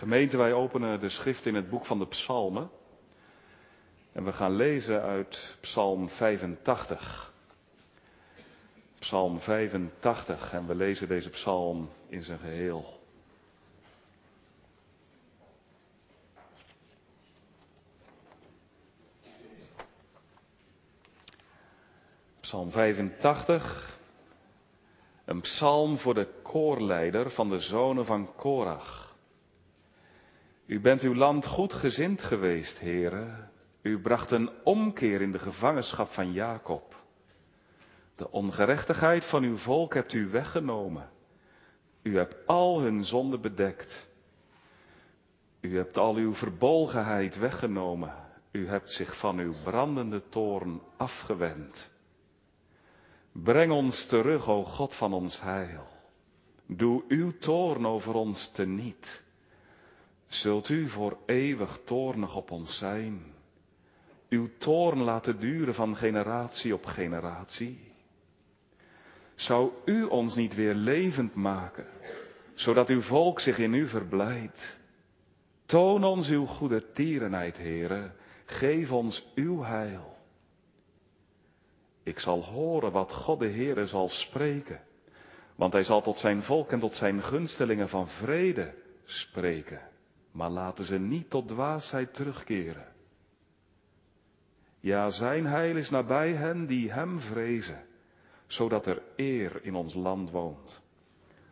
Gemeente, 0.00 0.36
wij 0.36 0.52
openen 0.52 1.00
de 1.00 1.08
schrift 1.08 1.46
in 1.46 1.54
het 1.54 1.70
boek 1.70 1.86
van 1.86 1.98
de 1.98 2.06
Psalmen. 2.06 2.70
En 4.12 4.24
we 4.24 4.32
gaan 4.32 4.56
lezen 4.56 5.02
uit 5.02 5.56
Psalm 5.60 6.08
85. 6.08 7.32
Psalm 8.98 9.40
85. 9.40 10.52
En 10.52 10.66
we 10.66 10.74
lezen 10.74 11.08
deze 11.08 11.30
psalm 11.30 11.88
in 12.08 12.22
zijn 12.22 12.38
geheel. 12.38 13.00
Psalm 22.40 22.70
85. 22.70 23.98
Een 25.24 25.40
psalm 25.40 25.98
voor 25.98 26.14
de 26.14 26.28
koorleider 26.42 27.30
van 27.30 27.48
de 27.48 27.58
zonen 27.58 28.04
van 28.04 28.34
Korach. 28.36 29.09
U 30.70 30.80
bent 30.80 31.02
uw 31.02 31.14
land 31.14 31.46
goed 31.46 31.72
gezind 31.72 32.22
geweest, 32.22 32.78
heren. 32.78 33.50
U 33.82 34.00
bracht 34.00 34.30
een 34.30 34.50
omkeer 34.64 35.20
in 35.20 35.32
de 35.32 35.38
gevangenschap 35.38 36.08
van 36.08 36.32
Jacob. 36.32 36.96
De 38.16 38.30
ongerechtigheid 38.30 39.24
van 39.24 39.42
uw 39.42 39.56
volk 39.56 39.94
hebt 39.94 40.12
u 40.12 40.28
weggenomen. 40.28 41.08
U 42.02 42.16
hebt 42.16 42.46
al 42.46 42.80
hun 42.80 43.04
zonde 43.04 43.38
bedekt. 43.38 44.08
U 45.60 45.76
hebt 45.76 45.96
al 45.96 46.14
uw 46.14 46.34
verbolgenheid 46.34 47.36
weggenomen. 47.36 48.14
U 48.52 48.68
hebt 48.68 48.90
zich 48.90 49.18
van 49.18 49.38
uw 49.38 49.54
brandende 49.64 50.28
toorn 50.28 50.82
afgewend. 50.96 51.90
Breng 53.32 53.72
ons 53.72 54.06
terug, 54.06 54.48
o 54.48 54.64
God 54.64 54.94
van 54.96 55.12
ons 55.12 55.40
heil. 55.40 55.86
Doe 56.66 57.04
uw 57.08 57.38
toorn 57.38 57.86
over 57.86 58.14
ons 58.14 58.50
teniet. 58.52 59.28
Zult 60.30 60.68
u 60.68 60.88
voor 60.88 61.18
eeuwig 61.26 61.80
toornig 61.84 62.36
op 62.36 62.50
ons 62.50 62.78
zijn? 62.78 63.22
Uw 64.28 64.48
toorn 64.58 64.98
laten 64.98 65.40
duren 65.40 65.74
van 65.74 65.96
generatie 65.96 66.74
op 66.74 66.84
generatie? 66.84 67.92
Zou 69.34 69.72
u 69.84 70.02
ons 70.02 70.34
niet 70.34 70.54
weer 70.54 70.74
levend 70.74 71.34
maken, 71.34 71.86
zodat 72.54 72.88
uw 72.88 73.00
volk 73.00 73.40
zich 73.40 73.58
in 73.58 73.74
u 73.74 73.88
verblijdt? 73.88 74.78
Toon 75.66 76.04
ons 76.04 76.28
uw 76.28 76.46
goede 76.46 76.92
tierenheid, 76.92 77.56
heren. 77.56 78.14
Geef 78.44 78.90
ons 78.90 79.26
uw 79.34 79.62
heil. 79.62 80.16
Ik 82.02 82.18
zal 82.18 82.44
horen 82.44 82.92
wat 82.92 83.12
God 83.12 83.38
de 83.38 83.50
Heere 83.50 83.86
zal 83.86 84.08
spreken. 84.08 84.80
Want 85.56 85.72
hij 85.72 85.84
zal 85.84 86.02
tot 86.02 86.16
zijn 86.16 86.42
volk 86.42 86.70
en 86.72 86.80
tot 86.80 86.94
zijn 86.94 87.22
gunstelingen 87.22 87.88
van 87.88 88.08
vrede 88.08 88.74
spreken. 89.04 89.89
Maar 90.32 90.50
laten 90.50 90.84
ze 90.84 90.98
niet 90.98 91.30
tot 91.30 91.48
dwaasheid 91.48 92.14
terugkeren. 92.14 92.86
Ja, 94.80 95.10
zijn 95.10 95.46
heil 95.46 95.76
is 95.76 95.90
nabij 95.90 96.32
hen 96.32 96.66
die 96.66 96.92
hem 96.92 97.20
vrezen, 97.20 97.84
zodat 98.46 98.86
er 98.86 99.02
eer 99.16 99.64
in 99.64 99.74
ons 99.74 99.94
land 99.94 100.30
woont. 100.30 100.80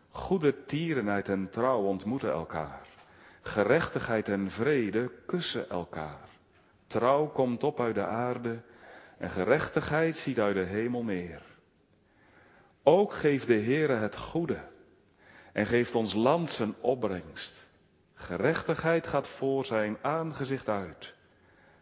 Goede 0.09 0.65
tierenheid 0.65 1.29
en 1.29 1.49
trouw 1.49 1.81
ontmoeten 1.81 2.31
elkaar. 2.31 2.87
Gerechtigheid 3.41 4.29
en 4.29 4.49
vrede 4.49 5.11
kussen 5.25 5.69
elkaar. 5.69 6.29
Trouw 6.87 7.27
komt 7.27 7.63
op 7.63 7.79
uit 7.79 7.95
de 7.95 8.05
aarde 8.05 8.61
en 9.17 9.29
gerechtigheid 9.29 10.15
ziet 10.15 10.39
uit 10.39 10.55
de 10.55 10.65
hemel 10.65 11.03
neer. 11.03 11.41
Ook 12.83 13.13
geeft 13.13 13.47
de 13.47 13.61
Heere 13.61 13.93
het 13.93 14.17
goede 14.17 14.67
en 15.53 15.65
geeft 15.65 15.95
ons 15.95 16.13
land 16.13 16.49
zijn 16.49 16.75
opbrengst. 16.81 17.67
Gerechtigheid 18.19 19.07
gaat 19.07 19.27
voor 19.27 19.65
zijn 19.65 19.97
aangezicht 20.01 20.67
uit. 20.69 21.13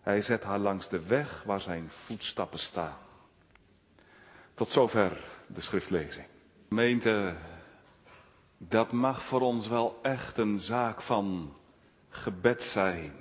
Hij 0.02 0.22
zet 0.22 0.44
haar 0.44 0.60
langs 0.60 0.90
de 0.90 1.08
weg 1.08 1.44
waar 1.44 1.62
zijn 1.62 1.90
voetstappen 1.90 2.60
staan. 2.60 2.98
Tot 4.53 4.70
zover 4.70 5.24
de 5.47 5.62
schriftlezing. 5.62 6.28
Gemeente, 6.68 7.36
dat 8.58 8.92
mag 8.92 9.28
voor 9.28 9.42
ons 9.42 9.68
wel 9.68 10.00
echt 10.02 10.38
een 10.38 10.59
zaak 10.59 11.02
van 11.02 11.56
gebed 12.09 12.62
zijn. 12.62 13.14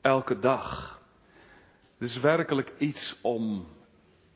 Elke 0.00 0.38
dag. 0.38 1.00
Dus 1.98 2.20
werkelijk 2.20 2.72
iets 2.78 3.18
om 3.22 3.66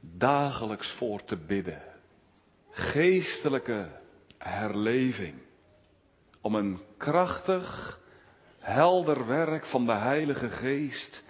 dagelijks 0.01 0.93
voor 0.93 1.25
te 1.25 1.37
bidden. 1.37 1.83
Geestelijke 2.71 4.01
herleving. 4.39 5.44
Om 6.45 6.55
een 6.55 6.81
krachtig, 6.97 7.99
helder 8.59 9.27
werk 9.27 9.67
van 9.67 9.87
de 9.87 9.95
Heilige 9.95 10.49
Geest 10.49 11.25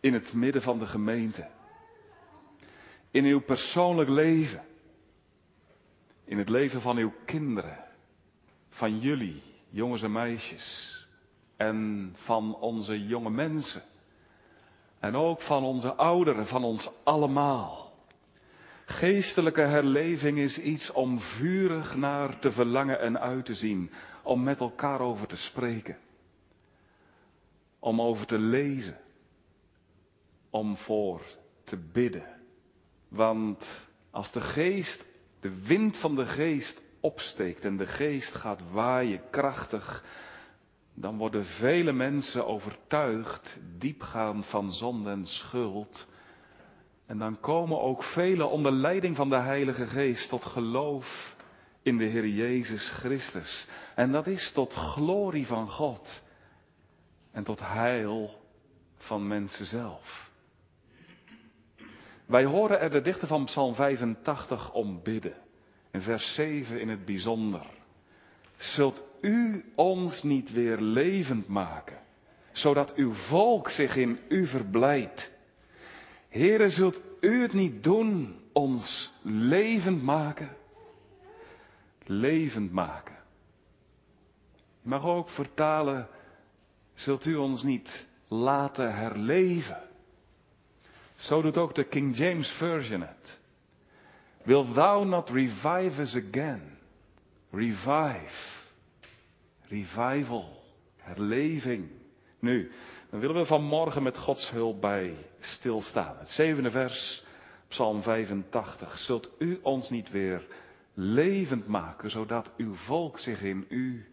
in 0.00 0.14
het 0.14 0.32
midden 0.32 0.62
van 0.62 0.78
de 0.78 0.86
gemeente. 0.86 1.48
In 3.10 3.24
uw 3.24 3.40
persoonlijk 3.40 4.08
leven. 4.08 4.64
In 6.24 6.38
het 6.38 6.48
leven 6.48 6.80
van 6.80 6.96
uw 6.96 7.12
kinderen. 7.24 7.84
Van 8.68 8.98
jullie, 8.98 9.42
jongens 9.70 10.02
en 10.02 10.12
meisjes. 10.12 10.98
En 11.56 12.10
van 12.14 12.54
onze 12.54 13.06
jonge 13.06 13.30
mensen. 13.30 13.82
En 15.00 15.16
ook 15.16 15.40
van 15.40 15.64
onze 15.64 15.94
ouderen, 15.94 16.46
van 16.46 16.64
ons 16.64 16.90
allemaal. 17.04 17.83
Geestelijke 18.86 19.60
herleving 19.60 20.38
is 20.38 20.58
iets 20.58 20.92
om 20.92 21.20
vurig 21.20 21.94
naar 21.96 22.38
te 22.38 22.52
verlangen 22.52 23.00
en 23.00 23.20
uit 23.20 23.44
te 23.44 23.54
zien. 23.54 23.90
Om 24.22 24.42
met 24.42 24.60
elkaar 24.60 25.00
over 25.00 25.26
te 25.26 25.36
spreken. 25.36 25.98
Om 27.78 28.00
over 28.00 28.26
te 28.26 28.38
lezen. 28.38 28.98
Om 30.50 30.76
voor 30.76 31.22
te 31.64 31.76
bidden. 31.92 32.26
Want 33.08 33.86
als 34.10 34.32
de 34.32 34.40
geest, 34.40 35.04
de 35.40 35.66
wind 35.66 35.96
van 35.96 36.14
de 36.14 36.26
geest 36.26 36.82
opsteekt 37.00 37.64
en 37.64 37.76
de 37.76 37.86
geest 37.86 38.34
gaat 38.34 38.60
waaien 38.70 39.20
krachtig, 39.30 40.04
dan 40.94 41.16
worden 41.16 41.44
vele 41.44 41.92
mensen 41.92 42.46
overtuigd, 42.46 43.58
diepgaand 43.78 44.46
van 44.46 44.72
zonde 44.72 45.10
en 45.10 45.26
schuld. 45.26 46.06
En 47.06 47.18
dan 47.18 47.40
komen 47.40 47.80
ook 47.80 48.02
velen 48.02 48.50
onder 48.50 48.72
leiding 48.72 49.16
van 49.16 49.28
de 49.28 49.40
Heilige 49.40 49.86
Geest 49.86 50.28
tot 50.28 50.44
geloof 50.44 51.34
in 51.82 51.98
de 51.98 52.04
Heer 52.04 52.26
Jezus 52.26 52.90
Christus. 52.90 53.68
En 53.94 54.12
dat 54.12 54.26
is 54.26 54.52
tot 54.52 54.74
glorie 54.74 55.46
van 55.46 55.68
God 55.68 56.22
en 57.32 57.44
tot 57.44 57.60
heil 57.60 58.40
van 58.96 59.28
mensen 59.28 59.66
zelf. 59.66 60.30
Wij 62.26 62.44
horen 62.44 62.80
er 62.80 62.90
de 62.90 63.00
dichter 63.00 63.28
van 63.28 63.44
Psalm 63.44 63.74
85 63.74 64.72
om 64.72 65.02
bidden. 65.02 65.34
In 65.90 66.00
vers 66.00 66.34
7 66.34 66.80
in 66.80 66.88
het 66.88 67.04
bijzonder. 67.04 67.66
Zult 68.56 69.04
u 69.20 69.64
ons 69.74 70.22
niet 70.22 70.52
weer 70.52 70.80
levend 70.80 71.48
maken, 71.48 71.98
zodat 72.52 72.94
uw 72.94 73.12
volk 73.12 73.70
zich 73.70 73.96
in 73.96 74.18
u 74.28 74.46
verblijdt? 74.46 75.32
Here, 76.34 76.70
zult 76.70 77.00
u 77.20 77.42
het 77.42 77.52
niet 77.52 77.82
doen, 77.82 78.40
ons 78.52 79.12
levend 79.22 80.02
maken? 80.02 80.56
Levend 82.06 82.72
maken. 82.72 83.16
Je 84.82 84.88
mag 84.88 85.04
ook 85.04 85.28
vertalen, 85.28 86.08
zult 86.94 87.24
u 87.24 87.34
ons 87.34 87.62
niet 87.62 88.06
laten 88.28 88.94
herleven? 88.96 89.82
Zo 91.14 91.42
doet 91.42 91.56
ook 91.56 91.74
de 91.74 91.84
King 91.84 92.16
James 92.16 92.48
Version 92.48 93.00
het. 93.00 93.40
Will 94.42 94.72
thou 94.72 95.06
not 95.06 95.30
revive 95.30 96.00
us 96.00 96.16
again? 96.16 96.78
Revive. 97.50 98.62
Revival. 99.68 100.62
Herleving. 100.96 101.88
Nu, 102.38 102.72
dan 103.14 103.22
willen 103.22 103.40
we 103.40 103.46
vanmorgen 103.46 104.02
met 104.02 104.18
Gods 104.18 104.50
hulp 104.50 104.80
bij 104.80 105.16
stilstaan. 105.38 106.16
Het 106.18 106.28
zevende 106.28 106.70
vers, 106.70 107.24
Psalm 107.68 108.02
85. 108.02 108.98
Zult 108.98 109.30
u 109.38 109.58
ons 109.62 109.90
niet 109.90 110.10
weer 110.10 110.46
levend 110.94 111.66
maken, 111.66 112.10
zodat 112.10 112.50
uw 112.56 112.74
volk 112.74 113.18
zich 113.18 113.42
in 113.42 113.66
u 113.68 114.06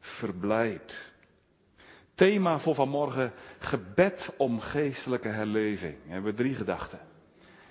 verblijdt? 0.00 1.12
Thema 2.14 2.58
voor 2.58 2.74
vanmorgen, 2.74 3.32
gebed 3.58 4.34
om 4.36 4.60
geestelijke 4.60 5.28
herleving. 5.28 5.96
We 6.04 6.12
hebben 6.12 6.34
drie 6.34 6.54
gedachten. 6.54 7.00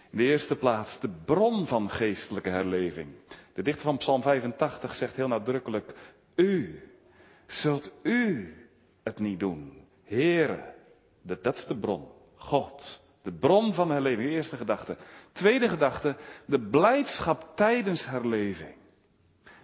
In 0.10 0.18
de 0.18 0.24
eerste 0.24 0.56
plaats 0.56 1.00
de 1.00 1.10
bron 1.26 1.68
van 1.68 1.90
geestelijke 1.90 2.50
herleving. 2.50 3.10
De 3.54 3.64
dichter 3.64 3.84
van 3.84 3.98
Psalm 3.98 4.22
85 4.22 4.96
zegt 4.96 5.16
heel 5.16 5.28
nadrukkelijk, 5.28 5.94
u, 6.36 6.82
zult 7.48 7.94
u 8.04 8.54
het 9.04 9.20
niet 9.20 9.40
doen? 9.40 9.81
Heren, 10.12 10.64
dat, 11.22 11.44
dat 11.44 11.56
is 11.56 11.66
de 11.66 11.80
bron. 11.80 12.08
God, 12.36 13.02
de 13.24 13.32
bron 13.32 13.74
van 13.74 13.92
herleving. 13.92 14.30
Eerste 14.30 14.58
gedachte. 14.58 14.98
Tweede 15.32 15.70
gedachte, 15.70 16.16
de 16.46 16.60
blijdschap 16.60 17.52
tijdens 17.56 18.06
herleving. 18.06 18.76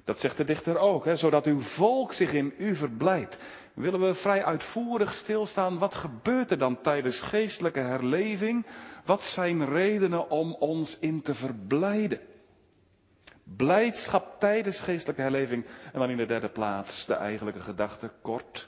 Dat 0.03 0.19
zegt 0.19 0.37
de 0.37 0.43
dichter 0.43 0.77
ook, 0.77 1.05
hè, 1.05 1.15
zodat 1.15 1.45
uw 1.45 1.59
volk 1.59 2.13
zich 2.13 2.33
in 2.33 2.53
u 2.57 2.75
verblijdt. 2.75 3.37
Willen 3.73 3.99
we 3.99 4.13
vrij 4.13 4.43
uitvoerig 4.43 5.13
stilstaan, 5.13 5.77
wat 5.77 5.95
gebeurt 5.95 6.51
er 6.51 6.57
dan 6.57 6.81
tijdens 6.81 7.21
geestelijke 7.21 7.79
herleving? 7.79 8.65
Wat 9.05 9.21
zijn 9.21 9.65
redenen 9.65 10.29
om 10.29 10.53
ons 10.53 10.97
in 10.99 11.21
te 11.21 11.33
verblijden? 11.33 12.19
Blijdschap 13.57 14.39
tijdens 14.39 14.79
geestelijke 14.79 15.21
herleving. 15.21 15.65
En 15.93 15.99
dan 15.99 16.09
in 16.09 16.17
de 16.17 16.25
derde 16.25 16.49
plaats 16.49 17.05
de 17.05 17.13
eigenlijke 17.13 17.61
gedachte, 17.61 18.11
kort. 18.21 18.67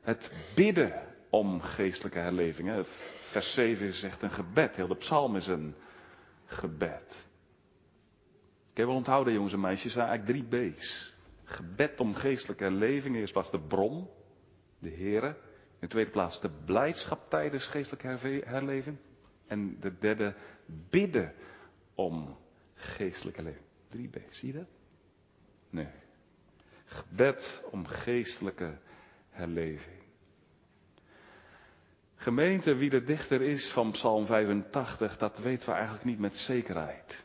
Het 0.00 0.32
bidden 0.54 1.08
om 1.30 1.60
geestelijke 1.60 2.18
herleving. 2.18 2.86
Vers 3.30 3.52
7 3.54 3.92
zegt 3.92 4.22
een 4.22 4.30
gebed. 4.30 4.76
Heel 4.76 4.88
de 4.88 4.96
psalm 4.96 5.36
is 5.36 5.46
een 5.46 5.74
gebed. 6.44 7.26
Ik 8.70 8.76
heb 8.76 8.86
wel 8.86 8.96
onthouden, 8.96 9.32
jongens 9.32 9.52
en 9.52 9.60
meisjes, 9.60 9.92
zijn 9.92 10.08
eigenlijk 10.08 10.48
drie 10.48 10.72
B's. 10.72 11.14
Gebed 11.44 12.00
om 12.00 12.14
geestelijke 12.14 12.64
herleving. 12.64 13.16
Eerst 13.16 13.34
was 13.34 13.50
de 13.50 13.60
bron, 13.60 14.08
de 14.78 14.90
Here. 14.90 15.28
In 15.28 15.86
de 15.86 15.88
tweede 15.88 16.10
plaats 16.10 16.40
de 16.40 16.50
blijdschap 16.64 17.30
tijdens 17.30 17.66
geestelijke 17.66 18.42
herleving. 18.46 18.96
En 19.46 19.80
de 19.80 19.98
derde, 19.98 20.34
bidden 20.90 21.34
om 21.94 22.36
geestelijke 22.74 23.40
herleving. 23.40 23.66
Drie 23.88 24.08
B's, 24.08 24.38
zie 24.38 24.52
je 24.52 24.58
dat? 24.58 24.68
Nee. 25.70 25.88
Gebed 26.84 27.62
om 27.70 27.86
geestelijke 27.86 28.78
herleving. 29.38 29.98
Gemeente, 32.16 32.74
wie 32.74 32.90
de 32.90 33.02
dichter 33.02 33.42
is 33.42 33.72
van 33.72 33.90
Psalm 33.90 34.26
85, 34.26 35.16
dat 35.16 35.38
weten 35.38 35.68
we 35.68 35.74
eigenlijk 35.74 36.04
niet 36.04 36.18
met 36.18 36.36
zekerheid. 36.36 37.24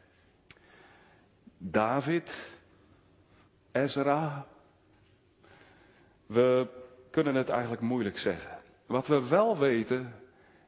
David, 1.57 2.51
Ezra, 3.71 4.45
we 6.25 6.68
kunnen 7.12 7.36
het 7.36 7.50
eigenlijk 7.50 7.81
moeilijk 7.81 8.18
zeggen. 8.18 8.57
Wat 8.88 9.07
we 9.07 9.27
wel 9.27 9.57
weten 9.57 10.13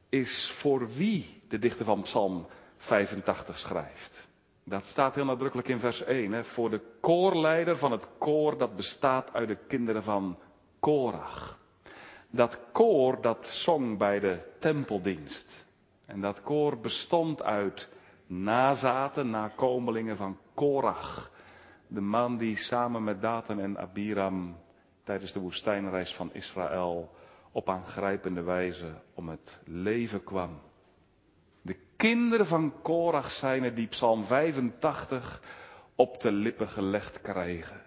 is 0.08 0.56
voor 0.60 0.88
wie 0.88 1.38
de 1.48 1.58
dichter 1.58 1.84
van 1.84 2.02
Psalm 2.02 2.46
85 2.76 3.58
schrijft. 3.58 4.28
Dat 4.64 4.84
staat 4.84 5.14
heel 5.14 5.24
nadrukkelijk 5.24 5.68
in 5.68 5.78
vers 5.78 6.02
1. 6.02 6.32
Hè, 6.32 6.44
voor 6.44 6.70
de 6.70 6.80
koorleider 7.00 7.76
van 7.76 7.92
het 7.92 8.08
koor 8.18 8.58
dat 8.58 8.76
bestaat 8.76 9.32
uit 9.32 9.48
de 9.48 9.58
kinderen 9.66 10.02
van 10.02 10.38
Korach. 10.86 11.58
Dat 12.30 12.60
koor 12.72 13.20
dat 13.20 13.46
zong 13.46 13.98
bij 13.98 14.18
de 14.20 14.56
tempeldienst. 14.60 15.66
En 16.04 16.20
dat 16.20 16.42
koor 16.42 16.80
bestond 16.80 17.42
uit 17.42 17.88
nazaten, 18.26 19.30
nakomelingen 19.30 20.16
van 20.16 20.38
Korach. 20.54 21.30
De 21.88 22.00
man 22.00 22.36
die 22.36 22.56
samen 22.56 23.04
met 23.04 23.20
Datan 23.20 23.60
en 23.60 23.78
Abiram 23.78 24.56
tijdens 25.04 25.32
de 25.32 25.40
woestijnreis 25.40 26.14
van 26.14 26.30
Israël 26.32 27.10
op 27.52 27.68
aangrijpende 27.68 28.42
wijze 28.42 28.94
om 29.14 29.28
het 29.28 29.60
leven 29.64 30.24
kwam. 30.24 30.60
De 31.62 31.76
kinderen 31.96 32.46
van 32.46 32.82
Korach 32.82 33.30
zijn 33.30 33.62
er 33.62 33.74
die 33.74 33.86
Psalm 33.86 34.24
85 34.24 35.42
op 35.96 36.20
de 36.20 36.32
lippen 36.32 36.68
gelegd 36.68 37.20
krijgen. 37.20 37.85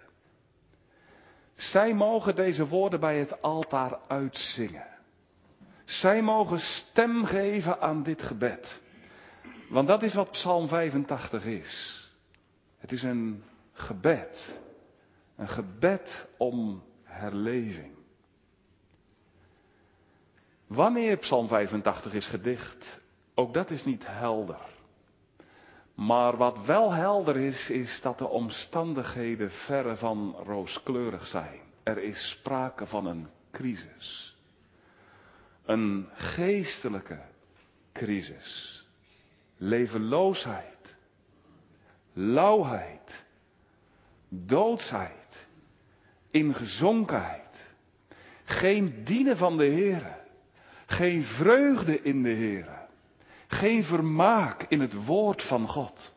Zij 1.60 1.94
mogen 1.94 2.34
deze 2.34 2.66
woorden 2.68 3.00
bij 3.00 3.18
het 3.18 3.42
altaar 3.42 3.98
uitzingen. 4.08 4.86
Zij 5.84 6.22
mogen 6.22 6.58
stem 6.58 7.24
geven 7.24 7.80
aan 7.80 8.02
dit 8.02 8.22
gebed. 8.22 8.80
Want 9.68 9.88
dat 9.88 10.02
is 10.02 10.14
wat 10.14 10.30
Psalm 10.30 10.68
85 10.68 11.44
is. 11.44 12.04
Het 12.78 12.92
is 12.92 13.02
een 13.02 13.42
gebed. 13.72 14.60
Een 15.36 15.48
gebed 15.48 16.26
om 16.36 16.82
herleving. 17.02 17.94
Wanneer 20.66 21.16
Psalm 21.16 21.48
85 21.48 22.12
is 22.12 22.26
gedicht, 22.26 23.00
ook 23.34 23.54
dat 23.54 23.70
is 23.70 23.84
niet 23.84 24.06
helder. 24.06 24.60
Maar 26.00 26.36
wat 26.36 26.66
wel 26.66 26.92
helder 26.92 27.36
is, 27.36 27.70
is 27.70 28.00
dat 28.02 28.18
de 28.18 28.28
omstandigheden 28.28 29.50
verre 29.50 29.96
van 29.96 30.36
rooskleurig 30.44 31.26
zijn. 31.26 31.60
Er 31.82 31.98
is 31.98 32.30
sprake 32.30 32.86
van 32.86 33.06
een 33.06 33.28
crisis. 33.50 34.36
Een 35.64 36.08
geestelijke 36.12 37.20
crisis. 37.92 38.84
Levenloosheid. 39.56 40.96
Lauwheid. 42.12 43.24
Doodsheid. 44.28 45.48
Ingezonkenheid. 46.30 47.72
Geen 48.44 49.04
dienen 49.04 49.36
van 49.36 49.56
de 49.56 49.66
Heere. 49.66 50.16
Geen 50.86 51.22
vreugde 51.22 52.02
in 52.02 52.22
de 52.22 52.34
Heere. 52.34 52.79
Geen 53.60 53.84
vermaak 53.84 54.62
in 54.68 54.80
het 54.80 55.04
woord 55.04 55.42
van 55.42 55.68
God. 55.68 56.12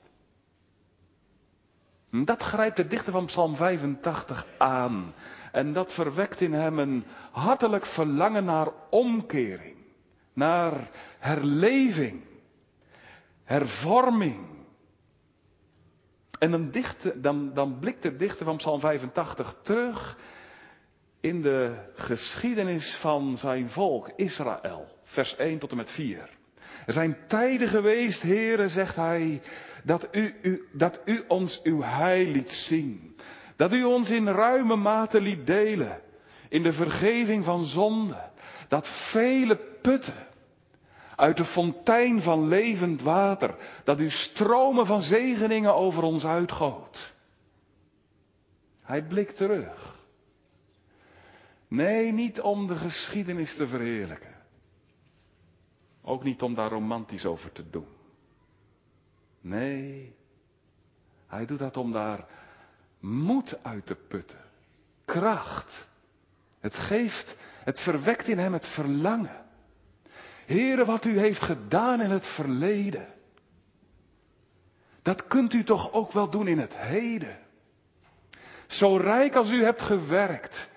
Dat 2.10 2.42
grijpt 2.42 2.76
de 2.76 2.88
dichter 2.88 3.12
van 3.12 3.26
Psalm 3.26 3.56
85 3.56 4.48
aan. 4.58 5.14
En 5.52 5.74
dat 5.74 5.94
verwekt 5.94 6.42
in 6.42 6.54
hem 6.54 6.80
een 6.80 7.04
hartelijk 7.32 7.86
verlangen 7.86 8.46
naar 8.46 8.68
omkering. 8.90 9.76
Naar 10.34 10.90
herleving. 11.20 12.24
Hervorming. 13.44 14.46
En 16.40 16.52
dan, 16.52 16.72
dichte, 16.72 17.20
dan, 17.20 17.54
dan 17.54 17.80
blikt 17.80 18.02
de 18.02 18.16
dichter 18.16 18.46
van 18.46 18.58
Psalm 18.58 18.80
85 18.80 19.56
terug 19.64 20.18
in 21.20 21.42
de 21.42 21.92
geschiedenis 21.96 22.98
van 23.02 23.38
zijn 23.38 23.70
volk 23.70 24.12
Israël. 24.16 24.88
Vers 25.04 25.36
1 25.36 25.60
tot 25.60 25.72
en 25.72 25.78
met 25.78 25.92
4. 25.92 26.42
Er 26.86 26.94
zijn 26.94 27.18
tijden 27.28 27.68
geweest, 27.68 28.22
heren, 28.22 28.70
zegt 28.70 28.96
hij, 28.96 29.42
dat 29.84 30.08
u, 30.12 30.68
dat 30.72 31.00
u 31.06 31.24
ons 31.28 31.62
uw 31.64 31.82
heil 31.82 32.26
liet 32.26 32.52
zien. 32.52 33.16
Dat 33.56 33.74
u 33.74 33.84
ons 33.84 34.10
in 34.10 34.28
ruime 34.28 34.76
mate 34.76 35.22
liet 35.22 35.48
delen. 35.48 36.02
In 36.50 36.64
de 36.64 36.74
vergeving 36.74 37.46
van 37.46 37.66
zonde. 37.66 38.32
Dat 38.68 39.10
vele 39.12 39.60
putten 39.82 40.28
uit 41.16 41.38
de 41.38 41.46
fontein 41.46 42.22
van 42.22 42.48
levend 42.48 43.02
water. 43.02 43.56
Dat 43.84 44.00
u 44.00 44.10
stromen 44.10 44.86
van 44.86 45.02
zegeningen 45.02 45.76
over 45.76 46.04
ons 46.04 46.26
uitgoot. 46.26 47.14
Hij 48.84 49.04
blikt 49.04 49.38
terug. 49.38 50.02
Nee, 51.68 52.12
niet 52.12 52.42
om 52.42 52.68
de 52.68 52.76
geschiedenis 52.76 53.56
te 53.56 53.68
verheerlijken. 53.68 54.33
Ook 56.04 56.24
niet 56.24 56.42
om 56.42 56.56
daar 56.56 56.70
romantisch 56.70 57.26
over 57.26 57.52
te 57.52 57.70
doen. 57.70 57.88
Nee, 59.42 60.16
hij 61.28 61.46
doet 61.46 61.60
dat 61.60 61.78
om 61.78 61.92
daar 61.92 62.26
moed 63.00 63.64
uit 63.64 63.86
te 63.86 63.96
putten. 63.96 64.40
Kracht. 65.06 65.88
Het 66.60 66.76
geeft, 66.76 67.36
het 67.64 67.80
verwekt 67.80 68.28
in 68.28 68.38
hem 68.38 68.54
het 68.54 68.68
verlangen. 68.68 69.46
Heere, 70.46 70.86
wat 70.86 71.06
u 71.06 71.20
heeft 71.20 71.42
gedaan 71.42 72.02
in 72.02 72.10
het 72.10 72.28
verleden. 72.28 73.08
Dat 75.02 75.28
kunt 75.28 75.54
u 75.54 75.64
toch 75.64 75.92
ook 75.92 76.12
wel 76.12 76.30
doen 76.30 76.48
in 76.48 76.58
het 76.58 76.78
heden. 76.78 77.40
Zo 78.68 78.98
rijk 78.98 79.36
als 79.36 79.52
u 79.52 79.64
hebt 79.64 79.82
gewerkt 79.82 80.70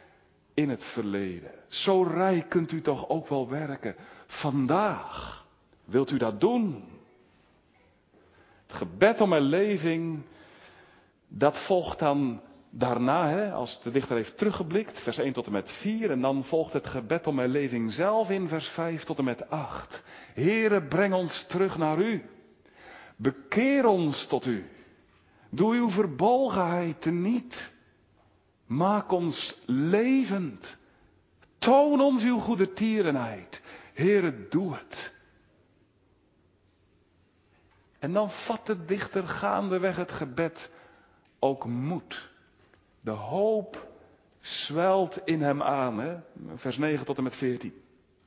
in 0.55 0.69
het 0.69 0.85
verleden. 0.85 1.51
Zo 1.69 2.03
rijk 2.03 2.49
kunt 2.49 2.73
u 2.73 2.81
toch 2.81 3.09
ook 3.09 3.29
wel 3.29 3.49
werken 3.49 3.97
vandaag. 4.27 5.45
Wilt 5.85 6.11
u 6.11 6.17
dat 6.17 6.41
doen? 6.41 6.85
Het 8.67 8.77
gebed 8.77 9.21
om 9.21 9.33
herleving, 9.33 10.23
dat 11.29 11.67
volgt 11.67 11.99
dan 11.99 12.41
daarna, 12.71 13.29
hè, 13.29 13.53
als 13.53 13.81
de 13.83 13.91
dichter 13.91 14.17
heeft 14.17 14.39
teruggeblikt, 14.39 15.03
vers 15.03 15.19
1 15.19 15.33
tot 15.33 15.47
en 15.47 15.53
met 15.53 15.71
4, 15.71 16.11
en 16.11 16.21
dan 16.21 16.45
volgt 16.45 16.73
het 16.73 16.87
gebed 16.87 17.27
om 17.27 17.39
herleving 17.39 17.93
zelf 17.93 18.31
in 18.31 18.49
vers 18.49 18.69
5 18.69 19.05
tot 19.05 19.19
en 19.19 19.25
met 19.25 19.51
8. 19.51 20.03
Heere, 20.35 20.83
breng 20.83 21.15
ons 21.15 21.47
terug 21.49 21.77
naar 21.77 21.99
u. 21.99 22.23
Bekeer 23.17 23.87
ons 23.87 24.27
tot 24.27 24.47
u. 24.47 24.71
Doe 25.51 25.75
uw 25.75 25.91
verbolgenheid 25.91 27.03
teniet. 27.03 27.73
Maak 28.67 29.13
ons 29.13 29.59
levend. 29.67 30.77
Toon 31.59 32.01
ons 32.01 32.23
uw 32.23 32.39
goede 32.39 32.73
tierenheid. 32.73 33.63
Heere, 33.97 34.49
doe 34.49 34.75
het. 34.75 35.13
En 37.99 38.13
dan 38.13 38.31
vat 38.31 38.67
de 38.67 38.85
dichter 38.85 39.29
gaandeweg 39.29 39.97
het 39.97 40.13
gebed 40.13 40.71
ook 41.39 41.65
moed. 41.65 42.31
De 43.01 43.11
hoop 43.11 43.89
zwelt 44.41 45.21
in 45.25 45.43
hem 45.43 45.63
aan, 45.63 45.99
hè? 45.99 46.17
vers 46.55 46.77
9 46.77 47.05
tot 47.05 47.17
en 47.17 47.23
met 47.23 47.37
14. 47.37 47.75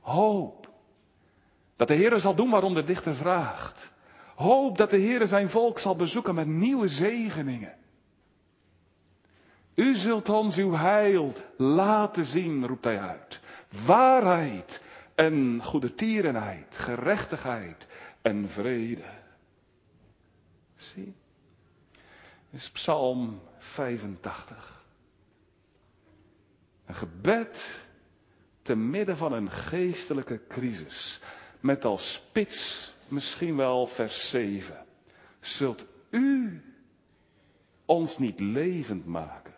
Hoop. 0.00 0.68
Dat 1.76 1.88
de 1.88 1.94
Heere 1.94 2.18
zal 2.18 2.34
doen 2.34 2.50
waarom 2.50 2.74
de 2.74 2.84
dichter 2.84 3.14
vraagt. 3.14 3.92
Hoop 4.34 4.76
dat 4.76 4.90
de 4.90 5.00
Heere 5.00 5.26
zijn 5.26 5.48
volk 5.48 5.78
zal 5.78 5.96
bezoeken 5.96 6.34
met 6.34 6.46
nieuwe 6.46 6.88
zegeningen. 6.88 7.74
U 9.74 9.94
zult 9.94 10.28
ons 10.28 10.56
uw 10.56 10.72
heil 10.72 11.32
laten 11.56 12.24
zien, 12.24 12.66
roept 12.66 12.84
hij 12.84 13.00
uit. 13.00 13.40
Waarheid 13.86 14.82
en 15.20 15.62
goede 15.62 15.94
tierenheid, 15.94 16.76
gerechtigheid 16.76 17.86
en 18.22 18.48
vrede. 18.48 19.18
Zie, 20.76 21.14
is 22.50 22.70
Psalm 22.70 23.40
85. 23.58 24.84
Een 26.86 26.94
gebed 26.94 27.84
te 28.62 28.74
midden 28.74 29.16
van 29.16 29.32
een 29.32 29.50
geestelijke 29.50 30.46
crisis. 30.48 31.20
Met 31.60 31.84
als 31.84 32.12
spits 32.14 32.94
misschien 33.08 33.56
wel 33.56 33.86
vers 33.86 34.30
7. 34.30 34.86
Zult 35.40 35.86
u 36.10 36.62
ons 37.84 38.18
niet 38.18 38.40
levend 38.40 39.06
maken? 39.06 39.54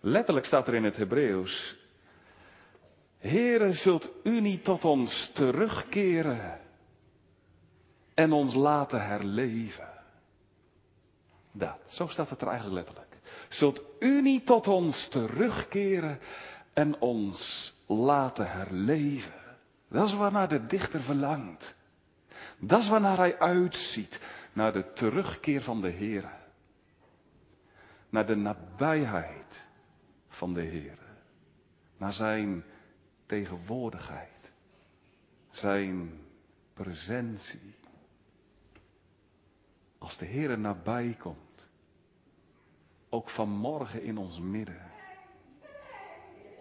Letterlijk 0.00 0.46
staat 0.46 0.68
er 0.68 0.74
in 0.74 0.84
het 0.84 0.96
Hebreeuws. 0.96 1.82
Heere, 3.24 3.72
zult 3.72 4.08
u 4.22 4.40
niet 4.40 4.64
tot 4.64 4.84
ons 4.84 5.30
terugkeren 5.34 6.60
en 8.14 8.32
ons 8.32 8.54
laten 8.54 9.06
herleven? 9.06 9.88
Dat, 11.52 11.78
zo 11.86 12.06
staat 12.06 12.30
het 12.30 12.40
er 12.40 12.48
eigenlijk 12.48 12.76
letterlijk. 12.76 13.16
Zult 13.48 13.82
u 13.98 14.22
niet 14.22 14.46
tot 14.46 14.68
ons 14.68 15.08
terugkeren 15.08 16.18
en 16.72 17.00
ons 17.00 17.74
laten 17.86 18.50
herleven? 18.50 19.56
Dat 19.88 20.06
is 20.06 20.14
waarnaar 20.14 20.48
de 20.48 20.66
dichter 20.66 21.02
verlangt. 21.02 21.74
Dat 22.58 22.80
is 22.80 22.88
waarnaar 22.88 23.16
hij 23.16 23.38
uitziet, 23.38 24.20
naar 24.52 24.72
de 24.72 24.92
terugkeer 24.92 25.62
van 25.62 25.80
de 25.80 25.90
Heer. 25.90 26.30
Naar 28.08 28.26
de 28.26 28.36
nabijheid 28.36 29.64
van 30.28 30.54
de 30.54 30.62
Heer. 30.62 30.98
Naar 31.96 32.12
zijn 32.12 32.64
tegenwoordigheid. 33.34 34.52
Zijn 35.50 36.20
presentie. 36.74 37.74
Als 39.98 40.18
de 40.18 40.24
Heer 40.24 40.58
nabij 40.58 41.16
komt. 41.18 41.66
Ook 43.08 43.30
vanmorgen 43.30 44.02
in 44.02 44.18
ons 44.18 44.38
midden. 44.38 44.90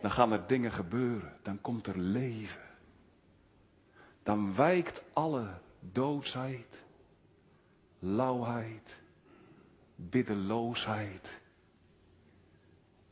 Dan 0.01 0.11
gaan 0.11 0.31
er 0.31 0.47
dingen 0.47 0.71
gebeuren. 0.71 1.37
Dan 1.43 1.61
komt 1.61 1.87
er 1.87 1.97
leven. 1.99 2.69
Dan 4.23 4.55
wijkt 4.55 5.03
alle 5.13 5.59
doodsheid, 5.79 6.83
lauwheid, 7.99 8.99
biddeloosheid. 9.95 11.41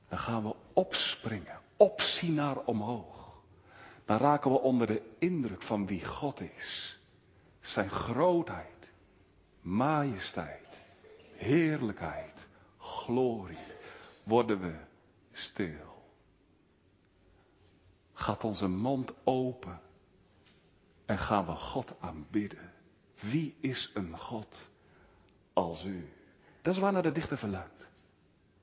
Dan 0.10 0.20
gaan 0.20 0.44
we 0.44 0.56
opspringen, 0.74 1.60
opzien 1.78 2.34
naar 2.34 2.58
omhoog. 2.58 3.21
Dan 4.06 4.18
raken 4.18 4.52
we 4.52 4.60
onder 4.60 4.88
de 4.88 5.16
indruk 5.20 5.62
van 5.64 5.86
wie 5.86 6.06
God 6.06 6.40
is. 6.40 7.00
Zijn 7.60 7.90
grootheid, 7.90 8.90
majesteit, 9.62 10.80
heerlijkheid, 11.36 12.48
glorie. 12.78 13.58
Worden 14.24 14.60
we 14.60 14.76
stil. 15.32 16.04
Gaat 18.14 18.44
onze 18.44 18.68
mond 18.68 19.14
open 19.24 19.82
en 21.06 21.18
gaan 21.18 21.46
we 21.46 21.52
God 21.52 21.94
aanbidden. 22.00 22.72
Wie 23.20 23.56
is 23.60 23.92
een 23.94 24.18
God 24.18 24.70
als 25.54 25.84
u? 25.84 26.10
Dat 26.62 26.74
is 26.74 26.80
waar 26.80 26.92
naar 26.92 27.02
de 27.02 27.12
dichter 27.12 27.38
verlangt. 27.38 27.90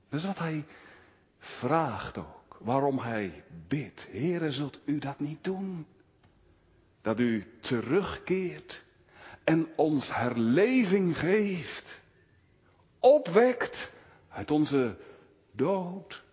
Dat 0.09 0.19
is 0.19 0.25
wat 0.25 0.37
hij 0.37 0.65
vraagt 1.37 2.17
ook. 2.17 2.38
Waarom 2.59 2.99
hij 2.99 3.43
bidt. 3.67 4.07
Heere, 4.11 4.51
zult 4.51 4.79
u 4.85 4.99
dat 4.99 5.19
niet 5.19 5.43
doen? 5.43 5.85
Dat 7.01 7.19
u 7.19 7.45
terugkeert 7.59 8.83
en 9.43 9.67
ons 9.75 10.13
herleving 10.15 11.17
geeft. 11.17 12.01
Opwekt 12.99 13.91
uit 14.29 14.51
onze 14.51 14.97
dood. 15.51 16.23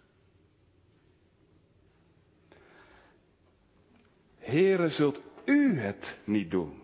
Heere, 4.38 4.88
zult 4.88 5.20
u 5.44 5.78
het 5.78 6.18
niet 6.24 6.50
doen? 6.50 6.80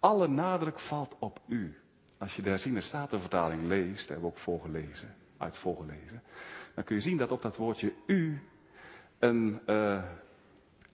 Alle 0.00 0.28
nadruk 0.28 0.80
valt 0.80 1.16
op 1.18 1.40
u. 1.46 1.76
Als 2.18 2.36
je 2.36 2.42
de 2.42 2.48
herziene 2.48 2.80
statenvertaling 2.80 3.66
leest, 3.66 4.08
hebben 4.08 4.28
we 4.28 4.30
ook 4.30 4.42
voorgelezen, 4.42 5.14
uit 5.38 5.56
voorgelezen, 5.56 6.22
dan 6.74 6.84
kun 6.84 6.96
je 6.96 7.02
zien 7.02 7.16
dat 7.16 7.30
op 7.30 7.42
dat 7.42 7.56
woordje 7.56 7.92
u 8.06 8.40
een 9.18 9.60
uh, 9.66 10.02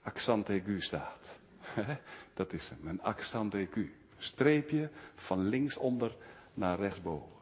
accent 0.02 0.48
aigu 0.48 0.80
staat. 0.80 1.38
dat 2.34 2.52
is 2.52 2.68
hem, 2.68 2.88
een 2.88 3.02
accent 3.02 3.54
aigu. 3.54 3.92
Streepje 4.16 4.90
van 5.14 5.48
linksonder 5.48 6.16
naar 6.54 6.78
rechtsboven. 6.78 7.38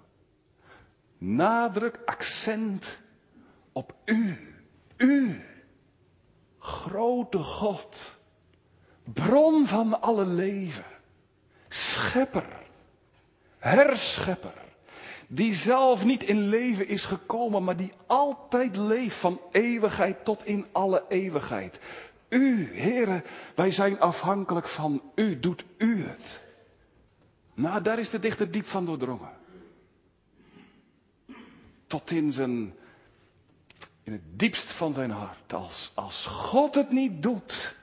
Nadruk, 1.19 2.01
accent 2.05 3.01
op 3.73 3.95
u. 4.05 4.37
U. 4.97 5.41
Grote 6.59 7.39
God. 7.39 8.19
Bron 9.13 9.67
van 9.67 10.01
alle 10.01 10.27
leven. 10.27 10.85
Schepper. 11.69 12.67
Herschepper. 13.59 14.67
Die 15.31 15.55
zelf 15.55 16.05
niet 16.05 16.23
in 16.23 16.49
leven 16.49 16.89
is 16.89 17.05
gekomen, 17.05 17.65
maar 17.65 17.77
die 17.77 17.93
altijd 18.07 18.77
leeft 18.77 19.21
van 19.21 19.41
eeuwigheid 19.51 20.25
tot 20.25 20.45
in 20.45 20.67
alle 20.73 21.05
eeuwigheid. 21.09 21.81
U, 22.29 22.73
heren, 22.73 23.25
wij 23.55 23.71
zijn 23.71 24.01
afhankelijk 24.01 24.69
van 24.69 25.03
u. 25.15 25.41
Doet 25.41 25.65
u 25.79 26.05
het? 26.05 26.43
Nou, 27.55 27.83
daar 27.83 27.99
is 27.99 28.11
de 28.11 28.19
dichter 28.19 28.51
diep 28.51 28.67
van 28.67 28.85
doordrongen. 28.85 29.33
Tot 31.87 32.11
in 32.11 32.33
zijn, 32.33 32.75
in 34.03 34.13
het 34.13 34.39
diepst 34.39 34.77
van 34.77 34.93
zijn 34.93 35.11
hart. 35.11 35.53
Als, 35.53 35.93
als 35.95 36.27
God 36.27 36.75
het 36.75 36.91
niet 36.91 37.23
doet, 37.23 37.77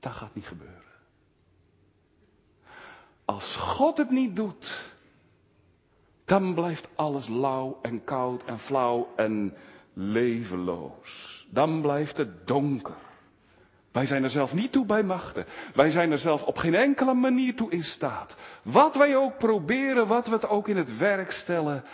dat 0.00 0.12
gaat 0.12 0.34
niet 0.34 0.46
gebeuren. 0.46 0.82
Als 3.24 3.56
God 3.56 3.98
het 3.98 4.10
niet 4.10 4.36
doet, 4.36 4.93
dan 6.24 6.54
blijft 6.54 6.88
alles 6.94 7.28
lauw 7.28 7.78
en 7.82 8.04
koud 8.04 8.44
en 8.44 8.58
flauw 8.58 9.12
en 9.16 9.54
levenloos. 9.92 11.46
Dan 11.50 11.80
blijft 11.80 12.16
het 12.16 12.46
donker. 12.46 12.96
Wij 13.92 14.06
zijn 14.06 14.22
er 14.22 14.30
zelf 14.30 14.52
niet 14.52 14.72
toe 14.72 14.86
bij 14.86 15.02
machten. 15.02 15.46
Wij 15.74 15.90
zijn 15.90 16.10
er 16.10 16.18
zelf 16.18 16.42
op 16.42 16.56
geen 16.56 16.74
enkele 16.74 17.14
manier 17.14 17.54
toe 17.54 17.70
in 17.70 17.82
staat. 17.82 18.36
Wat 18.62 18.96
wij 18.96 19.16
ook 19.16 19.38
proberen, 19.38 20.06
wat 20.06 20.26
we 20.26 20.32
het 20.32 20.48
ook 20.48 20.68
in 20.68 20.76
het 20.76 20.96
werk 20.96 21.30
stellen. 21.30 21.84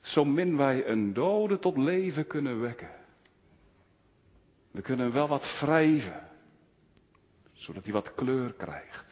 Zo 0.00 0.24
min 0.24 0.56
wij 0.56 0.86
een 0.88 1.12
dode 1.12 1.58
tot 1.58 1.76
leven 1.76 2.26
kunnen 2.26 2.60
wekken. 2.60 2.90
We 4.70 4.80
kunnen 4.82 5.12
wel 5.12 5.28
wat 5.28 5.58
wrijven, 5.60 6.28
zodat 7.52 7.84
hij 7.84 7.92
wat 7.92 8.14
kleur 8.14 8.52
krijgt. 8.52 9.05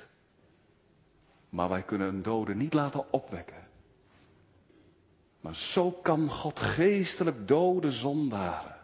Maar 1.55 1.69
wij 1.69 1.83
kunnen 1.83 2.09
een 2.09 2.23
dode 2.23 2.55
niet 2.55 2.73
laten 2.73 3.13
opwekken. 3.13 3.69
Maar 5.41 5.55
zo 5.55 5.91
kan 5.91 6.31
God 6.31 6.59
geestelijk 6.59 7.49
dode 7.49 7.91
zondaren. 7.91 8.77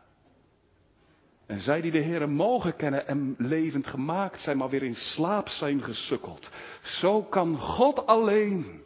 En 1.46 1.60
zij 1.60 1.80
die 1.80 1.90
de 1.90 1.98
Heer 1.98 2.28
mogen 2.28 2.76
kennen 2.76 3.06
en 3.06 3.34
levend 3.38 3.86
gemaakt 3.86 4.40
zijn, 4.40 4.56
maar 4.56 4.68
weer 4.68 4.82
in 4.82 4.94
slaap 4.94 5.48
zijn 5.48 5.82
gesukkeld. 5.82 6.50
Zo 6.82 7.22
kan 7.22 7.58
God 7.58 8.06
alleen 8.06 8.82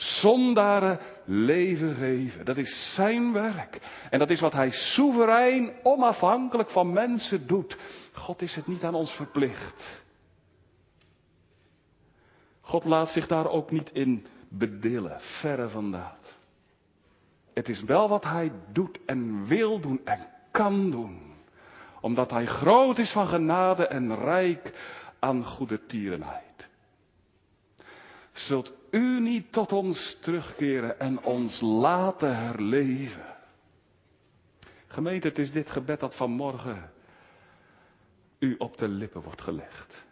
Zondaren 0.00 0.98
leven 1.24 1.94
geven. 1.94 2.44
Dat 2.44 2.56
is 2.56 2.92
zijn 2.94 3.32
werk. 3.32 3.78
En 4.10 4.18
dat 4.18 4.30
is 4.30 4.40
wat 4.40 4.52
hij 4.52 4.70
soeverein, 4.70 5.72
onafhankelijk 5.82 6.70
van 6.70 6.92
mensen 6.92 7.46
doet. 7.46 7.76
God 8.12 8.42
is 8.42 8.54
het 8.54 8.66
niet 8.66 8.82
aan 8.82 8.94
ons 8.94 9.12
verplicht. 9.12 10.02
God 12.70 12.84
laat 12.84 13.08
zich 13.08 13.26
daar 13.26 13.48
ook 13.48 13.70
niet 13.70 13.90
in 13.92 14.26
bedillen, 14.48 15.20
verre 15.20 15.68
van 15.68 15.90
dat. 15.90 16.38
Het 17.54 17.68
is 17.68 17.82
wel 17.82 18.08
wat 18.08 18.24
hij 18.24 18.52
doet 18.72 18.98
en 19.06 19.46
wil 19.46 19.80
doen 19.80 20.00
en 20.04 20.26
kan 20.50 20.90
doen. 20.90 21.34
Omdat 22.00 22.30
hij 22.30 22.46
groot 22.46 22.98
is 22.98 23.12
van 23.12 23.26
genade 23.26 23.86
en 23.86 24.16
rijk 24.16 24.72
aan 25.18 25.44
goede 25.44 25.86
tierenheid. 25.86 26.68
Zult 28.32 28.72
u 28.90 29.20
niet 29.20 29.52
tot 29.52 29.72
ons 29.72 30.18
terugkeren 30.20 31.00
en 31.00 31.22
ons 31.22 31.60
laten 31.60 32.36
herleven? 32.36 33.36
Gemeente, 34.86 35.28
het 35.28 35.38
is 35.38 35.52
dit 35.52 35.70
gebed 35.70 36.00
dat 36.00 36.16
vanmorgen 36.16 36.90
u 38.38 38.54
op 38.58 38.76
de 38.76 38.88
lippen 38.88 39.22
wordt 39.22 39.42
gelegd. 39.42 40.08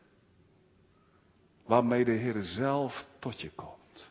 Waarmee 1.69 2.05
de 2.05 2.13
Heer 2.13 2.43
zelf 2.43 3.07
tot 3.19 3.41
je 3.41 3.51
komt. 3.51 4.11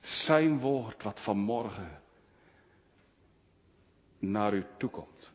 Zijn 0.00 0.58
woord 0.60 1.02
wat 1.02 1.20
vanmorgen 1.22 2.02
naar 4.18 4.54
u 4.54 4.66
toekomt. 4.78 5.32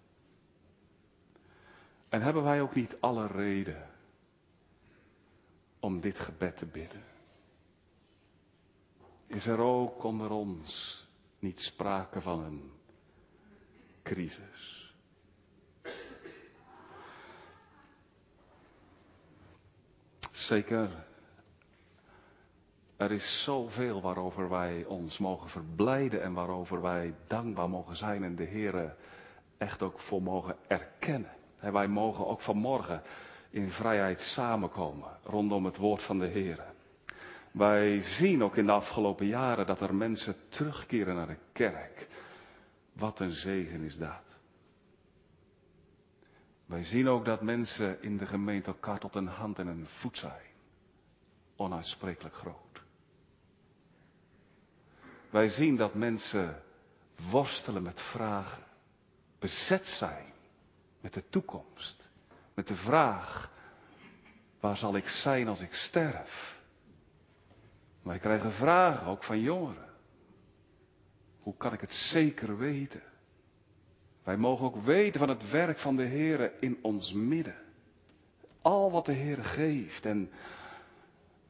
En 2.09 2.21
hebben 2.21 2.43
wij 2.43 2.61
ook 2.61 2.75
niet 2.75 2.97
alle 2.99 3.27
reden 3.27 3.89
om 5.79 6.01
dit 6.01 6.19
gebed 6.19 6.57
te 6.57 6.65
bidden? 6.65 7.03
Is 9.27 9.45
er 9.45 9.59
ook 9.59 10.03
onder 10.03 10.29
ons 10.29 10.97
niet 11.39 11.59
sprake 11.59 12.21
van 12.21 12.43
een 12.43 12.71
crisis? 14.03 14.80
Zeker, 20.51 20.89
er 22.97 23.11
is 23.11 23.43
zoveel 23.43 24.01
waarover 24.01 24.49
wij 24.49 24.85
ons 24.85 25.17
mogen 25.17 25.49
verblijden 25.49 26.21
en 26.21 26.33
waarover 26.33 26.81
wij 26.81 27.13
dankbaar 27.27 27.69
mogen 27.69 27.95
zijn 27.95 28.23
en 28.23 28.35
de 28.35 28.43
Heer 28.43 28.95
echt 29.57 29.81
ook 29.81 29.99
voor 29.99 30.21
mogen 30.21 30.55
erkennen. 30.67 31.31
En 31.59 31.73
wij 31.73 31.87
mogen 31.87 32.27
ook 32.27 32.41
vanmorgen 32.41 33.01
in 33.49 33.69
vrijheid 33.69 34.19
samenkomen 34.19 35.17
rondom 35.23 35.65
het 35.65 35.77
woord 35.77 36.03
van 36.03 36.19
de 36.19 36.27
Heer. 36.27 36.63
Wij 37.51 38.01
zien 38.01 38.43
ook 38.43 38.57
in 38.57 38.65
de 38.65 38.71
afgelopen 38.71 39.27
jaren 39.27 39.65
dat 39.65 39.81
er 39.81 39.95
mensen 39.95 40.35
terugkeren 40.49 41.15
naar 41.15 41.27
de 41.27 41.39
kerk. 41.51 42.07
Wat 42.93 43.19
een 43.19 43.33
zegen 43.33 43.81
is 43.81 43.97
dat. 43.97 44.30
Wij 46.71 46.83
zien 46.83 47.07
ook 47.07 47.25
dat 47.25 47.41
mensen 47.41 48.01
in 48.01 48.17
de 48.17 48.25
gemeente 48.25 48.67
elkaar 48.67 48.99
tot 48.99 49.15
een 49.15 49.27
hand 49.27 49.59
en 49.59 49.67
een 49.67 49.87
voet 49.87 50.17
zijn. 50.17 50.45
Onuitsprekelijk 51.55 52.35
groot. 52.35 52.81
Wij 55.29 55.49
zien 55.49 55.75
dat 55.75 55.93
mensen 55.93 56.63
worstelen 57.29 57.83
met 57.83 58.01
vragen, 58.01 58.63
bezet 59.39 59.87
zijn 59.87 60.33
met 61.01 61.13
de 61.13 61.29
toekomst, 61.29 62.09
met 62.53 62.67
de 62.67 62.75
vraag, 62.75 63.51
waar 64.59 64.77
zal 64.77 64.95
ik 64.95 65.07
zijn 65.07 65.47
als 65.47 65.59
ik 65.59 65.73
sterf? 65.73 66.59
Wij 68.01 68.19
krijgen 68.19 68.51
vragen, 68.51 69.07
ook 69.07 69.23
van 69.23 69.39
jongeren. 69.39 69.89
Hoe 71.39 71.57
kan 71.57 71.73
ik 71.73 71.81
het 71.81 71.93
zeker 71.93 72.57
weten? 72.57 73.03
Wij 74.23 74.37
mogen 74.37 74.65
ook 74.65 74.83
weten 74.83 75.19
van 75.19 75.29
het 75.29 75.49
werk 75.49 75.79
van 75.79 75.95
de 75.95 76.05
Heer 76.05 76.51
in 76.59 76.77
ons 76.81 77.13
midden. 77.13 77.55
Al 78.61 78.91
wat 78.91 79.05
de 79.05 79.13
Heer 79.13 79.43
geeft. 79.43 80.05
En 80.05 80.31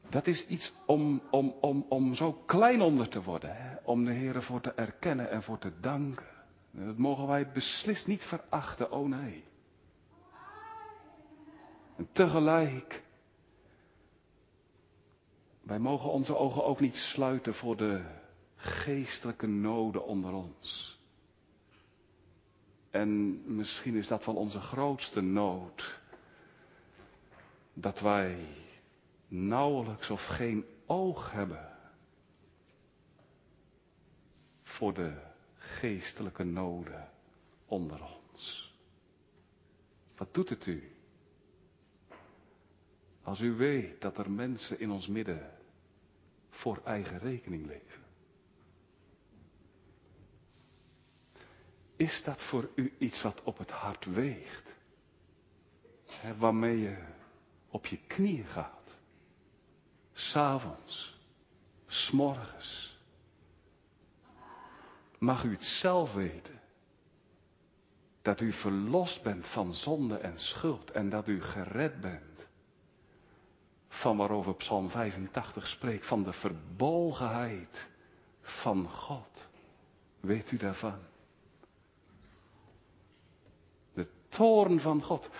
dat 0.08 0.26
is 0.26 0.46
iets 0.46 0.72
om, 0.86 1.22
om, 1.30 1.54
om, 1.60 1.86
om 1.88 2.14
zo 2.14 2.32
klein 2.32 2.80
onder 2.80 3.08
te 3.08 3.22
worden. 3.22 3.56
Hè? 3.56 3.76
Om 3.84 4.04
de 4.04 4.12
Heer 4.12 4.42
voor 4.42 4.60
te 4.60 4.72
erkennen 4.72 5.30
en 5.30 5.42
voor 5.42 5.58
te 5.58 5.72
danken. 5.80 6.26
dat 6.70 6.96
mogen 6.96 7.26
wij 7.26 7.52
beslist 7.52 8.06
niet 8.06 8.22
verachten, 8.22 8.90
oh 8.90 9.08
nee. 9.08 9.44
En 11.96 12.08
tegelijk 12.12 13.02
wij 15.62 15.78
mogen 15.78 16.10
onze 16.10 16.36
ogen 16.36 16.64
ook 16.64 16.80
niet 16.80 16.94
sluiten 16.94 17.54
voor 17.54 17.76
de 17.76 18.04
geestelijke 18.56 19.46
noden 19.46 20.06
onder 20.06 20.32
ons. 20.32 20.91
En 22.92 23.42
misschien 23.54 23.94
is 23.94 24.08
dat 24.08 24.24
wel 24.24 24.34
onze 24.34 24.60
grootste 24.60 25.20
nood. 25.20 26.00
Dat 27.74 28.00
wij 28.00 28.46
nauwelijks 29.28 30.10
of 30.10 30.24
geen 30.26 30.64
oog 30.86 31.30
hebben 31.30 31.76
voor 34.62 34.94
de 34.94 35.20
geestelijke 35.56 36.44
noden 36.44 37.10
onder 37.66 38.00
ons. 38.02 38.74
Wat 40.16 40.34
doet 40.34 40.48
het 40.48 40.66
u? 40.66 40.92
Als 43.22 43.40
u 43.40 43.52
weet 43.52 44.00
dat 44.00 44.18
er 44.18 44.30
mensen 44.30 44.80
in 44.80 44.90
ons 44.90 45.06
midden 45.06 45.50
voor 46.50 46.80
eigen 46.84 47.18
rekening 47.18 47.66
leven. 47.66 48.01
Is 52.02 52.22
dat 52.22 52.42
voor 52.42 52.70
u 52.74 52.94
iets 52.98 53.22
wat 53.22 53.42
op 53.42 53.58
het 53.58 53.70
hart 53.70 54.04
weegt? 54.04 54.76
Waarmee 56.38 56.80
je 56.80 57.04
op 57.68 57.86
je 57.86 57.98
knieën 58.06 58.46
gaat. 58.46 58.96
S'avonds. 60.12 61.20
S'morgens. 61.86 62.98
Mag 65.18 65.44
u 65.44 65.50
het 65.50 65.62
zelf 65.62 66.12
weten. 66.12 66.60
Dat 68.22 68.40
u 68.40 68.52
verlost 68.52 69.22
bent 69.22 69.46
van 69.46 69.74
zonde 69.74 70.16
en 70.16 70.38
schuld 70.38 70.90
en 70.90 71.08
dat 71.08 71.28
u 71.28 71.42
gered 71.42 72.00
bent 72.00 72.48
van 73.88 74.16
waarover 74.16 74.54
Psalm 74.54 74.90
85 74.90 75.68
spreekt, 75.68 76.06
van 76.06 76.22
de 76.22 76.32
verbolgenheid 76.32 77.88
van 78.40 78.88
God. 78.88 79.48
Weet 80.20 80.50
u 80.50 80.56
daarvan? 80.56 81.10
Toorn 84.36 84.80
van 84.80 85.02
God. 85.02 85.30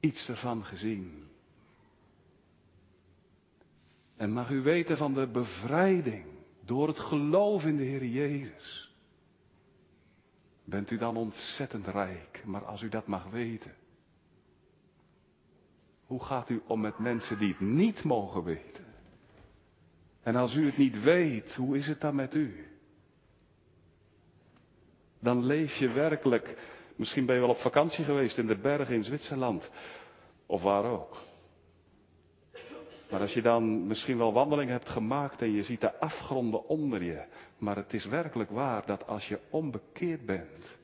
Iets 0.00 0.28
ervan 0.28 0.64
gezien. 0.64 1.28
En 4.16 4.32
mag 4.32 4.50
u 4.50 4.60
weten 4.60 4.96
van 4.96 5.14
de 5.14 5.26
bevrijding 5.26 6.26
door 6.64 6.88
het 6.88 6.98
geloof 6.98 7.64
in 7.64 7.76
de 7.76 7.82
Heer 7.82 8.04
Jezus. 8.04 8.94
Bent 10.64 10.90
u 10.90 10.98
dan 10.98 11.16
ontzettend 11.16 11.86
rijk, 11.86 12.42
maar 12.44 12.64
als 12.64 12.82
u 12.82 12.88
dat 12.88 13.06
mag 13.06 13.30
weten, 13.30 13.74
hoe 16.06 16.24
gaat 16.24 16.48
u 16.48 16.62
om 16.66 16.80
met 16.80 16.98
mensen 16.98 17.38
die 17.38 17.48
het 17.48 17.60
niet 17.60 18.04
mogen 18.04 18.44
weten? 18.44 18.84
En 20.22 20.36
als 20.36 20.54
u 20.54 20.66
het 20.66 20.76
niet 20.76 21.02
weet, 21.02 21.54
hoe 21.54 21.76
is 21.76 21.86
het 21.86 22.00
dan 22.00 22.14
met 22.14 22.34
u? 22.34 22.66
Dan 25.18 25.44
leef 25.44 25.74
je 25.74 25.88
werkelijk, 25.88 26.56
misschien 27.00 27.26
ben 27.26 27.34
je 27.34 27.40
wel 27.40 27.50
op 27.50 27.60
vakantie 27.60 28.04
geweest 28.04 28.38
in 28.38 28.46
de 28.46 28.58
bergen 28.58 28.94
in 28.94 29.04
Zwitserland, 29.04 29.70
of 30.46 30.62
waar 30.62 30.84
ook. 30.84 31.16
Maar 33.10 33.20
als 33.20 33.32
je 33.32 33.42
dan 33.42 33.86
misschien 33.86 34.18
wel 34.18 34.32
wandeling 34.32 34.70
hebt 34.70 34.88
gemaakt 34.88 35.42
en 35.42 35.52
je 35.52 35.62
ziet 35.62 35.80
de 35.80 36.00
afgronden 36.00 36.68
onder 36.68 37.02
je, 37.02 37.26
maar 37.58 37.76
het 37.76 37.92
is 37.92 38.04
werkelijk 38.04 38.50
waar 38.50 38.86
dat 38.86 39.06
als 39.06 39.28
je 39.28 39.40
onbekeerd 39.50 40.26
bent, 40.26 40.78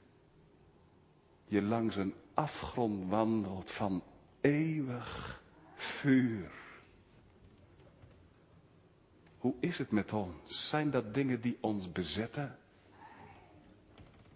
je 1.45 1.63
langs 1.63 1.97
een 1.97 2.15
afgrond 2.35 3.09
wandelt 3.09 3.71
van 3.71 4.03
eeuwig 4.41 5.43
vuur. 5.75 6.51
Hoe 9.39 9.55
is 9.61 9.79
het 9.79 9.91
met 9.91 10.13
ons? 10.13 10.69
Zijn 10.69 10.91
dat 10.91 11.15
dingen 11.15 11.41
die 11.41 11.59
ons 11.61 11.93
bezetten? 11.93 12.59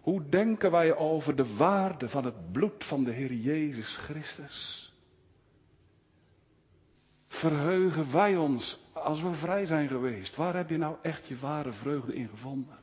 Hoe 0.01 0.29
denken 0.29 0.71
wij 0.71 0.95
over 0.95 1.35
de 1.35 1.55
waarde 1.55 2.09
van 2.09 2.25
het 2.25 2.51
bloed 2.51 2.85
van 2.85 3.03
de 3.03 3.11
Heer 3.11 3.33
Jezus 3.33 3.95
Christus? 3.95 4.93
Verheugen 7.27 8.11
wij 8.11 8.37
ons 8.37 8.79
als 8.93 9.21
we 9.21 9.33
vrij 9.33 9.65
zijn 9.65 9.87
geweest? 9.87 10.35
Waar 10.35 10.55
heb 10.55 10.69
je 10.69 10.77
nou 10.77 10.95
echt 11.01 11.27
je 11.27 11.39
ware 11.39 11.73
vreugde 11.73 12.13
in 12.13 12.29
gevonden? 12.29 12.79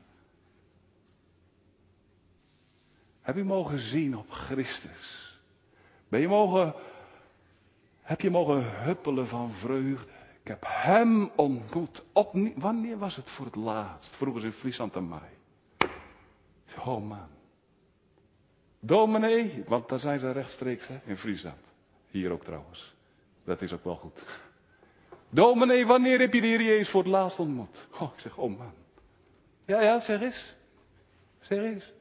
Heb 3.20 3.36
je 3.36 3.44
mogen 3.44 3.78
zien 3.78 4.16
op 4.16 4.30
Christus? 4.30 5.36
Ben 6.08 6.20
je 6.20 6.28
mogen 6.28 6.74
heb 8.08 8.20
je 8.20 8.30
mogen 8.30 8.82
huppelen 8.82 9.26
van 9.26 9.52
vreugde. 9.52 10.12
Ik 10.40 10.48
heb 10.48 10.64
hem 10.66 11.30
ontmoet. 11.36 12.04
wanneer 12.56 12.98
was 12.98 13.16
het 13.16 13.30
voor 13.30 13.46
het 13.46 13.54
laatst? 13.54 14.16
Vroegen 14.16 14.40
ze 14.40 14.46
in 14.46 14.52
Friesland 14.52 14.96
aan 14.96 15.08
mij. 15.08 15.37
Oh 16.84 17.08
man. 17.08 17.28
Dominee, 18.80 19.64
want 19.66 19.88
daar 19.88 19.98
zijn 19.98 20.18
ze 20.18 20.30
rechtstreeks 20.30 20.86
hè, 20.86 21.00
in 21.04 21.16
Friesland. 21.16 21.60
Hier 22.10 22.30
ook 22.30 22.44
trouwens. 22.44 22.94
Dat 23.44 23.62
is 23.62 23.72
ook 23.72 23.84
wel 23.84 23.96
goed. 23.96 24.26
Dominee, 25.30 25.86
wanneer 25.86 26.18
heb 26.18 26.32
je 26.32 26.40
de 26.40 26.46
Heer 26.46 26.62
Jezus 26.62 26.90
voor 26.90 27.02
het 27.02 27.12
laatst 27.12 27.38
ontmoet? 27.38 27.88
Oh, 28.00 28.12
ik 28.14 28.20
zeg, 28.20 28.36
oh 28.36 28.58
man. 28.58 28.74
Ja, 29.64 29.80
ja, 29.80 30.00
zeg 30.00 30.20
eens. 30.20 30.54
Zeg 31.40 31.58
eens. 31.58 31.92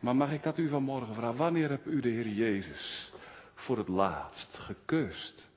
Maar 0.00 0.16
mag 0.16 0.32
ik 0.32 0.42
dat 0.42 0.58
u 0.58 0.68
vanmorgen 0.68 1.14
vragen? 1.14 1.36
Wanneer 1.36 1.70
heb 1.70 1.86
u 1.86 2.00
de 2.00 2.08
Heer 2.08 2.28
Jezus 2.28 3.12
voor 3.54 3.78
het 3.78 3.88
laatst 3.88 4.56
gekust? 4.56 5.50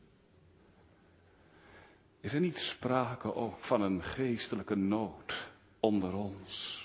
Is 2.19 2.33
er 2.33 2.39
niet 2.39 2.57
sprake 2.57 3.35
ook 3.35 3.59
van 3.59 3.81
een 3.81 4.03
geestelijke 4.03 4.75
nood 4.75 5.49
onder 5.79 6.13
ons? 6.13 6.84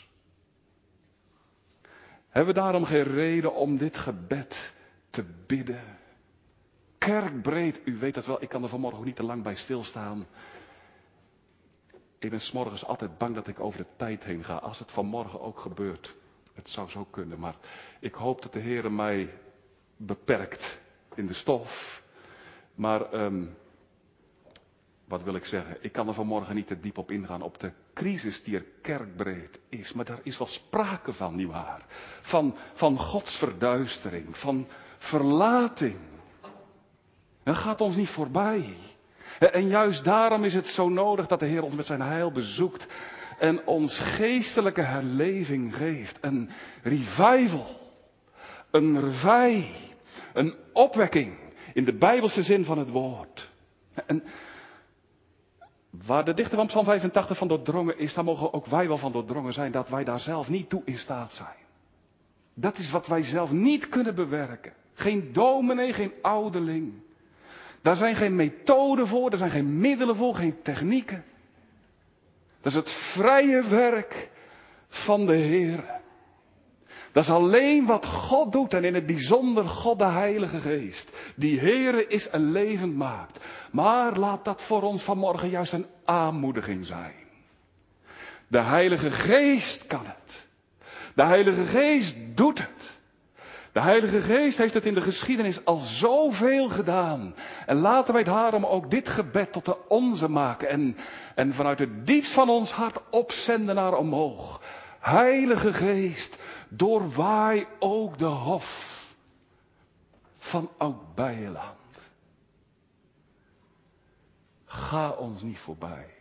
Hebben 2.30 2.54
we 2.54 2.60
daarom 2.60 2.84
geen 2.84 3.02
reden 3.02 3.54
om 3.54 3.78
dit 3.78 3.96
gebed 3.96 4.74
te 5.10 5.24
bidden? 5.46 5.98
Kerkbreed, 6.98 7.80
u 7.84 7.98
weet 7.98 8.14
dat 8.14 8.26
wel, 8.26 8.42
ik 8.42 8.48
kan 8.48 8.62
er 8.62 8.68
vanmorgen 8.68 9.04
niet 9.04 9.16
te 9.16 9.22
lang 9.22 9.42
bij 9.42 9.54
stilstaan. 9.54 10.26
Ik 12.18 12.30
ben 12.30 12.40
s'morgens 12.40 12.84
altijd 12.84 13.18
bang 13.18 13.34
dat 13.34 13.46
ik 13.46 13.60
over 13.60 13.78
de 13.78 13.86
tijd 13.96 14.24
heen 14.24 14.44
ga. 14.44 14.54
Als 14.56 14.78
het 14.78 14.92
vanmorgen 14.92 15.40
ook 15.40 15.58
gebeurt. 15.58 16.16
Het 16.54 16.68
zou 16.68 16.90
zo 16.90 17.04
kunnen, 17.10 17.38
maar 17.38 17.54
ik 18.00 18.14
hoop 18.14 18.42
dat 18.42 18.52
de 18.52 18.58
Heer 18.58 18.92
mij 18.92 19.38
beperkt 19.96 20.80
in 21.14 21.26
de 21.26 21.34
stof. 21.34 22.02
Maar 22.74 23.12
um, 23.14 23.56
wat 25.04 25.22
wil 25.22 25.34
ik 25.34 25.44
zeggen? 25.44 25.76
Ik 25.80 25.92
kan 25.92 26.08
er 26.08 26.14
vanmorgen 26.14 26.54
niet 26.54 26.66
te 26.66 26.80
diep 26.80 26.98
op 26.98 27.10
ingaan 27.10 27.42
op 27.42 27.58
de 27.58 27.72
crisis 28.00 28.42
die 28.42 28.56
er 28.56 28.64
kerkbreed 28.82 29.58
is. 29.68 29.92
Maar 29.92 30.04
daar 30.04 30.20
is 30.22 30.38
wel 30.38 30.46
sprake 30.46 31.12
van, 31.12 31.36
nietwaar? 31.36 31.84
Van, 32.22 32.56
van 32.74 32.98
Gods 32.98 33.36
verduistering, 33.36 34.36
van 34.36 34.66
verlating. 34.98 35.98
Dat 37.42 37.56
gaat 37.56 37.80
ons 37.80 37.96
niet 37.96 38.08
voorbij. 38.08 38.76
En 39.38 39.68
juist 39.68 40.04
daarom 40.04 40.44
is 40.44 40.54
het 40.54 40.66
zo 40.66 40.88
nodig 40.88 41.26
dat 41.26 41.38
de 41.38 41.46
Heer 41.46 41.62
ons 41.62 41.74
met 41.74 41.86
zijn 41.86 42.00
heil 42.00 42.32
bezoekt 42.32 42.86
en 43.38 43.66
ons 43.66 43.98
geestelijke 43.98 44.82
herleving 44.82 45.76
geeft. 45.76 46.18
Een 46.20 46.50
revival, 46.82 47.76
een 48.70 49.00
revij, 49.00 49.70
een 50.32 50.54
opwekking 50.72 51.38
in 51.74 51.84
de 51.84 51.96
bijbelse 51.96 52.42
zin 52.42 52.64
van 52.64 52.78
het 52.78 52.90
woord. 52.90 53.48
En 54.06 54.22
waar 55.90 56.24
de 56.24 56.34
dichter 56.34 56.56
van 56.56 56.66
Psalm 56.66 56.84
85 56.84 57.36
van 57.38 57.48
doordrongen 57.48 57.98
is, 57.98 58.14
daar 58.14 58.24
mogen 58.24 58.52
ook 58.52 58.66
wij 58.66 58.88
wel 58.88 58.98
van 58.98 59.12
doordrongen 59.12 59.52
zijn 59.52 59.72
dat 59.72 59.88
wij 59.88 60.04
daar 60.04 60.20
zelf 60.20 60.48
niet 60.48 60.68
toe 60.68 60.82
in 60.84 60.98
staat 60.98 61.32
zijn. 61.32 61.56
Dat 62.54 62.78
is 62.78 62.90
wat 62.90 63.06
wij 63.06 63.22
zelf 63.22 63.50
niet 63.50 63.88
kunnen 63.88 64.14
bewerken. 64.14 64.72
Geen 64.94 65.32
dominee, 65.32 65.92
geen 65.92 66.12
ouderling. 66.22 66.92
Daar 67.82 67.96
zijn 67.96 68.16
geen 68.16 68.34
methoden 68.34 69.06
voor, 69.06 69.30
er 69.30 69.38
zijn 69.38 69.50
geen 69.50 69.78
middelen 69.78 70.16
voor, 70.16 70.34
geen 70.34 70.62
technieken. 70.62 71.24
Dat 72.60 72.72
is 72.72 72.78
het 72.78 72.90
vrije 72.90 73.68
werk 73.68 74.30
van 74.88 75.26
de 75.26 75.36
Heer. 75.36 75.99
Dat 77.12 77.24
is 77.24 77.30
alleen 77.30 77.86
wat 77.86 78.06
God 78.06 78.52
doet 78.52 78.74
en 78.74 78.84
in 78.84 78.94
het 78.94 79.06
bijzonder 79.06 79.68
God 79.68 79.98
de 79.98 80.04
Heilige 80.04 80.60
Geest. 80.60 81.10
Die 81.36 81.60
Heere 81.60 82.06
is 82.06 82.28
een 82.30 82.52
levend 82.52 82.96
maakt. 82.96 83.44
Maar 83.70 84.16
laat 84.16 84.44
dat 84.44 84.62
voor 84.62 84.82
ons 84.82 85.02
vanmorgen 85.02 85.48
juist 85.48 85.72
een 85.72 85.86
aanmoediging 86.04 86.86
zijn. 86.86 87.14
De 88.48 88.60
Heilige 88.60 89.10
Geest 89.10 89.86
kan 89.86 90.04
het. 90.04 90.48
De 91.14 91.22
Heilige 91.22 91.64
Geest 91.64 92.16
doet 92.34 92.58
het. 92.58 92.98
De 93.72 93.80
Heilige 93.80 94.20
Geest 94.20 94.56
heeft 94.56 94.74
het 94.74 94.86
in 94.86 94.94
de 94.94 95.00
geschiedenis 95.00 95.64
al 95.64 95.76
zoveel 95.78 96.68
gedaan. 96.68 97.34
En 97.66 97.76
laten 97.76 98.14
wij 98.14 98.24
daarom 98.24 98.66
ook 98.66 98.90
dit 98.90 99.08
gebed 99.08 99.52
tot 99.52 99.64
de 99.64 99.88
onze 99.88 100.28
maken. 100.28 100.68
En, 100.68 100.96
en 101.34 101.52
vanuit 101.52 101.78
het 101.78 102.06
diepst 102.06 102.34
van 102.34 102.48
ons 102.48 102.70
hart 102.70 102.98
opzenden 103.10 103.74
naar 103.74 103.94
omhoog. 103.94 104.60
Heilige 105.00 105.72
Geest, 105.72 106.38
doorwaai 106.68 107.66
ook 107.78 108.18
de 108.18 108.24
hof 108.24 108.98
van 110.38 110.70
Oud-Beierland. 110.78 111.78
Ga 114.64 115.10
ons 115.10 115.42
niet 115.42 115.58
voorbij. 115.58 116.14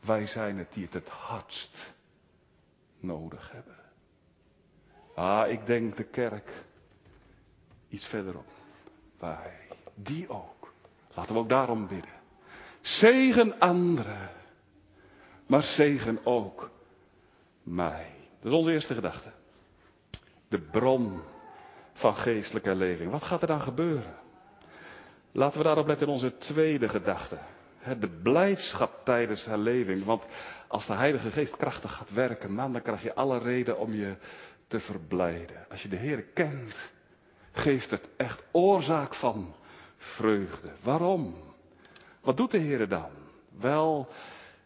Wij 0.00 0.26
zijn 0.26 0.58
het 0.58 0.72
die 0.72 0.84
het 0.84 0.92
het 0.92 1.08
hardst 1.08 1.92
nodig 3.00 3.52
hebben. 3.52 3.78
Ah, 5.14 5.50
ik 5.50 5.66
denk 5.66 5.96
de 5.96 6.04
kerk 6.04 6.64
iets 7.88 8.06
verderop. 8.06 8.48
Wij, 9.18 9.68
die 9.94 10.28
ook. 10.28 10.72
Laten 11.14 11.34
we 11.34 11.40
ook 11.40 11.48
daarom 11.48 11.86
bidden. 11.86 12.12
Zegen 12.80 13.58
anderen, 13.58 14.30
maar 15.46 15.62
zegen 15.62 16.26
ook 16.26 16.70
mij. 17.64 18.06
Dat 18.40 18.52
is 18.52 18.58
onze 18.58 18.72
eerste 18.72 18.94
gedachte. 18.94 19.28
De 20.48 20.60
bron 20.60 21.22
van 21.92 22.16
geestelijke 22.16 22.74
leving. 22.74 23.10
Wat 23.10 23.22
gaat 23.22 23.40
er 23.40 23.46
dan 23.46 23.60
gebeuren? 23.60 24.14
Laten 25.32 25.58
we 25.58 25.64
daarop 25.64 25.86
letten 25.86 26.06
in 26.06 26.12
onze 26.12 26.36
tweede 26.36 26.88
gedachte. 26.88 27.38
De 28.00 28.08
blijdschap 28.22 29.04
tijdens 29.04 29.44
herleving. 29.44 30.04
Want 30.04 30.24
als 30.68 30.86
de 30.86 30.92
Heilige 30.92 31.30
Geest 31.30 31.56
krachtig 31.56 31.92
gaat 31.92 32.12
werken, 32.12 32.52
man, 32.52 32.72
dan 32.72 32.82
krijg 32.82 33.02
je 33.02 33.14
alle 33.14 33.38
reden 33.38 33.78
om 33.78 33.92
je 33.92 34.16
te 34.66 34.80
verblijden. 34.80 35.66
Als 35.70 35.82
je 35.82 35.88
de 35.88 35.96
Heer 35.96 36.22
kent, 36.22 36.90
geeft 37.52 37.90
het 37.90 38.08
echt 38.16 38.44
oorzaak 38.52 39.14
van 39.14 39.54
vreugde. 39.96 40.70
Waarom? 40.82 41.34
Wat 42.20 42.36
doet 42.36 42.50
de 42.50 42.58
Heer 42.58 42.88
dan? 42.88 43.10
Wel, 43.58 44.08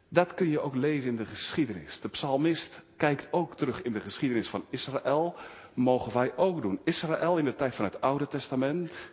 dat 0.09 0.35
kun 0.35 0.51
je 0.51 0.61
ook 0.61 0.75
lezen 0.75 1.11
in 1.11 1.16
de 1.16 1.25
geschiedenis. 1.25 2.01
De 2.01 2.09
psalmist 2.09 2.85
kijkt 2.97 3.29
ook 3.31 3.57
terug 3.57 3.83
in 3.83 3.92
de 3.92 4.01
geschiedenis 4.01 4.49
van 4.49 4.64
Israël. 4.71 5.35
Mogen 5.75 6.12
wij 6.12 6.37
ook 6.37 6.62
doen. 6.62 6.81
Israël 6.85 7.38
in 7.38 7.44
de 7.44 7.55
tijd 7.55 7.75
van 7.75 7.85
het 7.85 8.01
Oude 8.01 8.29
Testament. 8.29 9.11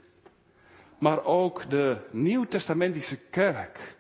Maar 1.00 1.24
ook 1.24 1.70
de 1.70 1.98
Nieuw-Testamentische 2.12 3.18
kerk 3.32 3.96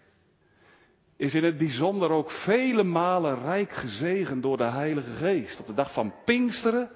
is 1.17 1.33
in 1.33 1.43
het 1.43 1.57
bijzonder 1.57 2.09
ook 2.09 2.31
vele 2.31 2.83
malen 2.83 3.41
rijk 3.41 3.71
gezegend 3.71 4.43
door 4.43 4.57
de 4.57 4.63
Heilige 4.63 5.13
Geest. 5.13 5.59
Op 5.59 5.67
de 5.67 5.73
dag 5.73 5.93
van 5.93 6.13
Pinksteren, 6.25 6.89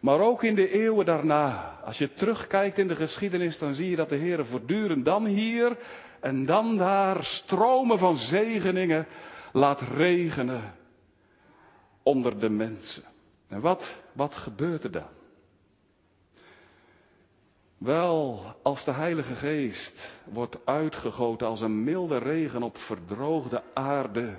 maar 0.00 0.20
ook 0.20 0.42
in 0.42 0.54
de 0.54 0.70
eeuwen 0.70 1.04
daarna. 1.04 1.78
Als 1.84 1.98
je 1.98 2.12
terugkijkt 2.12 2.78
in 2.78 2.88
de 2.88 2.96
geschiedenis, 2.96 3.58
dan 3.58 3.74
zie 3.74 3.90
je 3.90 3.96
dat 3.96 4.08
de 4.08 4.16
Heer 4.16 4.46
voortdurend 4.46 5.04
dan 5.04 5.26
hier 5.26 5.76
en 6.20 6.44
dan 6.44 6.76
daar 6.76 7.24
stromen 7.24 7.98
van 7.98 8.16
zegeningen 8.16 9.06
laat 9.52 9.80
regenen 9.80 10.74
onder 12.02 12.40
de 12.40 12.48
mensen. 12.48 13.02
En 13.48 13.60
wat, 13.60 13.96
wat 14.12 14.34
gebeurt 14.34 14.84
er 14.84 14.90
dan? 14.90 15.08
Wel, 17.78 18.44
als 18.62 18.84
de 18.84 18.92
Heilige 18.92 19.34
Geest 19.34 20.12
wordt 20.24 20.66
uitgegoten 20.66 21.46
als 21.46 21.60
een 21.60 21.84
milde 21.84 22.18
regen 22.18 22.62
op 22.62 22.76
verdroogde 22.76 23.62
aarde, 23.74 24.34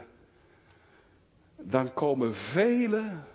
dan 1.58 1.94
komen 1.94 2.34
velen 2.36 3.26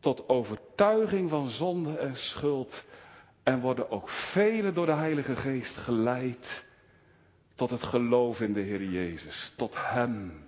tot 0.00 0.28
overtuiging 0.28 1.30
van 1.30 1.48
zonde 1.48 1.98
en 1.98 2.16
schuld 2.16 2.84
en 3.42 3.60
worden 3.60 3.90
ook 3.90 4.10
velen 4.10 4.74
door 4.74 4.86
de 4.86 4.92
Heilige 4.92 5.36
Geest 5.36 5.76
geleid 5.76 6.66
tot 7.58 7.70
het 7.70 7.82
geloof 7.82 8.40
in 8.40 8.52
de 8.52 8.60
Heer 8.60 8.84
Jezus, 8.84 9.52
tot 9.56 9.74
Hem, 9.76 10.44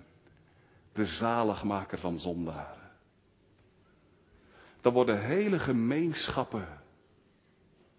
de 0.93 1.05
zaligmaker 1.05 1.99
van 1.99 2.19
zondaren. 2.19 2.91
Dan 4.81 4.93
worden 4.93 5.21
hele 5.25 5.59
gemeenschappen 5.59 6.81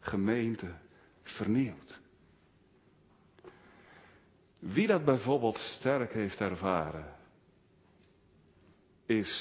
gemeente 0.00 0.74
vernieuwd. 1.22 2.00
Wie 4.58 4.86
dat 4.86 5.04
bijvoorbeeld 5.04 5.58
sterk 5.58 6.12
heeft 6.12 6.40
ervaren, 6.40 7.16
is 9.06 9.32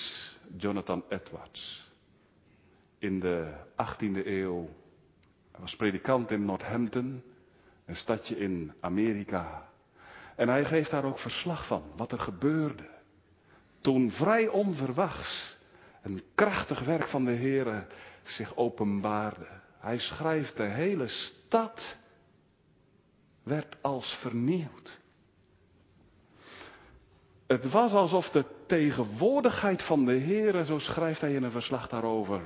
Jonathan 0.58 1.04
Edwards. 1.10 1.92
In 2.98 3.20
de 3.20 3.54
18e 3.72 4.26
eeuw. 4.26 4.70
Hij 5.52 5.62
was 5.62 5.76
predikant 5.76 6.32
in 6.32 6.46
Northampton, 6.46 7.24
een 7.91 7.97
stadje 7.97 8.38
in 8.38 8.73
Amerika. 8.80 9.69
En 10.36 10.47
hij 10.47 10.65
geeft 10.65 10.91
daar 10.91 11.04
ook 11.04 11.19
verslag 11.19 11.67
van, 11.67 11.84
wat 11.95 12.12
er 12.12 12.19
gebeurde. 12.19 12.89
Toen 13.82 14.12
vrij 14.12 14.47
onverwachts 14.47 15.58
een 16.01 16.21
krachtig 16.36 16.80
werk 16.86 17.08
van 17.08 17.25
de 17.25 17.36
Heere 17.36 17.88
zich 18.23 18.56
openbaarde. 18.56 19.47
Hij 19.80 19.97
schrijft, 19.99 20.58
de 20.58 20.63
hele 20.63 21.08
stad 21.08 21.97
werd 23.43 23.77
als 23.82 24.17
vernieuwd. 24.21 24.99
Het 27.47 27.71
was 27.71 27.93
alsof 27.93 28.30
de 28.30 28.45
tegenwoordigheid 28.67 29.84
van 29.84 30.06
de 30.06 30.19
Heere, 30.19 30.65
zo 30.65 30.80
schrijft 30.80 31.21
hij 31.21 31.34
in 31.34 31.43
een 31.43 31.51
verslag 31.51 31.88
daarover, 31.88 32.41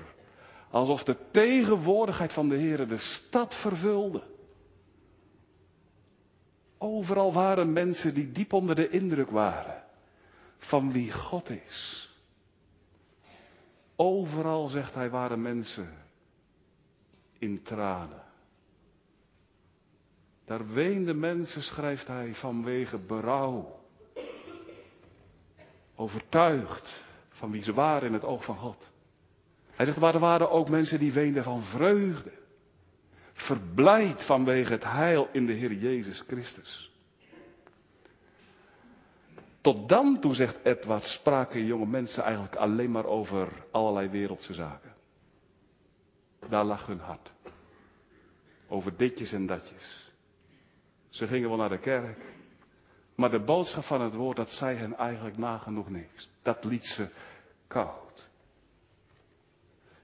alsof 0.69 1.03
de 1.03 1.17
tegenwoordigheid 1.31 2.33
van 2.33 2.49
de 2.49 2.57
Heere 2.57 2.85
de 2.85 2.97
stad 2.97 3.55
vervulde. 3.55 4.33
Overal 6.85 7.33
waren 7.33 7.73
mensen 7.73 8.13
die 8.13 8.31
diep 8.31 8.53
onder 8.53 8.75
de 8.75 8.89
indruk 8.89 9.29
waren 9.29 9.83
van 10.57 10.91
wie 10.91 11.11
God 11.11 11.49
is. 11.49 12.09
Overal, 13.95 14.67
zegt 14.67 14.93
hij, 14.93 15.09
waren 15.09 15.41
mensen 15.41 15.89
in 17.37 17.61
tranen. 17.63 18.23
Daar 20.45 20.67
weenden 20.67 21.19
mensen, 21.19 21.63
schrijft 21.63 22.07
hij, 22.07 22.33
vanwege 22.33 22.97
berouw. 22.97 23.79
Overtuigd 25.95 27.05
van 27.29 27.51
wie 27.51 27.63
ze 27.63 27.73
waren 27.73 28.07
in 28.07 28.13
het 28.13 28.25
oog 28.25 28.43
van 28.43 28.57
God. 28.57 28.91
Hij 29.71 29.85
zegt, 29.85 29.99
maar 29.99 30.13
er 30.13 30.19
waren 30.19 30.49
ook 30.49 30.69
mensen 30.69 30.99
die 30.99 31.13
weenden 31.13 31.43
van 31.43 31.61
vreugde. 31.61 32.44
Verblijd 33.35 34.25
vanwege 34.25 34.71
het 34.71 34.83
heil 34.83 35.29
in 35.31 35.45
de 35.45 35.53
Heer 35.53 35.73
Jezus 35.73 36.23
Christus. 36.27 36.91
Tot 39.61 39.89
dan 39.89 40.19
toe, 40.19 40.33
zegt 40.33 40.57
Edward, 40.63 41.03
spraken 41.03 41.65
jonge 41.65 41.85
mensen 41.85 42.23
eigenlijk 42.23 42.55
alleen 42.55 42.91
maar 42.91 43.05
over 43.05 43.65
allerlei 43.71 44.09
wereldse 44.09 44.53
zaken. 44.53 44.93
Daar 46.49 46.63
lag 46.63 46.85
hun 46.85 46.99
hart. 46.99 47.33
Over 48.67 48.97
ditjes 48.97 49.31
en 49.31 49.45
datjes. 49.45 50.11
Ze 51.09 51.27
gingen 51.27 51.49
wel 51.49 51.57
naar 51.57 51.69
de 51.69 51.79
kerk. 51.79 52.25
Maar 53.15 53.31
de 53.31 53.43
boodschap 53.43 53.83
van 53.83 54.01
het 54.01 54.13
woord, 54.13 54.37
dat 54.37 54.49
zei 54.49 54.77
hen 54.77 54.97
eigenlijk 54.97 55.37
nagenoeg 55.37 55.89
niks. 55.89 56.29
Dat 56.41 56.63
liet 56.63 56.85
ze 56.85 57.09
koud. 57.67 58.29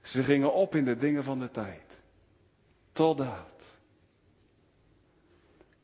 Ze 0.00 0.24
gingen 0.24 0.52
op 0.52 0.74
in 0.74 0.84
de 0.84 0.96
dingen 0.96 1.24
van 1.24 1.38
de 1.38 1.50
tijd. 1.50 1.91
Totdat. 2.92 3.76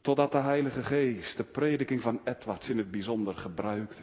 Totdat 0.00 0.32
de 0.32 0.38
Heilige 0.38 0.82
Geest 0.82 1.36
de 1.36 1.44
prediking 1.44 2.00
van 2.00 2.20
Edwards 2.24 2.68
in 2.68 2.78
het 2.78 2.90
bijzonder 2.90 3.34
gebruikte. 3.34 4.02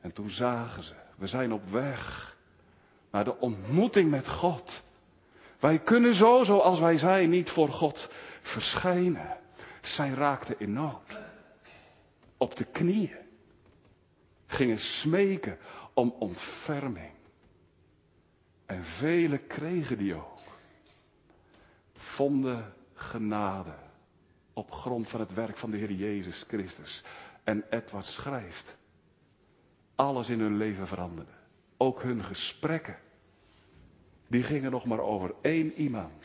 En 0.00 0.12
toen 0.12 0.30
zagen 0.30 0.82
ze, 0.82 0.94
we 1.16 1.26
zijn 1.26 1.52
op 1.52 1.68
weg 1.68 2.36
naar 3.10 3.24
de 3.24 3.38
ontmoeting 3.38 4.10
met 4.10 4.28
God. 4.28 4.82
Wij 5.58 5.78
kunnen 5.78 6.14
zo, 6.14 6.44
zoals 6.44 6.80
wij 6.80 6.98
zijn, 6.98 7.30
niet 7.30 7.50
voor 7.50 7.68
God 7.68 8.08
verschijnen. 8.42 9.36
Zij 9.80 10.10
raakten 10.10 10.60
in 10.60 10.72
nood. 10.72 11.18
Op 12.36 12.56
de 12.56 12.64
knieën. 12.64 13.16
Gingen 14.46 14.78
smeken 14.78 15.58
om 15.94 16.14
ontferming. 16.18 17.12
En 18.66 18.84
velen 18.84 19.46
kregen 19.46 19.98
die 19.98 20.14
ook. 20.14 20.51
Vonden 22.22 22.74
genade. 22.94 23.74
Op 24.52 24.70
grond 24.70 25.08
van 25.08 25.20
het 25.20 25.34
werk 25.34 25.58
van 25.58 25.70
de 25.70 25.76
Heer 25.76 25.92
Jezus 25.92 26.44
Christus. 26.48 27.04
En 27.44 27.64
Edward 27.70 28.04
schrijft. 28.04 28.76
Alles 29.94 30.28
in 30.28 30.40
hun 30.40 30.56
leven 30.56 30.86
veranderde. 30.86 31.30
Ook 31.76 32.02
hun 32.02 32.24
gesprekken. 32.24 32.98
Die 34.28 34.42
gingen 34.42 34.70
nog 34.70 34.84
maar 34.84 35.00
over 35.00 35.34
één 35.40 35.72
iemand. 35.72 36.24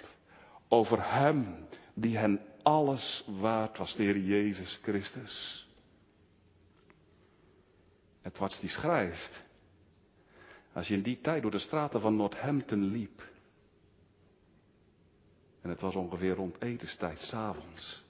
Over 0.67 1.11
hem 1.13 1.67
die 1.93 2.17
hen 2.17 2.41
alles 2.63 3.25
waard 3.39 3.77
was, 3.77 3.95
de 3.95 4.03
Heer 4.03 4.19
Jezus 4.19 4.79
Christus. 4.83 5.67
Edwards 8.21 8.59
die 8.59 8.69
schrijft. 8.69 9.43
Als 10.73 10.87
je 10.87 10.93
in 10.93 11.01
die 11.01 11.21
tijd 11.21 11.41
door 11.41 11.51
de 11.51 11.59
straten 11.59 12.01
van 12.01 12.15
Northampton 12.15 12.83
liep. 12.83 13.35
En 15.67 15.73
het 15.73 15.81
was 15.81 15.95
ongeveer 15.95 16.35
rond 16.35 16.61
etenstijd, 16.61 17.19
s'avonds. 17.19 18.03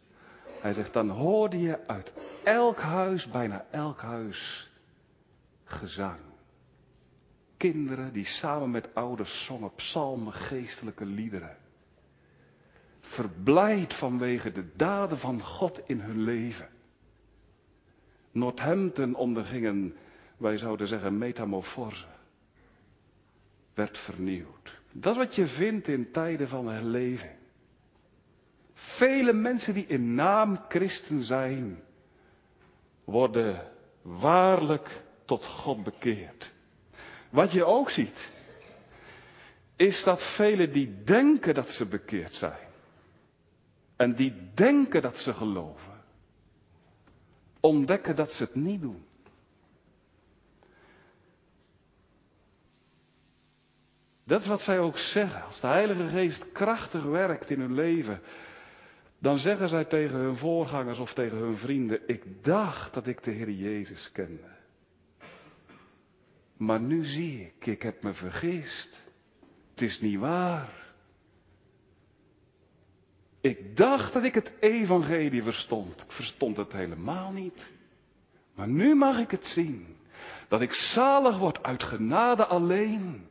Hij 0.62 0.74
zegt, 0.74 0.94
dan 0.94 1.10
hoorde 1.10 1.60
je 1.60 1.88
uit 1.88 2.14
elk 2.44 2.80
huis, 2.80 3.28
bijna 3.28 3.66
elk 3.72 4.02
huis, 4.02 4.72
gezang. 5.64 6.20
Kinderen 7.58 8.14
die 8.14 8.26
samen 8.26 8.72
met 8.72 8.96
ouders 8.96 9.46
zongen 9.46 9.74
psalmen, 9.76 10.34
geestelijke 10.34 11.06
liederen. 11.06 11.58
Verblijd 13.00 13.94
vanwege 13.94 14.52
de 14.52 14.76
daden 14.76 15.18
van 15.18 15.42
God 15.42 15.82
in 15.86 16.00
hun 16.00 16.22
leven. 16.22 16.70
Northampton 18.32 19.16
ondergingen, 19.16 19.96
wij 20.38 20.58
zouden 20.58 20.88
zeggen, 20.88 21.18
metamorfose. 21.18 22.06
Werd 23.74 23.98
vernieuwd. 23.98 24.80
Dat 24.92 25.12
is 25.12 25.20
wat 25.20 25.36
je 25.36 25.48
vindt 25.48 25.88
in 25.88 26.12
tijden 26.12 26.48
van 26.48 26.68
herleving. 26.68 27.37
Vele 28.78 29.34
mensen 29.34 29.74
die 29.74 29.86
in 29.86 30.16
naam 30.16 30.60
christen 30.68 31.24
zijn, 31.24 31.84
worden 33.04 33.72
waarlijk 34.02 35.02
tot 35.26 35.46
God 35.46 35.84
bekeerd. 35.84 36.52
Wat 37.30 37.52
je 37.52 37.66
ook 37.66 37.90
ziet, 37.90 38.30
is 39.76 40.04
dat 40.04 40.36
velen 40.36 40.74
die 40.74 41.04
denken 41.04 41.54
dat 41.54 41.70
ze 41.70 41.86
bekeerd 41.86 42.34
zijn, 42.34 42.68
en 43.96 44.16
die 44.16 44.34
denken 44.54 45.02
dat 45.02 45.18
ze 45.18 45.34
geloven, 45.34 46.04
ontdekken 47.60 48.16
dat 48.16 48.32
ze 48.32 48.44
het 48.44 48.56
niet 48.56 48.82
doen. 48.82 49.06
Dat 54.24 54.42
is 54.42 54.48
wat 54.48 54.62
zij 54.62 54.80
ook 54.80 54.98
zeggen. 54.98 55.44
Als 55.44 55.62
de 55.62 55.68
Heilige 55.68 56.08
Geest 56.08 56.52
krachtig 56.52 57.04
werkt 57.04 57.50
in 57.50 57.60
hun 57.60 57.74
leven, 57.74 58.22
dan 59.20 59.38
zeggen 59.38 59.70
zij 59.70 59.86
tegen 59.86 60.18
hun 60.18 60.38
voorgangers 60.38 61.00
of 61.00 61.14
tegen 61.14 61.38
hun 61.38 61.58
vrienden, 61.58 62.02
ik 62.08 62.44
dacht 62.44 62.94
dat 62.94 63.08
ik 63.08 63.24
de 63.24 63.32
Heer 63.32 63.52
Jezus 63.52 64.12
kende. 64.12 64.56
Maar 66.58 66.82
nu 66.82 67.06
zie 67.06 67.42
ik, 67.42 67.66
ik 67.66 67.82
heb 67.82 68.04
me 68.04 68.14
vergist. 68.14 69.04
Het 69.70 69.82
is 69.82 70.00
niet 70.02 70.20
waar. 70.20 70.86
Ik 73.42 73.78
dacht 73.78 74.14
dat 74.14 74.24
ik 74.24 74.34
het 74.34 74.52
evangelie 74.60 75.44
verstond. 75.44 76.02
Ik 76.02 76.12
verstond 76.12 76.58
het 76.58 76.72
helemaal 76.72 77.32
niet. 77.32 77.72
Maar 78.56 78.68
nu 78.68 78.96
mag 78.96 79.20
ik 79.20 79.32
het 79.32 79.46
zien. 79.46 79.96
Dat 80.48 80.62
ik 80.62 80.74
zalig 80.74 81.38
word 81.38 81.64
uit 81.64 81.84
genade 81.84 82.46
alleen. 82.46 83.28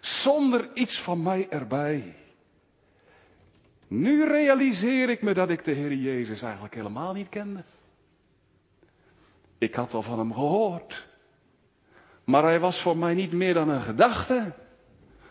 Zonder 0.00 0.70
iets 0.74 1.02
van 1.02 1.22
mij 1.22 1.48
erbij. 1.48 2.16
Nu 3.90 4.24
realiseer 4.24 5.08
ik 5.08 5.22
me 5.22 5.34
dat 5.34 5.50
ik 5.50 5.64
de 5.64 5.72
Heer 5.72 5.94
Jezus 5.94 6.42
eigenlijk 6.42 6.74
helemaal 6.74 7.12
niet 7.12 7.28
kende. 7.28 7.64
Ik 9.58 9.74
had 9.74 9.92
wel 9.92 10.02
van 10.02 10.18
hem 10.18 10.32
gehoord. 10.32 11.08
Maar 12.24 12.42
hij 12.42 12.60
was 12.60 12.82
voor 12.82 12.96
mij 12.96 13.14
niet 13.14 13.32
meer 13.32 13.54
dan 13.54 13.68
een 13.68 13.82
gedachte. 13.82 14.54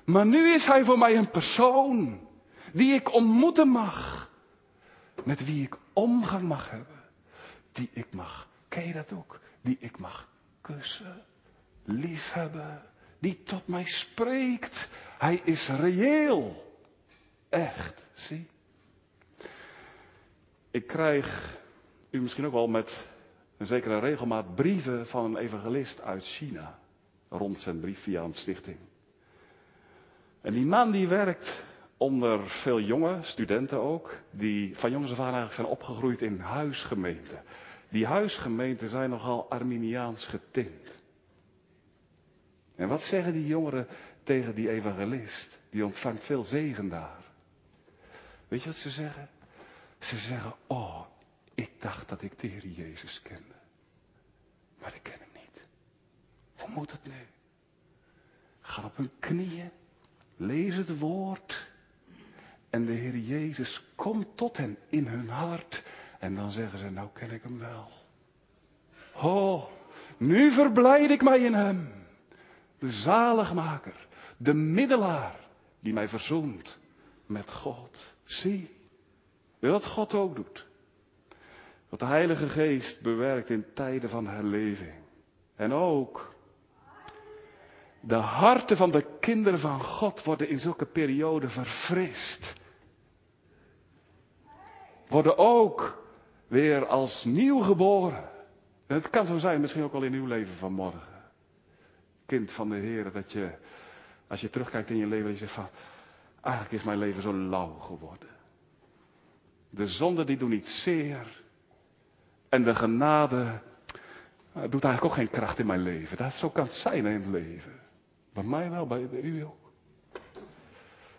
Maar 0.06 0.26
nu 0.26 0.54
is 0.54 0.66
hij 0.66 0.84
voor 0.84 0.98
mij 0.98 1.16
een 1.16 1.30
persoon 1.30 2.20
die 2.74 2.94
ik 2.94 3.14
ontmoeten 3.14 3.68
mag. 3.68 4.30
Met 5.24 5.46
wie 5.46 5.64
ik 5.64 5.78
omgang 5.94 6.44
mag 6.44 6.70
hebben. 6.70 7.04
Die 7.72 7.90
ik 7.94 8.08
mag, 8.12 8.48
ken 8.68 8.88
je 8.88 8.94
dat 8.94 9.14
ook? 9.14 9.40
Die 9.62 9.78
ik 9.80 10.00
mag 10.00 10.28
kussen, 10.62 11.22
liefhebben. 11.86 12.82
Die 13.20 13.44
tot 13.44 13.68
mij 13.68 13.86
spreekt. 13.86 14.90
Hij 15.18 15.42
is 15.44 15.70
reëel. 15.70 16.69
Echt, 17.50 18.06
zie. 18.14 18.48
Ik 20.72 20.88
krijg, 20.88 21.58
u 22.10 22.22
misschien 22.22 22.46
ook 22.46 22.54
wel 22.54 22.68
met 22.68 23.10
een 23.58 23.66
zekere 23.66 24.00
regelmaat, 24.00 24.56
brieven 24.56 25.08
van 25.08 25.26
een 25.26 25.38
evangelist 25.38 26.02
uit 26.02 26.24
China. 26.24 26.80
Rond 27.30 27.60
zijn 27.60 27.80
brief 27.80 28.04
via 28.04 28.24
een 28.24 28.34
stichting. 28.34 28.78
En 30.42 30.54
die 30.54 30.66
man 30.66 30.92
die 30.92 31.08
werkt 31.08 31.66
onder 31.98 32.50
veel 32.50 32.80
jonge 32.80 33.18
studenten 33.22 33.80
ook, 33.80 34.18
die 34.32 34.78
van 34.78 34.92
jongens 34.92 35.12
af 35.12 35.18
aan 35.18 35.24
eigenlijk 35.24 35.56
zijn 35.56 35.68
opgegroeid 35.68 36.22
in 36.22 36.40
huisgemeenten. 36.40 37.44
Die 37.90 38.06
huisgemeenten 38.06 38.90
zijn 38.90 39.10
nogal 39.10 39.50
Arminiaans 39.50 40.26
getint. 40.28 40.98
En 42.76 42.88
wat 42.88 43.02
zeggen 43.02 43.34
die 43.34 43.48
jongeren 43.48 43.88
tegen 44.24 44.56
die 44.56 44.70
evangelist? 44.70 45.60
Die 45.70 45.86
ontvangt 45.86 46.26
veel 46.26 46.44
zegen 46.44 46.90
daar. 46.90 47.29
Weet 48.50 48.64
je 48.64 48.70
wat 48.70 48.78
ze 48.78 48.90
zeggen? 48.90 49.30
Ze 50.00 50.18
zeggen, 50.18 50.56
oh, 50.68 51.06
ik 51.54 51.72
dacht 51.80 52.10
dat 52.10 52.22
ik 52.22 52.40
de 52.40 52.48
Heer 52.48 52.68
Jezus 52.68 53.22
kende. 53.22 53.56
Maar 54.80 54.96
ik 54.96 55.04
ken 55.04 55.20
hem 55.20 55.30
niet. 55.34 55.64
Hoe 56.56 56.70
moet 56.70 56.92
het 56.92 57.04
nu? 57.04 57.28
Ga 58.62 58.84
op 58.84 58.98
hun 58.98 59.12
knieën, 59.20 59.72
lees 60.38 60.76
het 60.76 61.00
woord. 61.00 61.68
En 62.70 62.86
de 62.86 62.92
Heer 62.92 63.18
Jezus 63.18 63.84
komt 63.96 64.38
tot 64.38 64.58
hen 64.58 64.78
in 64.90 65.08
hun 65.08 65.30
hart. 65.30 65.84
En 66.20 66.36
dan 66.36 66.52
zeggen 66.52 66.80
ze, 66.80 66.90
nou 66.90 67.10
ken 67.14 67.32
ik 67.32 67.44
hem 67.44 67.60
wel. 67.60 67.92
Oh, 69.14 69.70
nu 70.18 70.52
verblijd 70.52 71.10
ik 71.10 71.22
mij 71.22 71.40
in 71.40 71.54
hem. 71.54 71.94
De 72.80 72.92
zaligmaker, 72.92 74.08
de 74.38 74.54
middelaar 74.54 75.40
die 75.80 75.94
mij 75.94 76.08
verzoent 76.08 76.80
met 77.26 77.52
God. 77.52 78.18
Zie, 78.30 78.70
wat 79.60 79.86
God 79.86 80.14
ook 80.14 80.36
doet. 80.36 80.68
Wat 81.90 82.00
de 82.00 82.06
Heilige 82.06 82.50
Geest 82.50 83.02
bewerkt 83.02 83.50
in 83.50 83.66
tijden 83.74 84.10
van 84.10 84.28
herleving. 84.28 84.96
En 85.56 85.74
ook 85.74 86.36
de 88.02 88.16
harten 88.16 88.78
van 88.78 88.92
de 88.92 89.06
kinderen 89.20 89.60
van 89.60 89.82
God 89.82 90.24
worden 90.24 90.50
in 90.50 90.60
zulke 90.60 90.86
perioden 90.86 91.50
verfrist. 91.50 92.54
Worden 95.08 95.38
ook 95.38 96.04
weer 96.48 96.86
als 96.86 97.24
nieuw 97.24 97.60
geboren. 97.60 98.30
En 98.88 98.96
het 98.96 99.10
kan 99.10 99.26
zo 99.26 99.38
zijn, 99.38 99.62
misschien 99.62 99.84
ook 99.84 99.94
al 99.94 100.04
in 100.04 100.14
uw 100.14 100.26
leven 100.26 100.56
van 100.56 100.74
morgen. 100.74 101.32
Kind 102.26 102.52
van 102.52 102.70
de 102.70 102.76
Heer, 102.76 103.12
dat 103.12 103.32
je, 103.32 103.52
als 104.28 104.42
je 104.42 104.50
terugkijkt 104.50 104.90
in 104.90 104.98
je 104.98 105.08
leven, 105.08 105.30
dat 105.30 105.40
je 105.40 105.46
zegt 105.46 105.54
van, 105.56 105.70
eigenlijk 106.42 106.74
is 106.74 106.84
mijn 106.84 106.98
leven 106.98 107.22
zo 107.22 107.34
lauw 107.34 107.74
geworden. 107.80 108.30
De 109.70 109.88
zonden 109.88 110.26
die 110.26 110.38
doen 110.38 110.50
niet 110.50 110.68
zeer. 110.68 111.42
En 112.50 112.64
de 112.64 112.76
genade, 112.76 113.62
Het 114.52 114.72
doet 114.72 114.84
eigenlijk 114.84 115.04
ook 115.04 115.20
geen 115.20 115.40
kracht 115.40 115.60
in 115.60 115.66
mijn 115.66 115.82
leven. 115.82 116.18
Dat, 116.18 116.34
zo 116.34 116.50
kan 116.50 116.66
het 116.66 116.74
zijn 116.74 117.06
in 117.06 117.22
het 117.22 117.32
leven. 117.32 117.80
Bij 118.34 118.44
mij 118.44 118.70
wel, 118.70 118.88
bij, 118.88 119.02
u 119.22 119.44
ook. 119.44 119.72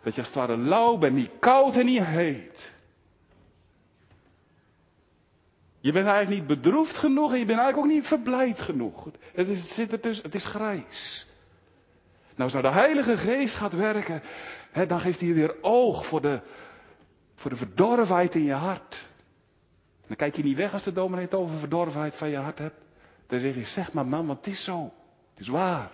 Dat 0.02 0.14
je 0.14 0.20
als 0.20 0.28
het 0.28 0.34
ware 0.34 0.56
lauw 0.56 0.98
bent, 0.98 1.14
niet 1.14 1.30
koud 1.38 1.76
en 1.76 1.84
niet 1.84 2.04
heet. 2.04 2.72
Je 5.80 5.92
bent 5.92 6.06
eigenlijk 6.06 6.40
niet 6.40 6.62
bedroefd 6.62 6.96
genoeg 6.96 7.32
en 7.32 7.38
je 7.38 7.44
bent 7.44 7.58
eigenlijk 7.58 7.88
ook 7.88 7.94
niet 7.94 8.06
verblijd 8.06 8.60
genoeg. 8.60 9.04
Het, 9.32 9.48
is, 9.48 9.62
het 9.62 9.70
zit 9.70 9.92
er 9.92 10.00
tussen, 10.00 10.24
het 10.24 10.34
is 10.34 10.44
grijs. 10.44 11.26
Nou, 12.36 12.52
als 12.52 12.52
nou 12.52 12.74
de 12.74 12.80
Heilige 12.80 13.16
Geest 13.16 13.54
gaat 13.54 13.72
werken, 13.72 14.22
dan 14.72 15.00
geeft 15.00 15.20
hij 15.20 15.34
weer 15.34 15.62
oog 15.62 16.06
voor 16.06 16.20
de, 16.20 16.40
voor 17.34 17.50
de 17.50 17.56
verdorvenheid 17.56 18.34
in 18.34 18.44
je 18.44 18.52
hart. 18.52 19.08
Dan 20.06 20.16
kijk 20.16 20.36
je 20.36 20.42
niet 20.42 20.56
weg 20.56 20.72
als 20.72 20.84
de 20.84 20.92
dominee 20.92 21.24
het 21.24 21.34
over 21.34 21.58
verdorvenheid 21.58 22.16
van 22.16 22.28
je 22.28 22.36
hart 22.36 22.58
hebt. 22.58 22.80
Dan 23.26 23.38
zeg 23.38 23.54
je, 23.54 23.64
zeg 23.64 23.92
maar 23.92 24.06
man, 24.06 24.26
want 24.26 24.38
het 24.38 24.54
is 24.54 24.64
zo. 24.64 24.92
Het 25.30 25.40
is 25.40 25.48
waar. 25.48 25.90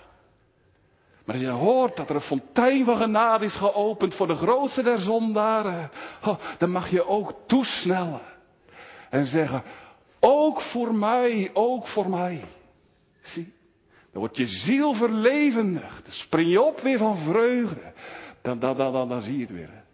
Maar 1.24 1.34
als 1.34 1.44
je 1.44 1.50
hoort 1.50 1.96
dat 1.96 2.08
er 2.08 2.14
een 2.14 2.20
fontein 2.20 2.84
van 2.84 2.96
genade 2.96 3.44
is 3.44 3.56
geopend 3.56 4.14
voor 4.14 4.26
de 4.26 4.34
grootste 4.34 4.82
der 4.82 4.98
zondaren, 4.98 5.90
oh, 6.22 6.38
dan 6.58 6.70
mag 6.70 6.90
je 6.90 7.06
ook 7.06 7.34
toesnellen. 7.46 8.20
En 9.10 9.26
zeggen, 9.26 9.62
ook 10.20 10.60
voor 10.60 10.94
mij, 10.94 11.50
ook 11.52 11.88
voor 11.88 12.10
mij. 12.10 12.44
Zie, 13.22 13.52
dan 14.12 14.20
wordt 14.20 14.36
je 14.36 14.46
ziel 14.46 14.94
verlevendigd. 14.94 16.04
Dan 16.04 16.12
spring 16.12 16.50
je 16.50 16.62
op 16.62 16.80
weer 16.80 16.98
van 16.98 17.16
vreugde. 17.16 17.92
Dan, 18.46 18.58
dan, 18.58 18.76
dan, 18.76 19.08
dan, 19.08 19.20
zie 19.20 19.34
je 19.34 19.40
het 19.40 19.50
weer. 19.50 19.84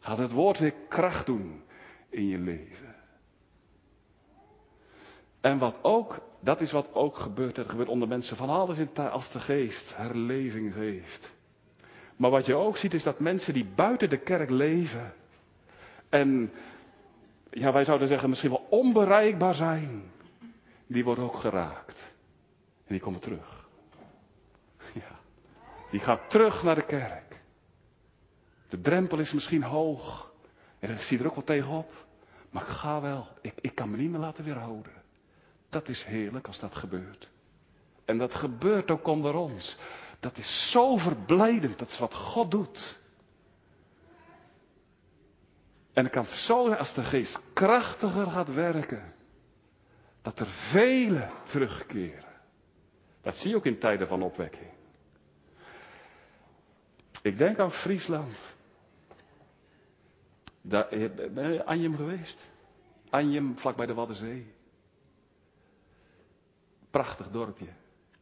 Gaat 0.00 0.18
het 0.18 0.32
woord 0.32 0.58
weer 0.58 0.74
kracht 0.88 1.26
doen 1.26 1.62
in 2.08 2.26
je 2.26 2.38
leven. 2.38 2.94
En 5.40 5.58
wat 5.58 5.78
ook, 5.82 6.20
dat 6.40 6.60
is 6.60 6.72
wat 6.72 6.94
ook 6.94 7.16
gebeurt. 7.16 7.56
Het 7.56 7.68
gebeurt 7.68 7.88
onder 7.88 8.08
mensen 8.08 8.36
van 8.36 8.48
alles 8.48 8.78
als 8.96 9.30
de 9.30 9.38
geest 9.38 9.96
herleving 9.96 10.74
heeft. 10.74 11.34
Maar 12.16 12.30
wat 12.30 12.46
je 12.46 12.54
ook 12.54 12.76
ziet 12.76 12.94
is 12.94 13.02
dat 13.02 13.20
mensen 13.20 13.54
die 13.54 13.72
buiten 13.74 14.08
de 14.08 14.18
kerk 14.18 14.50
leven. 14.50 15.14
En 16.08 16.52
ja, 17.50 17.72
wij 17.72 17.84
zouden 17.84 18.08
zeggen 18.08 18.28
misschien 18.28 18.50
wel 18.50 18.66
onbereikbaar 18.70 19.54
zijn. 19.54 20.02
Die 20.86 21.04
worden 21.04 21.24
ook 21.24 21.36
geraakt. 21.36 22.12
En 22.86 22.94
die 22.94 23.00
komen 23.00 23.20
terug. 23.20 23.68
Ja. 24.92 25.18
Die 25.90 26.00
gaat 26.00 26.30
terug 26.30 26.62
naar 26.62 26.74
de 26.74 26.86
kerk. 26.86 27.25
De 28.68 28.80
drempel 28.80 29.18
is 29.18 29.32
misschien 29.32 29.62
hoog. 29.62 30.32
En 30.78 30.90
ik 30.90 31.00
zie 31.00 31.18
er 31.18 31.26
ook 31.26 31.34
wel 31.34 31.44
tegenop. 31.44 32.06
Maar 32.50 32.62
ik 32.62 32.68
ga 32.68 33.00
wel. 33.00 33.28
Ik, 33.40 33.52
ik 33.60 33.74
kan 33.74 33.90
me 33.90 33.96
niet 33.96 34.10
meer 34.10 34.20
laten 34.20 34.44
weerhouden. 34.44 34.92
Dat 35.68 35.88
is 35.88 36.04
heerlijk 36.04 36.46
als 36.46 36.60
dat 36.60 36.74
gebeurt. 36.74 37.30
En 38.04 38.18
dat 38.18 38.34
gebeurt 38.34 38.90
ook 38.90 39.06
onder 39.06 39.34
ons. 39.34 39.78
Dat 40.20 40.38
is 40.38 40.70
zo 40.70 40.96
verblijdend. 40.96 41.78
Dat 41.78 41.88
is 41.88 41.98
wat 41.98 42.14
God 42.14 42.50
doet. 42.50 42.98
En 45.92 46.04
het 46.04 46.12
kan 46.12 46.24
zo 46.24 46.64
zijn 46.66 46.78
als 46.78 46.94
de 46.94 47.02
geest 47.02 47.40
krachtiger 47.52 48.30
gaat 48.30 48.54
werken. 48.54 49.14
Dat 50.22 50.38
er 50.38 50.48
velen 50.70 51.30
terugkeren. 51.44 52.24
Dat 53.22 53.36
zie 53.36 53.50
je 53.50 53.56
ook 53.56 53.66
in 53.66 53.78
tijden 53.78 54.08
van 54.08 54.22
opwekking. 54.22 54.70
Ik 57.22 57.38
denk 57.38 57.58
aan 57.58 57.72
Friesland. 57.72 58.36
Daar, 60.68 60.88
ben 61.34 61.52
je 61.52 61.64
Anjem 61.64 61.96
geweest? 61.96 62.48
Anjem, 63.10 63.58
vlakbij 63.58 63.86
de 63.86 63.94
Waddenzee. 63.94 64.54
Prachtig 66.90 67.30
dorpje. 67.30 67.68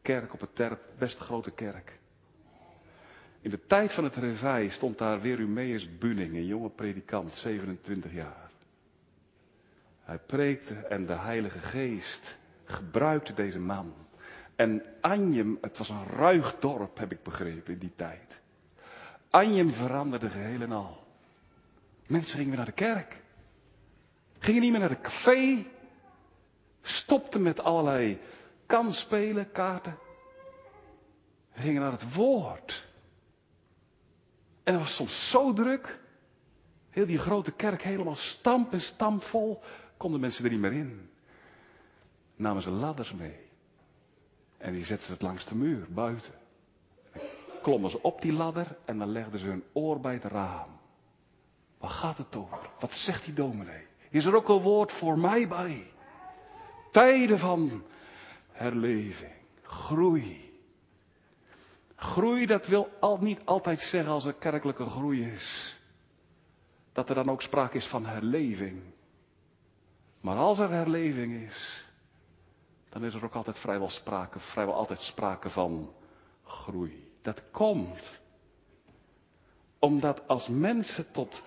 Kerk 0.03 0.33
op 0.33 0.41
het 0.41 0.55
terp, 0.55 0.81
best 0.99 1.19
grote 1.19 1.51
kerk. 1.51 1.99
In 3.41 3.51
de 3.51 3.67
tijd 3.67 3.93
van 3.93 4.05
het 4.05 4.17
reveil 4.17 4.71
stond 4.71 4.99
daar 4.99 5.21
Werumeus 5.21 5.99
Buning, 5.99 6.35
een 6.35 6.47
jonge 6.47 6.71
predikant, 6.71 7.33
27 7.33 8.13
jaar. 8.13 8.51
Hij 10.01 10.19
preekte 10.19 10.75
en 10.75 11.07
de 11.07 11.15
Heilige 11.15 11.59
Geest 11.59 12.39
gebruikte 12.65 13.33
deze 13.33 13.59
man. 13.59 13.95
En 14.57 14.83
Anjem, 15.01 15.59
het 15.61 15.79
was 15.79 15.89
een 15.89 16.07
ruig 16.07 16.57
dorp, 16.59 16.99
heb 16.99 17.13
ik 17.13 17.23
begrepen 17.23 17.73
in 17.73 17.79
die 17.79 17.95
tijd. 17.97 18.41
Anjem 19.31 19.71
veranderde 19.71 20.31
geheel 20.31 20.61
en 20.61 20.73
al. 20.73 21.04
Mensen 22.07 22.37
gingen 22.37 22.49
weer 22.49 22.57
naar 22.57 22.67
de 22.67 22.73
kerk. 22.73 23.23
Gingen 24.39 24.61
niet 24.61 24.71
meer 24.71 24.81
naar 24.81 24.89
de 24.89 25.01
café. 25.01 25.67
Stopten 26.83 27.43
met 27.43 27.61
allerlei 27.61 28.21
kansspelen, 28.67 29.53
kaarten. 29.53 29.99
Gingen 31.53 31.83
naar 31.83 31.93
het 31.93 32.15
woord. 32.15 32.87
En 34.63 34.75
het 34.75 34.83
was 34.83 34.97
soms 34.97 35.31
zo 35.31 35.53
druk. 35.53 35.99
Heel 36.91 37.07
die 37.07 37.19
grote 37.19 37.53
kerk 37.53 37.83
helemaal 37.83 38.15
stamp 38.15 38.73
en 38.73 38.81
stampvol. 38.81 39.63
Konden 39.97 40.21
mensen 40.21 40.45
er 40.45 40.51
niet 40.51 40.61
meer 40.61 40.73
in. 40.73 41.11
Namen 42.37 42.63
ze 42.63 42.71
ladders 42.71 43.13
mee. 43.13 43.37
En 44.59 44.73
die 44.73 44.85
zetten 44.85 45.07
ze 45.07 45.13
het 45.13 45.23
langs 45.23 45.47
de 45.47 45.55
muur, 45.55 45.87
buiten. 45.89 46.33
klommen 47.63 47.91
ze 47.91 48.03
op 48.03 48.21
die 48.21 48.33
ladder 48.33 48.77
en 48.85 48.99
dan 48.99 49.09
legden 49.09 49.41
ze 49.41 49.47
hun 49.47 49.65
oor 49.73 50.01
bij 50.01 50.15
het 50.15 50.25
raam. 50.25 50.83
Waar 51.85 51.93
gaat 51.93 52.19
het 52.19 52.37
over? 52.37 52.59
Wat 52.81 52.93
zegt 52.93 53.25
die 53.25 53.35
dominee? 53.35 53.87
Is 54.11 54.25
er 54.25 54.35
ook 54.35 54.49
een 54.49 54.61
woord 54.61 54.93
voor 54.93 55.19
mij 55.19 55.49
bij? 55.49 55.91
Tijden 56.93 57.39
van 57.39 57.83
herleving, 58.51 59.33
groei. 59.63 60.53
Groei, 61.97 62.47
dat 62.47 62.67
wil 62.67 62.89
al, 63.01 63.19
niet 63.19 63.45
altijd 63.45 63.81
zeggen 63.81 64.13
als 64.13 64.25
er 64.25 64.33
kerkelijke 64.33 64.85
groei 64.85 65.31
is. 65.31 65.77
Dat 66.93 67.09
er 67.09 67.15
dan 67.15 67.31
ook 67.31 67.43
sprake 67.43 67.77
is 67.77 67.87
van 67.87 68.07
herleving. 68.07 68.83
Maar 70.21 70.37
als 70.37 70.59
er 70.59 70.71
herleving 70.71 71.43
is, 71.43 71.87
dan 72.89 73.05
is 73.05 73.15
er 73.15 73.25
ook 73.25 73.35
altijd 73.35 73.59
vrijwel 73.59 73.89
sprake, 73.89 74.39
vrijwel 74.39 74.75
altijd 74.75 74.99
sprake 74.99 75.51
van 75.51 75.93
groei. 76.45 77.13
Dat 77.23 77.43
komt 77.51 78.23
omdat 79.79 80.29
als 80.29 80.49
mensen 80.49 81.13
tot, 81.13 81.43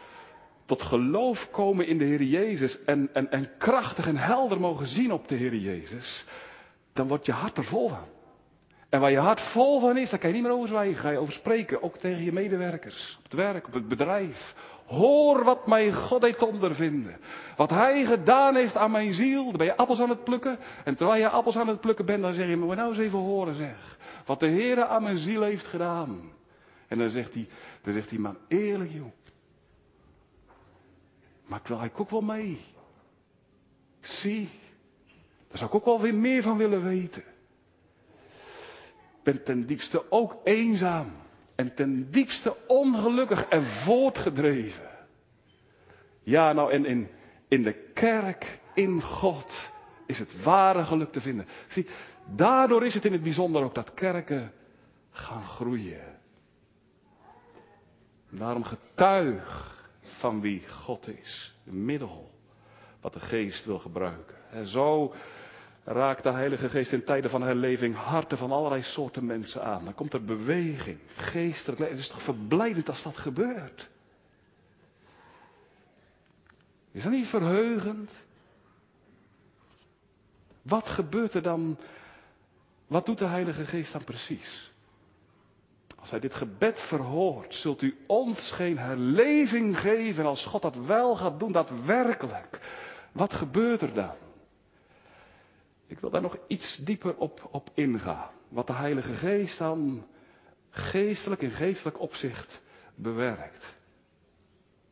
tot 0.68 0.82
geloof 0.82 1.50
komen 1.52 1.88
in 1.88 1.98
de 1.98 2.06
Heer 2.06 2.24
Jezus 2.24 2.84
en, 2.84 3.10
en, 3.14 3.32
en 3.32 3.50
krachtig 3.58 4.08
en 4.08 4.18
helder 4.18 4.60
mogen 4.60 4.88
zien 4.88 5.12
op 5.12 5.28
de 5.28 5.36
Heer 5.36 5.56
Jezus, 5.56 6.26
dan 6.94 7.08
wordt 7.08 7.26
je 7.26 7.32
hart 7.32 7.58
er 7.58 7.64
vol 7.64 7.90
van. 7.90 8.06
En 8.90 9.00
waar 9.00 9.12
je 9.12 9.18
hart 9.18 9.42
vol 9.42 9.80
van 9.80 9.98
is, 9.98 10.10
daar 10.10 10.20
kan 10.20 10.30
je 10.30 10.36
niet 10.36 10.44
meer 10.44 10.54
over 10.54 10.68
zwijgen. 10.68 10.98
Ga 10.98 11.10
je 11.10 11.18
over 11.18 11.34
spreken, 11.34 11.84
ook 11.84 11.98
tegen 11.98 12.24
je 12.24 12.32
medewerkers. 12.32 13.16
Op 13.18 13.24
het 13.24 13.34
werk, 13.34 13.68
op 13.68 13.74
het 13.74 13.88
bedrijf. 13.88 14.54
Hoor 14.86 15.44
wat 15.44 15.68
mijn 15.68 15.94
God 15.94 16.22
heeft 16.22 16.44
ondervinden. 16.44 17.20
Wat 17.56 17.70
hij 17.70 18.06
gedaan 18.06 18.56
heeft 18.56 18.76
aan 18.76 18.92
mijn 18.92 19.14
ziel. 19.14 19.44
Dan 19.44 19.58
ben 19.58 19.66
je 19.66 19.78
appels 19.78 20.00
aan 20.00 20.10
het 20.10 20.24
plukken. 20.24 20.60
En 20.84 20.96
terwijl 20.96 21.20
je 21.20 21.30
appels 21.30 21.58
aan 21.58 21.68
het 21.68 21.82
plukken 21.82 22.06
bent, 22.06 22.22
dan 22.22 22.34
zeg 22.34 22.48
je, 22.48 22.58
maar 22.58 22.76
nou 22.76 22.90
eens 22.90 22.98
even 22.98 23.20
horen 23.20 23.56
zeg. 23.56 23.98
Wat 24.26 24.40
de 24.40 24.48
Heer 24.48 24.84
aan 24.84 25.04
mijn 25.04 25.18
ziel 25.18 25.42
heeft 25.42 25.68
gedaan. 25.68 26.32
En 26.88 26.98
dan 26.98 27.10
zegt 27.10 27.34
hij, 27.34 27.48
dan 27.82 27.94
zegt 27.94 28.10
hij, 28.10 28.20
man 28.20 28.38
eerlijk 28.48 28.92
joh. 28.92 29.12
Maar 31.48 31.60
ik 31.60 31.68
wil 31.68 31.80
eigenlijk 31.80 32.14
ook 32.14 32.20
wel 32.20 32.36
mee. 32.36 32.66
Zie, 34.00 34.50
daar 35.48 35.58
zou 35.58 35.70
ik 35.70 35.76
ook 35.76 35.86
wel 35.86 36.02
weer 36.02 36.16
meer 36.16 36.42
van 36.42 36.58
willen 36.58 36.84
weten 36.84 37.24
ben 39.28 39.44
ten 39.44 39.66
diepste 39.66 40.12
ook 40.12 40.36
eenzaam. 40.44 41.12
En 41.56 41.76
ten 41.76 42.12
diepste 42.12 42.56
ongelukkig 42.68 43.48
en 43.48 43.64
voortgedreven. 43.64 44.90
Ja, 46.24 46.54
nou, 46.54 46.72
en 46.72 46.86
in, 46.86 47.08
in 47.48 47.64
de 47.64 47.92
kerk, 47.94 48.60
in 48.74 49.02
God, 49.02 49.72
is 50.06 50.20
het 50.20 50.44
ware 50.44 50.86
geluk 50.86 51.12
te 51.12 51.22
vinden. 51.22 51.48
Zie, 51.68 51.88
daardoor 52.36 52.86
is 52.86 52.94
het 52.94 53.06
in 53.06 53.12
het 53.12 53.24
bijzonder 53.24 53.64
ook 53.64 53.76
dat 53.76 53.94
kerken 53.94 54.52
gaan 55.12 55.44
groeien. 55.44 56.20
Daarom 58.30 58.64
getuig 58.64 59.77
van 60.18 60.42
wie 60.42 60.68
God 60.68 61.08
is. 61.08 61.56
Een 61.66 61.86
middel 61.86 62.32
wat 63.02 63.14
de 63.14 63.20
geest 63.20 63.66
wil 63.66 63.80
gebruiken. 63.80 64.36
En 64.52 64.68
zo 64.68 65.14
raakt 65.84 66.24
de 66.24 66.32
Heilige 66.32 66.70
Geest 66.70 66.92
in 66.92 67.04
tijden 67.04 67.30
van 67.30 67.42
herleving 67.42 67.96
harten 67.96 68.38
van 68.38 68.52
allerlei 68.52 68.82
soorten 68.82 69.26
mensen 69.26 69.64
aan. 69.64 69.84
Dan 69.84 69.96
komt 69.96 70.14
er 70.14 70.24
beweging, 70.24 71.00
geestelijk. 71.16 71.82
Het 71.90 72.00
is 72.00 72.08
toch 72.08 72.24
verblijdend 72.24 72.90
als 72.90 73.04
dat 73.04 73.18
gebeurt? 73.18 73.90
Is 76.92 77.04
dat 77.04 77.12
niet 77.12 77.28
verheugend? 77.28 78.12
Wat 80.62 80.88
gebeurt 80.88 81.34
er 81.34 81.42
dan? 81.42 81.78
Wat 82.88 83.06
doet 83.06 83.18
de 83.18 83.26
Heilige 83.26 83.66
Geest 83.66 83.92
dan 83.92 84.04
precies? 84.04 84.67
Als 86.08 86.20
hij 86.22 86.30
dit 86.30 86.38
gebed 86.38 86.80
verhoort, 86.80 87.56
zult 87.56 87.82
u 87.82 87.98
ons 88.06 88.52
geen 88.52 88.78
herleving 88.78 89.80
geven 89.80 90.26
als 90.26 90.46
God 90.46 90.62
dat 90.62 90.76
wel 90.76 91.16
gaat 91.16 91.40
doen, 91.40 91.52
daadwerkelijk. 91.52 92.60
Wat 93.12 93.34
gebeurt 93.34 93.82
er 93.82 93.94
dan? 93.94 94.16
Ik 95.88 96.00
wil 96.00 96.10
daar 96.10 96.22
nog 96.22 96.38
iets 96.48 96.78
dieper 96.78 97.18
op, 97.18 97.48
op 97.52 97.70
ingaan. 97.74 98.30
Wat 98.50 98.68
de 98.68 98.74
Heilige 98.74 99.14
Geest 99.14 99.58
dan 99.58 100.06
geestelijk 100.70 101.42
in 101.42 101.52
geestelijk 101.52 102.00
opzicht 102.00 102.62
bewerkt. 102.96 103.76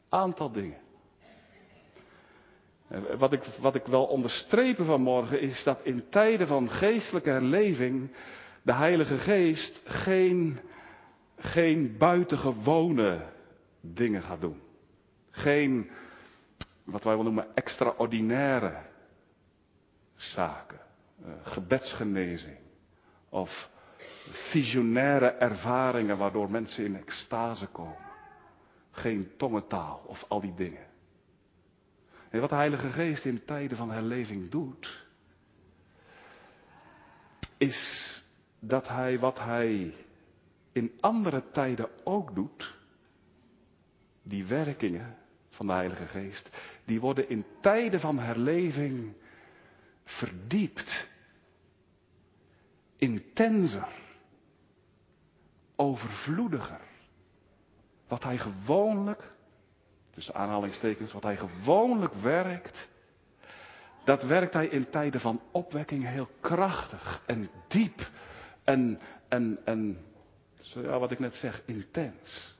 Aantal 0.10 0.52
dingen. 0.52 0.82
Wat 3.18 3.34
ik, 3.34 3.44
wat 3.60 3.76
ik 3.76 3.86
wil 3.86 4.06
onderstrepen 4.06 4.86
vanmorgen 4.86 5.42
is 5.42 5.64
dat 5.64 5.80
in 5.84 6.10
tijden 6.10 6.48
van 6.48 6.70
geestelijke 6.70 7.30
herleving 7.30 8.16
de 8.62 8.74
Heilige 8.74 9.18
Geest 9.18 9.82
geen, 9.86 10.60
geen 11.46 11.98
buitengewone 11.98 13.26
dingen 13.82 14.22
gaat 14.22 14.42
doen. 14.42 14.62
Geen, 15.32 15.90
wat 16.84 17.04
wij 17.04 17.16
wel 17.16 17.24
noemen, 17.24 17.56
extraordinaire 17.56 18.82
zaken. 20.16 20.80
Uh, 21.26 21.34
gebedsgenezing. 21.44 22.58
Of 23.30 23.70
visionaire 24.32 25.28
ervaringen 25.28 26.18
waardoor 26.18 26.52
mensen 26.52 26.86
in 26.86 26.96
extase 26.96 27.68
komen. 27.68 28.04
Geen 28.92 29.32
tongentaal 29.38 30.04
of 30.08 30.26
al 30.28 30.42
die 30.42 30.54
dingen. 30.54 30.88
En 32.30 32.40
wat 32.40 32.50
de 32.50 32.56
Heilige 32.56 32.90
Geest 32.90 33.26
in 33.26 33.46
tijden 33.46 33.78
van 33.78 33.92
herleving 33.92 34.50
doet, 34.50 35.08
is 37.58 38.24
dat 38.60 38.88
Hij 38.88 39.20
wat 39.20 39.40
Hij 39.40 39.94
in 40.76 40.92
andere 41.00 41.44
tijden 41.52 41.90
ook 42.04 42.36
doet, 42.36 42.76
die 44.24 44.46
werkingen 44.46 45.18
van 45.50 45.68
de 45.68 45.74
Heilige 45.74 46.06
Geest, 46.06 46.50
die 46.86 47.00
worden 47.00 47.30
in 47.30 47.46
tijden 47.62 48.00
van 48.00 48.20
herleving 48.20 49.14
verdiept, 50.04 51.08
intenser, 52.98 53.88
overvloediger. 55.76 56.82
Wat 58.08 58.24
hij 58.24 58.38
gewoonlijk, 58.38 59.34
tussen 60.10 60.36
aanhalingstekens, 60.36 61.12
wat 61.12 61.24
hij 61.24 61.38
gewoonlijk 61.38 62.14
werkt, 62.14 62.90
dat 64.04 64.24
werkt 64.24 64.54
hij 64.54 64.68
in 64.68 64.90
tijden 64.90 65.22
van 65.22 65.42
opwekking 65.52 66.06
heel 66.06 66.30
krachtig 66.40 67.22
en 67.26 67.50
diep 67.68 68.10
en, 68.64 69.00
en, 69.28 69.60
en 69.66 70.06
ja, 70.74 71.00
wat 71.00 71.12
ik 71.12 71.20
net 71.20 71.34
zeg, 71.34 71.62
intens. 71.66 72.56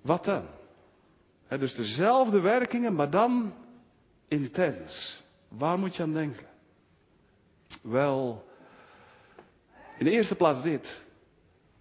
Wat 0.00 0.24
dan? 0.24 0.46
dus 1.48 1.74
dezelfde 1.74 2.40
werkingen, 2.40 2.94
maar 2.94 3.10
dan 3.10 3.54
intens. 4.28 5.22
Waar 5.48 5.78
moet 5.78 5.96
je 5.96 6.02
aan 6.02 6.12
denken? 6.12 6.46
Wel, 7.82 8.44
in 9.98 10.04
de 10.04 10.10
eerste 10.10 10.34
plaats 10.34 10.62
dit. 10.62 11.04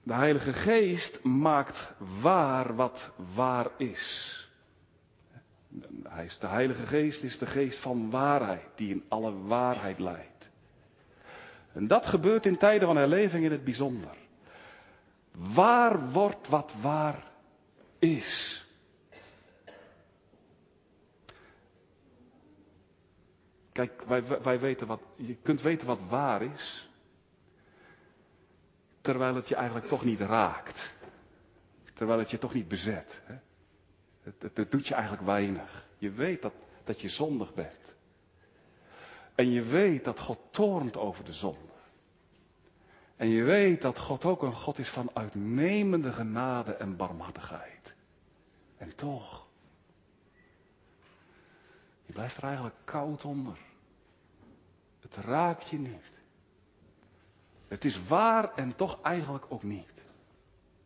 De 0.04 0.14
Heilige 0.14 0.54
Geest 0.54 1.24
maakt 1.24 1.94
waar 2.22 2.76
wat 2.76 3.12
waar 3.36 3.70
is. 3.78 4.34
Is 6.24 6.40
de 6.40 6.48
Heilige 6.48 6.86
Geest 6.86 7.24
is 7.24 7.38
de 7.38 7.46
geest 7.46 7.82
van 7.82 8.10
waarheid, 8.10 8.68
die 8.76 8.90
in 8.90 9.04
alle 9.08 9.34
waarheid 9.34 10.00
leidt. 10.00 10.35
En 11.76 11.88
dat 11.88 12.06
gebeurt 12.06 12.46
in 12.46 12.58
tijden 12.58 12.88
van 12.88 12.98
herleving 12.98 13.44
in 13.44 13.52
het 13.52 13.64
bijzonder. 13.64 14.18
Waar 15.32 16.12
wordt 16.12 16.48
wat 16.48 16.74
waar 16.82 17.24
is? 18.00 18.64
Kijk, 23.72 24.04
wij, 24.08 24.24
wij 24.42 24.60
weten 24.60 24.88
wat, 24.88 25.02
je 25.16 25.36
kunt 25.36 25.62
weten 25.62 25.88
wat 25.88 26.02
waar 26.10 26.42
is, 26.42 26.90
terwijl 29.02 29.36
het 29.36 29.48
je 29.48 29.56
eigenlijk 29.56 29.88
toch 29.88 30.04
niet 30.04 30.20
raakt. 30.20 30.94
Terwijl 31.94 32.20
het 32.20 32.30
je 32.30 32.38
toch 32.38 32.54
niet 32.54 32.68
bezet. 32.68 33.22
Hè? 33.26 33.36
Het, 34.22 34.58
het, 34.58 34.72
doet 34.72 34.88
je 34.88 34.94
eigenlijk 34.94 35.24
weinig. 35.26 35.88
Je 35.98 36.12
weet 36.12 36.42
dat, 36.42 36.54
dat 36.84 37.02
je 37.02 37.10
zondig 37.10 37.54
bent. 37.54 37.96
En 39.36 39.52
je 39.52 39.62
weet 39.62 40.04
dat 40.04 40.20
God 40.20 40.40
toornt 40.52 40.98
over 40.98 41.26
de 41.26 41.34
zonde. 41.34 41.65
En 43.16 43.30
je 43.30 43.44
weet 43.44 43.82
dat 43.82 44.00
God 44.00 44.26
ook 44.26 44.44
een 44.44 44.54
God 44.54 44.78
is 44.78 44.90
van 44.90 45.10
uitnemende 45.14 46.12
genade 46.12 46.74
en 46.74 46.96
barmhartigheid. 46.96 47.96
En 48.78 48.96
toch, 48.96 49.48
je 52.06 52.14
blijft 52.14 52.38
er 52.38 52.44
eigenlijk 52.44 52.76
koud 52.84 53.26
onder. 53.26 53.58
Het 55.00 55.16
raakt 55.16 55.70
je 55.70 55.78
niet. 55.78 56.14
Het 57.68 57.86
is 57.86 58.08
waar 58.08 58.54
en 58.54 58.76
toch 58.76 59.02
eigenlijk 59.02 59.46
ook 59.50 59.64
niet. 59.64 60.04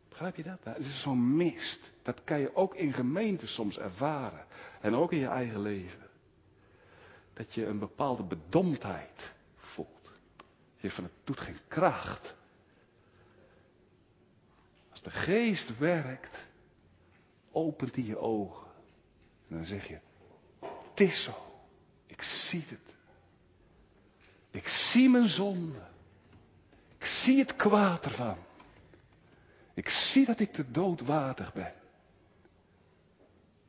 Begrijp 0.09 0.35
je 0.35 0.43
dat? 0.43 0.59
Het 0.63 0.85
is 0.85 1.01
zo'n 1.01 1.35
mist. 1.35 1.91
Dat 2.03 2.23
kan 2.23 2.39
je 2.39 2.55
ook 2.55 2.75
in 2.75 2.93
gemeenten 2.93 3.47
soms 3.47 3.77
ervaren. 3.77 4.45
En 4.81 4.95
ook 4.95 5.11
in 5.11 5.19
je 5.19 5.27
eigen 5.27 5.61
leven. 5.61 6.07
Dat 7.33 7.53
je 7.53 7.65
een 7.65 7.79
bepaalde 7.79 8.23
bedomdheid. 8.23 9.33
Je 10.79 10.91
van 10.91 11.03
het 11.03 11.13
doet 11.23 11.39
geen 11.39 11.59
kracht. 11.67 12.35
Als 14.89 15.01
de 15.01 15.11
geest 15.11 15.77
werkt, 15.77 16.47
opent 17.51 17.95
hij 17.95 18.03
je 18.03 18.17
ogen. 18.17 18.67
En 19.47 19.55
dan 19.55 19.65
zeg 19.65 19.87
je, 19.87 19.99
het 20.59 20.99
is 20.99 21.23
zo. 21.23 21.63
Ik 22.05 22.21
zie 22.21 22.65
het. 22.67 22.95
Ik 24.51 24.67
zie 24.67 25.09
mijn 25.09 25.29
zonde. 25.29 25.87
Ik 26.97 27.05
zie 27.05 27.39
het 27.39 27.55
kwaad 27.55 28.05
ervan. 28.05 28.37
Ik 29.73 29.89
zie 29.89 30.25
dat 30.25 30.39
ik 30.39 30.53
de 30.53 30.71
dood 30.71 31.01
waardig 31.01 31.53
ben. 31.53 31.73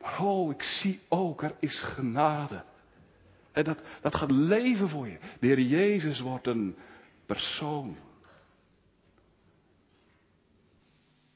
Maar 0.00 0.20
oh, 0.20 0.50
ik 0.50 0.62
zie 0.62 1.00
ook, 1.08 1.42
er 1.42 1.54
is 1.58 1.80
genade. 1.82 2.64
En 3.52 3.64
dat, 3.64 3.80
dat 4.00 4.14
gaat 4.14 4.30
leven 4.30 4.88
voor 4.88 5.08
je. 5.08 5.18
De 5.40 5.46
Heer 5.46 5.60
Jezus 5.60 6.20
wordt 6.20 6.46
een 6.46 6.76
persoon. 7.34 7.96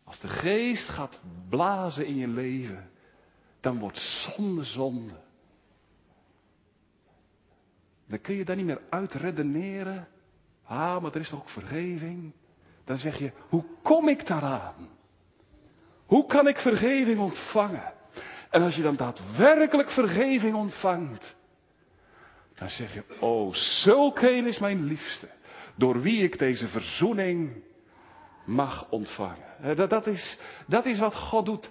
Als 0.04 0.20
de 0.20 0.28
geest 0.28 0.88
gaat 0.88 1.20
blazen 1.48 2.06
in 2.06 2.16
je 2.16 2.28
leven, 2.28 2.90
dan 3.60 3.78
wordt 3.78 3.98
zonde 3.98 4.64
zonde. 4.64 5.20
Dan 8.06 8.20
kun 8.20 8.34
je 8.34 8.44
daar 8.44 8.56
niet 8.56 8.64
meer 8.66 8.82
uitredeneren. 8.90 10.08
Ah, 10.64 11.02
maar 11.02 11.14
er 11.14 11.20
is 11.20 11.28
toch 11.28 11.40
ook 11.40 11.48
vergeving? 11.48 12.32
Dan 12.84 12.98
zeg 12.98 13.18
je, 13.18 13.32
hoe 13.48 13.64
kom 13.82 14.08
ik 14.08 14.26
daaraan? 14.26 14.88
Hoe 16.06 16.26
kan 16.26 16.48
ik 16.48 16.56
vergeving 16.56 17.18
ontvangen? 17.18 17.92
En 18.50 18.62
als 18.62 18.76
je 18.76 18.82
dan 18.82 18.96
daadwerkelijk 18.96 19.90
vergeving 19.90 20.54
ontvangt, 20.54 21.36
dan 22.54 22.68
zeg 22.68 22.94
je, 22.94 23.04
oh, 23.20 23.54
zulk 23.54 24.20
een 24.20 24.46
is 24.46 24.58
mijn 24.58 24.84
liefste, 24.84 25.28
door 25.74 26.00
wie 26.00 26.22
ik 26.22 26.38
deze 26.38 26.68
verzoening 26.68 27.62
mag 28.44 28.90
ontvangen. 28.90 29.76
Dat, 29.76 29.90
dat, 29.90 30.06
is, 30.06 30.38
dat 30.66 30.86
is 30.86 30.98
wat 30.98 31.14
God 31.14 31.44
doet 31.44 31.70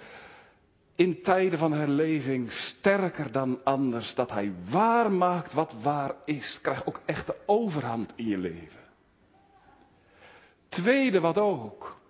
in 0.95 1.21
tijden 1.21 1.59
van 1.59 1.73
herleving 1.73 2.51
sterker 2.51 3.31
dan 3.31 3.63
anders. 3.63 4.15
Dat 4.15 4.31
hij 4.31 4.53
waar 4.69 5.11
maakt 5.11 5.53
wat 5.53 5.73
waar 5.81 6.15
is. 6.25 6.59
Krijg 6.61 6.85
ook 6.85 7.01
echt 7.05 7.27
de 7.27 7.35
overhand 7.45 8.13
in 8.15 8.27
je 8.27 8.37
leven. 8.37 8.81
Tweede 10.69 11.19
wat 11.19 11.37
ook. 11.37 12.01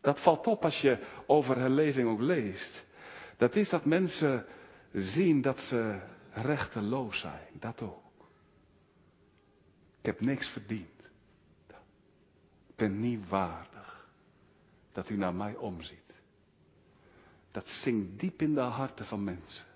Dat 0.00 0.20
valt 0.20 0.46
op 0.46 0.64
als 0.64 0.80
je 0.80 0.98
over 1.26 1.58
herleving 1.58 2.08
ook 2.08 2.20
leest. 2.20 2.84
Dat 3.36 3.56
is 3.56 3.68
dat 3.68 3.84
mensen 3.84 4.46
zien 4.92 5.42
dat 5.42 5.58
ze 5.58 5.98
rechteloos 6.32 7.20
zijn. 7.20 7.48
Dat 7.52 7.82
ook. 7.82 8.05
Ik 10.06 10.12
heb 10.12 10.20
niks 10.20 10.48
verdiend. 10.48 11.00
Ik 12.66 12.76
ben 12.76 13.00
niet 13.00 13.28
waardig 13.28 14.08
dat 14.92 15.08
u 15.08 15.16
naar 15.16 15.34
mij 15.34 15.56
omziet 15.56 16.14
dat 17.50 17.68
zingt 17.68 18.20
diep 18.20 18.42
in 18.42 18.54
de 18.54 18.60
harten 18.60 19.06
van 19.06 19.24
mensen. 19.24 19.66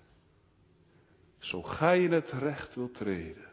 Zo 1.37 1.61
gij 1.61 2.03
in 2.03 2.11
het 2.11 2.29
recht 2.31 2.75
wilt 2.75 2.93
treden. 2.93 3.49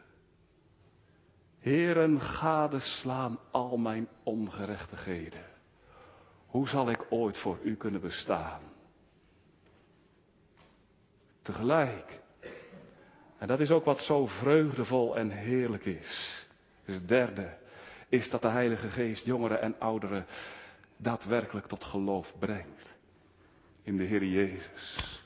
Heren, 1.59 2.21
gadeslaan 2.21 3.39
al 3.51 3.77
mijn 3.77 4.07
ongerechtigheden. 4.23 5.45
Hoe 6.45 6.67
zal 6.67 6.89
ik 6.89 7.05
ooit 7.09 7.37
voor 7.37 7.59
u 7.63 7.75
kunnen 7.75 8.01
bestaan? 8.01 8.61
Tegelijk. 11.41 12.21
En 13.37 13.47
dat 13.47 13.59
is 13.59 13.71
ook 13.71 13.85
wat 13.85 13.99
zo 13.99 14.25
vreugdevol 14.25 15.17
en 15.17 15.29
heerlijk 15.29 15.85
is. 15.85 16.47
Dus 16.89 16.97
het 16.97 17.07
derde 17.07 17.57
is 18.07 18.29
dat 18.29 18.41
de 18.41 18.47
Heilige 18.47 18.89
Geest 18.89 19.25
jongeren 19.25 19.61
en 19.61 19.75
ouderen 19.79 20.25
daadwerkelijk 20.97 21.67
tot 21.67 21.83
geloof 21.83 22.33
brengt 22.39 22.95
in 23.83 23.97
de 23.97 24.03
Heer 24.03 24.23
Jezus. 24.23 25.21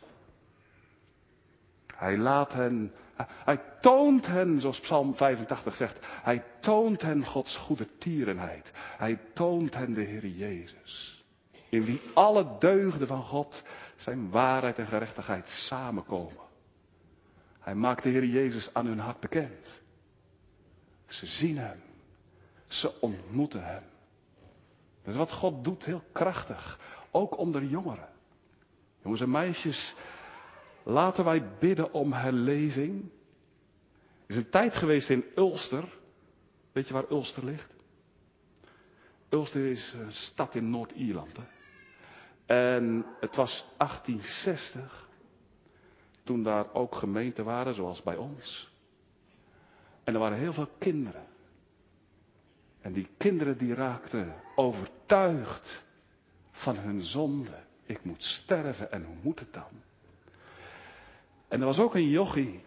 Hij 1.95 2.17
laat 2.17 2.53
hen, 2.53 2.93
hij 3.25 3.61
toont 3.81 4.25
hen, 4.25 4.59
zoals 4.59 4.79
Psalm 4.79 5.15
85 5.15 5.75
zegt, 5.75 5.99
hij 6.01 6.43
toont 6.59 7.01
hen 7.01 7.25
Gods 7.25 7.57
goede 7.57 7.87
tierenheid. 7.97 8.71
Hij 8.75 9.19
toont 9.33 9.73
hen 9.73 9.93
de 9.93 10.03
Heer 10.03 10.27
Jezus. 10.27 11.23
In 11.69 11.85
wie 11.85 12.01
alle 12.13 12.55
deugden 12.59 13.07
van 13.07 13.23
God, 13.23 13.63
zijn 13.95 14.29
waarheid 14.29 14.77
en 14.77 14.87
gerechtigheid 14.87 15.47
samenkomen. 15.47 16.43
Hij 17.59 17.75
maakt 17.75 18.03
de 18.03 18.09
Heer 18.09 18.25
Jezus 18.25 18.73
aan 18.73 18.85
hun 18.85 18.99
hart 18.99 19.19
bekend. 19.19 19.81
Ze 21.13 21.25
zien 21.25 21.57
Hem. 21.57 21.81
Ze 22.67 22.99
ontmoeten 23.01 23.63
Hem. 23.63 23.83
Dat 25.03 25.13
is 25.13 25.19
wat 25.19 25.31
God 25.31 25.63
doet, 25.63 25.85
heel 25.85 26.03
krachtig. 26.11 26.79
Ook 27.11 27.37
onder 27.37 27.63
jongeren. 27.63 28.09
Jongens 29.01 29.21
en 29.21 29.31
meisjes, 29.31 29.95
laten 30.83 31.25
wij 31.25 31.57
bidden 31.59 31.93
om 31.93 32.13
herleving. 32.13 33.01
Er 34.25 34.29
is 34.29 34.35
een 34.35 34.49
tijd 34.49 34.73
geweest 34.75 35.09
in 35.09 35.25
Ulster. 35.35 35.97
Weet 36.71 36.87
je 36.87 36.93
waar 36.93 37.09
Ulster 37.09 37.45
ligt? 37.45 37.73
Ulster 39.29 39.65
is 39.65 39.93
een 39.93 40.11
stad 40.11 40.55
in 40.55 40.69
Noord-Ierland. 40.69 41.37
En 42.45 43.05
het 43.19 43.35
was 43.35 43.65
1860. 43.77 45.09
Toen 46.23 46.43
daar 46.43 46.73
ook 46.73 46.95
gemeenten 46.95 47.45
waren, 47.45 47.75
zoals 47.75 48.03
bij 48.03 48.15
ons. 48.15 48.72
En 50.03 50.13
er 50.13 50.19
waren 50.19 50.37
heel 50.37 50.53
veel 50.53 50.69
kinderen. 50.77 51.25
En 52.81 52.93
die 52.93 53.07
kinderen 53.17 53.57
die 53.57 53.73
raakten 53.73 54.35
overtuigd 54.55 55.83
van 56.51 56.77
hun 56.77 57.01
zonde. 57.01 57.63
Ik 57.85 58.03
moet 58.03 58.23
sterven 58.23 58.91
en 58.91 59.03
hoe 59.03 59.15
moet 59.21 59.39
het 59.39 59.53
dan? 59.53 59.81
En 61.47 61.59
er 61.59 61.65
was 61.65 61.79
ook 61.79 61.95
een 61.95 62.09
jochie. 62.09 62.63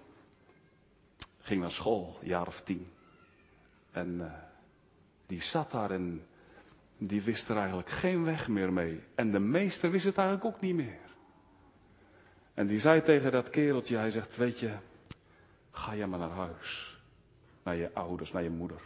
Ging 1.38 1.60
naar 1.60 1.70
school, 1.70 2.18
een 2.20 2.28
jaar 2.28 2.46
of 2.46 2.60
tien. 2.60 2.86
En 3.90 4.14
uh, 4.14 4.32
die 5.26 5.42
zat 5.42 5.70
daar 5.70 5.90
en 5.90 6.26
die 6.98 7.22
wist 7.22 7.48
er 7.48 7.56
eigenlijk 7.56 7.90
geen 7.90 8.24
weg 8.24 8.48
meer 8.48 8.72
mee. 8.72 9.02
En 9.14 9.30
de 9.30 9.38
meester 9.38 9.90
wist 9.90 10.04
het 10.04 10.16
eigenlijk 10.18 10.54
ook 10.54 10.60
niet 10.60 10.74
meer. 10.74 11.06
En 12.54 12.66
die 12.66 12.80
zei 12.80 13.02
tegen 13.02 13.32
dat 13.32 13.50
kereltje, 13.50 13.96
hij 13.96 14.10
zegt, 14.10 14.36
weet 14.36 14.58
je, 14.58 14.76
ga 15.70 15.92
je 15.92 16.06
maar 16.06 16.18
naar 16.18 16.30
huis. 16.30 16.95
Naar 17.66 17.76
je 17.76 17.94
ouders, 17.94 18.32
naar 18.32 18.42
je 18.42 18.50
moeder. 18.50 18.80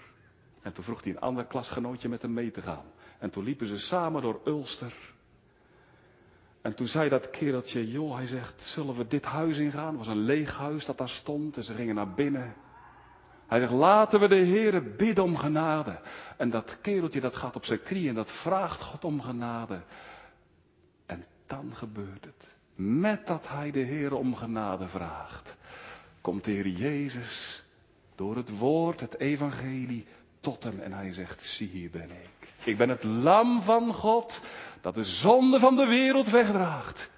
En 0.62 0.72
toen 0.72 0.84
vroeg 0.84 1.02
hij 1.02 1.12
een 1.12 1.20
ander 1.20 1.44
klasgenootje 1.44 2.08
met 2.08 2.22
hem 2.22 2.32
mee 2.32 2.50
te 2.50 2.62
gaan. 2.62 2.84
En 3.18 3.30
toen 3.30 3.44
liepen 3.44 3.66
ze 3.66 3.78
samen 3.78 4.22
door 4.22 4.40
Ulster. 4.44 4.94
En 6.62 6.76
toen 6.76 6.86
zei 6.86 7.08
dat 7.08 7.30
kereltje, 7.30 7.90
joh, 7.90 8.14
hij 8.14 8.26
zegt, 8.26 8.62
zullen 8.62 8.96
we 8.96 9.06
dit 9.06 9.24
huis 9.24 9.58
ingaan? 9.58 9.88
Het 9.88 9.96
was 9.96 10.06
een 10.06 10.22
leeg 10.22 10.56
huis 10.56 10.86
dat 10.86 10.98
daar 10.98 11.08
stond 11.08 11.56
en 11.56 11.64
ze 11.64 11.74
gingen 11.74 11.94
naar 11.94 12.14
binnen. 12.14 12.54
Hij 13.46 13.60
zegt, 13.60 13.72
laten 13.72 14.20
we 14.20 14.28
de 14.28 14.44
Heere 14.46 14.94
bidden 14.96 15.24
om 15.24 15.36
genade. 15.36 16.00
En 16.36 16.50
dat 16.50 16.78
kereltje 16.80 17.20
dat 17.20 17.36
gaat 17.36 17.56
op 17.56 17.64
zijn 17.64 17.82
knieën 17.82 18.08
en 18.08 18.14
dat 18.14 18.32
vraagt 18.42 18.80
God 18.80 19.04
om 19.04 19.20
genade. 19.20 19.82
En 21.06 21.24
dan 21.46 21.74
gebeurt 21.74 22.24
het. 22.24 22.54
Met 22.74 23.26
dat 23.26 23.48
hij 23.48 23.70
de 23.70 23.80
Heer 23.80 24.14
om 24.14 24.34
genade 24.34 24.88
vraagt, 24.88 25.56
komt 26.20 26.44
de 26.44 26.50
Heer 26.50 26.68
Jezus 26.68 27.64
door 28.20 28.36
het 28.36 28.58
woord, 28.58 29.00
het 29.00 29.18
evangelie, 29.20 30.06
tot 30.40 30.62
hem 30.62 30.80
en 30.80 30.92
hij 30.92 31.12
zegt, 31.12 31.42
zie 31.42 31.68
hier 31.68 31.90
ben 31.90 32.10
ik. 32.10 32.48
Ik 32.64 32.76
ben 32.76 32.88
het 32.88 33.04
lam 33.04 33.62
van 33.62 33.94
God 33.94 34.40
dat 34.80 34.94
de 34.94 35.04
zonde 35.04 35.58
van 35.58 35.76
de 35.76 35.86
wereld 35.86 36.30
wegdraagt. 36.30 37.10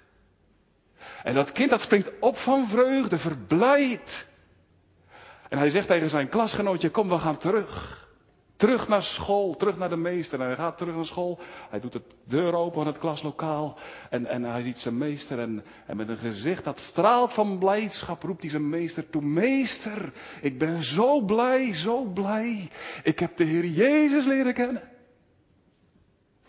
En 1.23 1.33
dat 1.33 1.51
kind 1.51 1.69
dat 1.69 1.81
springt 1.81 2.19
op 2.19 2.37
van 2.37 2.67
vreugde, 2.67 3.17
verblijd. 3.17 4.27
En 5.49 5.57
hij 5.57 5.69
zegt 5.69 5.87
tegen 5.87 6.09
zijn 6.09 6.29
klasgenootje, 6.29 6.89
kom 6.89 7.09
we 7.09 7.19
gaan 7.19 7.37
terug. 7.37 8.02
Terug 8.55 8.87
naar 8.87 9.01
school, 9.01 9.55
terug 9.55 9.77
naar 9.77 9.89
de 9.89 9.95
meester. 9.95 10.39
En 10.39 10.45
hij 10.45 10.55
gaat 10.55 10.77
terug 10.77 10.95
naar 10.95 11.05
school. 11.05 11.39
Hij 11.69 11.79
doet 11.79 11.91
de 11.91 12.01
deur 12.27 12.53
open 12.53 12.73
van 12.73 12.87
het 12.87 12.97
klaslokaal. 12.97 13.77
En, 14.09 14.25
en 14.25 14.43
hij 14.43 14.63
ziet 14.63 14.77
zijn 14.77 14.97
meester. 14.97 15.39
En, 15.39 15.63
en 15.87 15.97
met 15.97 16.09
een 16.09 16.17
gezicht 16.17 16.63
dat 16.63 16.79
straalt 16.79 17.33
van 17.33 17.59
blijdschap 17.59 18.23
roept 18.23 18.41
hij 18.41 18.49
zijn 18.49 18.69
meester 18.69 19.09
toe. 19.09 19.21
Meester, 19.21 20.13
ik 20.41 20.59
ben 20.59 20.83
zo 20.83 21.21
blij, 21.21 21.73
zo 21.73 22.03
blij. 22.03 22.69
Ik 23.03 23.19
heb 23.19 23.37
de 23.37 23.43
Heer 23.43 23.65
Jezus 23.65 24.25
leren 24.25 24.53
kennen. 24.53 24.83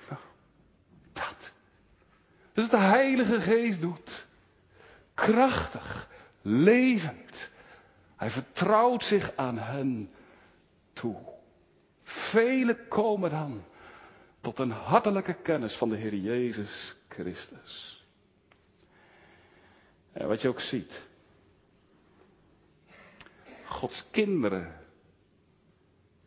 Nou, 0.09 0.21
dat. 1.13 1.53
Dat 2.53 2.65
is 2.65 2.71
wat 2.71 2.81
de 2.81 2.87
Heilige 2.87 3.41
Geest 3.41 3.81
doet. 3.81 4.27
Krachtig, 5.15 6.09
levend. 6.43 7.51
Hij 8.17 8.31
vertrouwt 8.31 9.03
zich 9.03 9.33
aan 9.37 9.59
hen 9.59 10.11
toe. 10.93 11.34
Velen 12.35 12.89
komen 12.89 13.31
dan 13.31 13.65
tot 14.41 14.59
een 14.59 14.71
hartelijke 14.71 15.35
kennis 15.35 15.77
van 15.77 15.89
de 15.89 15.97
Heer 15.97 16.15
Jezus 16.15 16.97
Christus. 17.09 18.05
En 20.13 20.29
wat 20.29 20.41
je 20.41 20.49
ook 20.49 20.61
ziet. 20.61 21.03
Gods 23.67 24.07
kinderen 24.11 24.77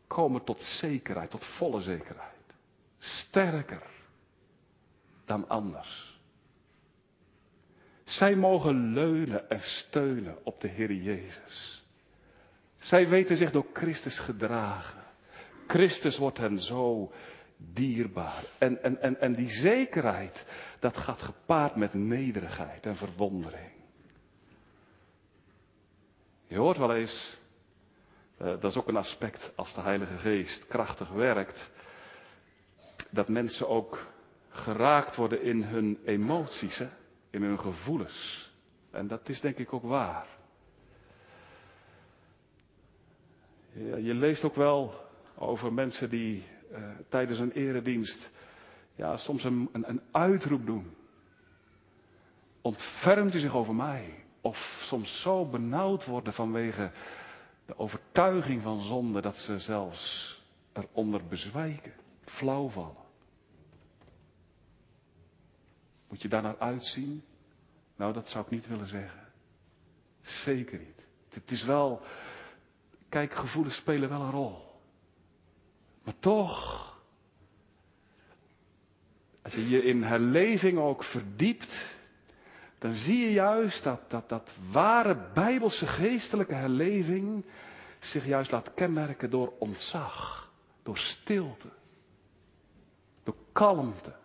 komen 0.07 0.43
tot 0.43 0.61
zekerheid, 0.61 1.29
tot 1.29 1.45
volle 1.45 1.81
zekerheid. 1.81 2.35
Sterker 2.97 3.83
dan 5.25 5.49
anders. 5.49 6.19
Zij 8.03 8.35
mogen 8.35 8.93
leunen 8.93 9.49
en 9.49 9.59
steunen 9.59 10.45
op 10.45 10.61
de 10.61 10.67
Heer 10.67 10.93
Jezus. 10.93 11.83
Zij 12.77 13.07
weten 13.09 13.37
zich 13.37 13.51
door 13.51 13.65
Christus 13.73 14.19
gedragen. 14.19 15.06
Christus 15.67 16.17
wordt 16.17 16.37
hen 16.37 16.59
zo 16.59 17.11
dierbaar. 17.57 18.43
En, 18.57 18.83
en, 18.83 19.01
en, 19.01 19.19
en 19.19 19.33
die 19.33 19.49
zekerheid, 19.49 20.45
dat 20.79 20.97
gaat 20.97 21.21
gepaard 21.21 21.75
met 21.75 21.93
nederigheid 21.93 22.85
en 22.85 22.95
verwondering. 22.95 23.71
Je 26.47 26.57
hoort 26.57 26.77
wel 26.77 26.95
eens, 26.95 27.37
uh, 28.41 28.47
dat 28.47 28.63
is 28.63 28.77
ook 28.77 28.87
een 28.87 28.97
aspect 28.97 29.53
als 29.55 29.73
de 29.73 29.81
Heilige 29.81 30.17
Geest 30.17 30.67
krachtig 30.67 31.09
werkt, 31.09 31.71
dat 33.09 33.27
mensen 33.27 33.67
ook 33.67 34.07
geraakt 34.49 35.15
worden 35.15 35.41
in 35.41 35.63
hun 35.63 35.99
emoties, 36.05 36.77
hè? 36.77 36.89
in 37.29 37.43
hun 37.43 37.59
gevoelens. 37.59 38.51
En 38.91 39.07
dat 39.07 39.29
is 39.29 39.41
denk 39.41 39.57
ik 39.57 39.73
ook 39.73 39.83
waar. 39.83 40.27
Je 43.79 44.13
leest 44.13 44.43
ook 44.43 44.55
wel 44.55 45.06
over 45.37 45.73
mensen 45.73 46.09
die 46.09 46.45
uh, 46.71 46.89
tijdens 47.09 47.39
een 47.39 47.51
eredienst 47.51 48.31
ja, 48.95 49.17
soms 49.17 49.43
een, 49.43 49.69
een, 49.71 50.01
uitroep 50.11 50.65
doen. 50.65 50.95
Ontfermt 52.61 53.33
u 53.33 53.39
zich 53.39 53.53
over 53.53 53.75
mij? 53.75 54.23
Of 54.41 54.57
soms 54.81 55.21
zo 55.21 55.45
benauwd 55.45 56.05
worden 56.05 56.33
vanwege 56.33 56.91
de 57.65 57.77
overtuiging 57.77 58.61
van 58.61 58.79
zonde 58.79 59.21
dat 59.21 59.37
ze 59.37 59.59
zelfs 59.59 60.35
eronder 60.73 61.27
bezwijken, 61.27 61.93
flauw 62.25 62.69
vallen. 62.69 63.05
Moet 66.09 66.21
je 66.21 66.27
daar 66.27 66.41
naar 66.41 66.59
uitzien? 66.59 67.23
Nou, 67.95 68.13
dat 68.13 68.29
zou 68.29 68.45
ik 68.45 68.51
niet 68.51 68.67
willen 68.67 68.87
zeggen. 68.87 69.27
Zeker 70.21 70.79
niet. 70.79 71.05
Het 71.29 71.51
is 71.51 71.63
wel, 71.63 72.01
kijk, 73.09 73.33
gevoelens 73.33 73.75
spelen 73.75 74.09
wel 74.09 74.21
een 74.21 74.31
rol. 74.31 74.66
Maar 76.07 76.19
toch, 76.19 76.95
als 79.41 79.53
je 79.53 79.69
je 79.69 79.83
in 79.83 80.03
herleving 80.03 80.77
ook 80.77 81.03
verdiept, 81.03 81.95
dan 82.77 82.93
zie 82.93 83.17
je 83.17 83.31
juist 83.31 83.83
dat, 83.83 84.09
dat, 84.09 84.29
dat 84.29 84.51
ware 84.71 85.31
bijbelse 85.33 85.87
geestelijke 85.87 86.53
herleving 86.53 87.45
zich 87.99 88.25
juist 88.25 88.51
laat 88.51 88.73
kenmerken 88.73 89.29
door 89.29 89.53
ontzag, 89.59 90.49
door 90.83 90.97
stilte, 90.97 91.69
door 93.23 93.37
kalmte. 93.51 94.15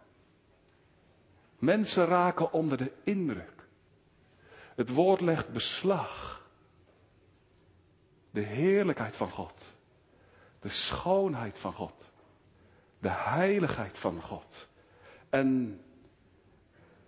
Mensen 1.59 2.05
raken 2.05 2.53
onder 2.53 2.79
de 2.79 2.93
indruk. 3.05 3.67
Het 4.75 4.91
woord 4.91 5.21
legt 5.21 5.53
beslag. 5.53 6.43
De 8.31 8.43
heerlijkheid 8.43 9.17
van 9.17 9.31
God. 9.31 9.72
De 10.63 10.69
schoonheid 10.69 11.59
van 11.59 11.73
God. 11.73 12.11
De 12.99 13.11
heiligheid 13.11 13.99
van 13.99 14.23
God. 14.23 14.69
En 15.31 15.81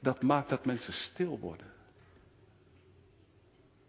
dat 0.00 0.22
maakt 0.22 0.48
dat 0.48 0.64
mensen 0.64 0.92
stil 0.92 1.38
worden. 1.38 1.72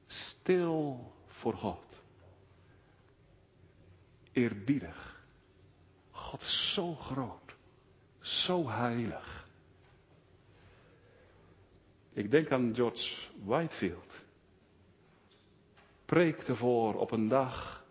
Stil 0.06 1.12
voor 1.28 1.54
God. 1.54 2.02
Eerbiedig. 4.32 5.24
God 6.12 6.42
is 6.42 6.74
zo 6.74 6.96
groot. 6.96 7.56
Zo 8.20 8.70
heilig. 8.70 9.48
Ik 12.14 12.32
denk 12.32 12.52
aan 12.52 12.76
George 12.76 13.30
Whitefield. 13.44 14.24
preekte 16.06 16.56
voor 16.56 16.96
op 16.96 17.12
een 17.12 17.28
dag 17.28 17.85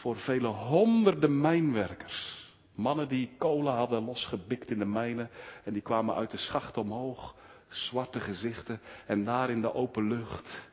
voor 0.00 0.16
vele 0.16 0.48
honderden 0.48 1.40
mijnwerkers. 1.40 2.48
Mannen 2.74 3.08
die 3.08 3.30
kolen 3.38 3.72
hadden 3.72 4.04
losgebikt 4.04 4.70
in 4.70 4.78
de 4.78 4.84
mijnen 4.84 5.30
en 5.64 5.72
die 5.72 5.82
kwamen 5.82 6.14
uit 6.14 6.30
de 6.30 6.36
schacht 6.36 6.76
omhoog, 6.76 7.34
zwarte 7.68 8.20
gezichten 8.20 8.80
en 9.06 9.24
daar 9.24 9.50
in 9.50 9.60
de 9.60 9.74
open 9.74 10.08
lucht 10.08 10.68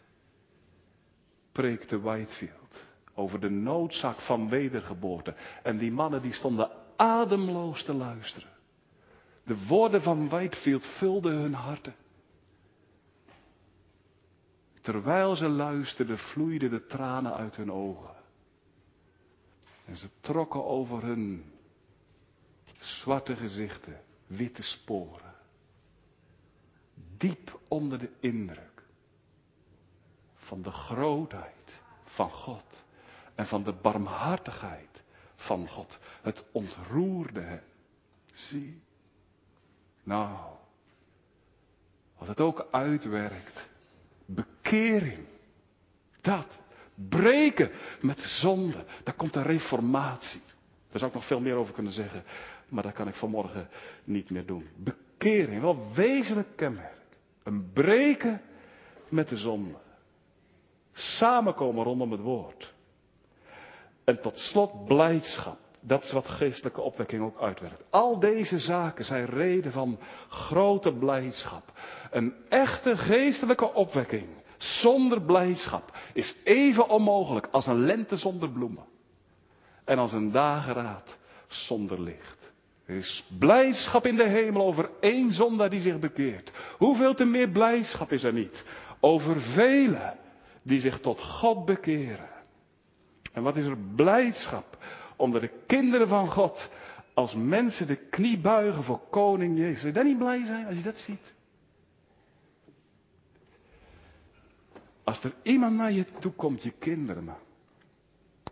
preekte 1.51 1.99
Whitefield 1.99 2.87
over 3.13 3.39
de 3.39 3.49
noodzaak 3.49 4.19
van 4.19 4.49
wedergeboorte. 4.49 5.35
En 5.63 5.77
die 5.77 5.91
mannen 5.91 6.21
die 6.21 6.33
stonden 6.33 6.69
ademloos 6.95 7.83
te 7.83 7.93
luisteren. 7.93 8.49
De 9.43 9.65
woorden 9.67 10.01
van 10.01 10.29
Whitefield 10.29 10.85
vulden 10.85 11.33
hun 11.33 11.53
harten. 11.53 11.95
Terwijl 14.81 15.35
ze 15.35 15.47
luisterden, 15.47 16.17
vloeiden 16.17 16.69
de 16.69 16.85
tranen 16.85 17.33
uit 17.33 17.55
hun 17.55 17.71
ogen. 17.71 18.16
En 19.87 19.95
ze 19.95 20.09
trokken 20.19 20.65
over 20.65 21.03
hun 21.03 21.53
zwarte 22.79 23.35
gezichten, 23.35 24.01
witte 24.25 24.61
sporen. 24.61 25.35
Diep 27.17 27.59
onder 27.67 27.99
de 27.99 28.11
indruk 28.19 28.83
van 30.35 30.61
de 30.61 30.71
grootheid 30.71 31.79
van 32.03 32.29
God 32.29 32.83
en 33.35 33.47
van 33.47 33.63
de 33.63 33.73
barmhartigheid 33.73 35.03
van 35.35 35.67
God. 35.67 35.97
Het 36.21 36.45
ontroerde 36.51 37.41
hen. 37.41 37.63
Zie. 38.33 38.81
Nou, 40.03 40.55
wat 42.17 42.27
het 42.27 42.41
ook 42.41 42.67
uitwerkt. 42.71 43.69
Bekering. 44.25 45.27
Dat. 46.21 46.59
Breken 47.09 47.71
met 48.01 48.19
zonde. 48.19 48.85
Daar 49.03 49.13
komt 49.13 49.35
een 49.35 49.43
reformatie. 49.43 50.41
Daar 50.89 50.99
zou 50.99 51.05
ik 51.05 51.17
nog 51.17 51.27
veel 51.27 51.39
meer 51.39 51.55
over 51.55 51.73
kunnen 51.73 51.93
zeggen. 51.93 52.23
Maar 52.69 52.83
dat 52.83 52.93
kan 52.93 53.07
ik 53.07 53.15
vanmorgen 53.15 53.69
niet 54.03 54.29
meer 54.29 54.45
doen. 54.45 54.67
Bekering. 54.75 55.61
Wel 55.61 55.93
wezenlijk 55.93 56.55
kenmerk. 56.55 56.95
Een 57.43 57.71
breken 57.73 58.41
met 59.09 59.29
de 59.29 59.37
zonde. 59.37 59.77
Samenkomen 60.91 61.83
rondom 61.83 62.11
het 62.11 62.21
woord. 62.21 62.73
En 64.03 64.21
tot 64.21 64.37
slot 64.37 64.85
blijdschap. 64.85 65.57
Dat 65.81 66.03
is 66.03 66.11
wat 66.11 66.27
geestelijke 66.27 66.81
opwekking 66.81 67.23
ook 67.23 67.41
uitwerkt. 67.41 67.83
Al 67.89 68.19
deze 68.19 68.59
zaken 68.59 69.05
zijn 69.05 69.25
reden 69.25 69.71
van 69.71 69.99
grote 70.29 70.93
blijdschap. 70.93 71.71
Een 72.11 72.33
echte 72.49 72.97
geestelijke 72.97 73.73
opwekking 73.73 74.27
zonder 74.57 75.21
blijdschap 75.21 75.91
is 76.13 76.35
even 76.43 76.89
onmogelijk 76.89 77.47
als 77.51 77.65
een 77.65 77.85
lente 77.85 78.15
zonder 78.15 78.49
bloemen. 78.49 78.85
En 79.85 79.97
als 79.97 80.13
een 80.13 80.31
dageraad 80.31 81.17
zonder 81.47 82.01
licht. 82.01 82.51
Er 82.85 82.95
is 82.95 83.25
blijdschap 83.39 84.05
in 84.05 84.15
de 84.15 84.27
hemel 84.27 84.65
over 84.65 84.89
één 84.99 85.33
zondaar 85.33 85.69
die 85.69 85.81
zich 85.81 85.99
bekeert. 85.99 86.51
Hoeveel 86.77 87.13
te 87.13 87.25
meer 87.25 87.49
blijdschap 87.49 88.11
is 88.11 88.23
er 88.23 88.33
niet 88.33 88.63
over 88.99 89.41
velen 89.41 90.17
die 90.61 90.79
zich 90.79 90.99
tot 90.99 91.21
God 91.21 91.65
bekeren. 91.65 92.29
En 93.33 93.43
wat 93.43 93.55
is 93.55 93.65
er 93.65 93.77
blijdschap 93.95 94.77
onder 95.15 95.41
de 95.41 95.51
kinderen 95.67 96.07
van 96.07 96.31
God 96.31 96.69
als 97.13 97.33
mensen 97.35 97.87
de 97.87 97.95
knie 97.95 98.37
buigen 98.37 98.83
voor 98.83 98.99
koning 99.09 99.57
Jezus. 99.57 99.81
Zou 99.81 99.97
je 99.97 100.03
niet 100.03 100.17
blij 100.17 100.45
zijn 100.45 100.65
als 100.65 100.75
je 100.75 100.83
dat 100.83 100.97
ziet? 100.97 101.35
Als 105.07 105.23
er 105.23 105.33
iemand 105.41 105.75
naar 105.75 105.91
je 105.91 106.05
toe 106.19 106.31
komt, 106.31 106.63
je 106.63 106.71
kinderen 106.71 107.23
maar, 107.23 107.39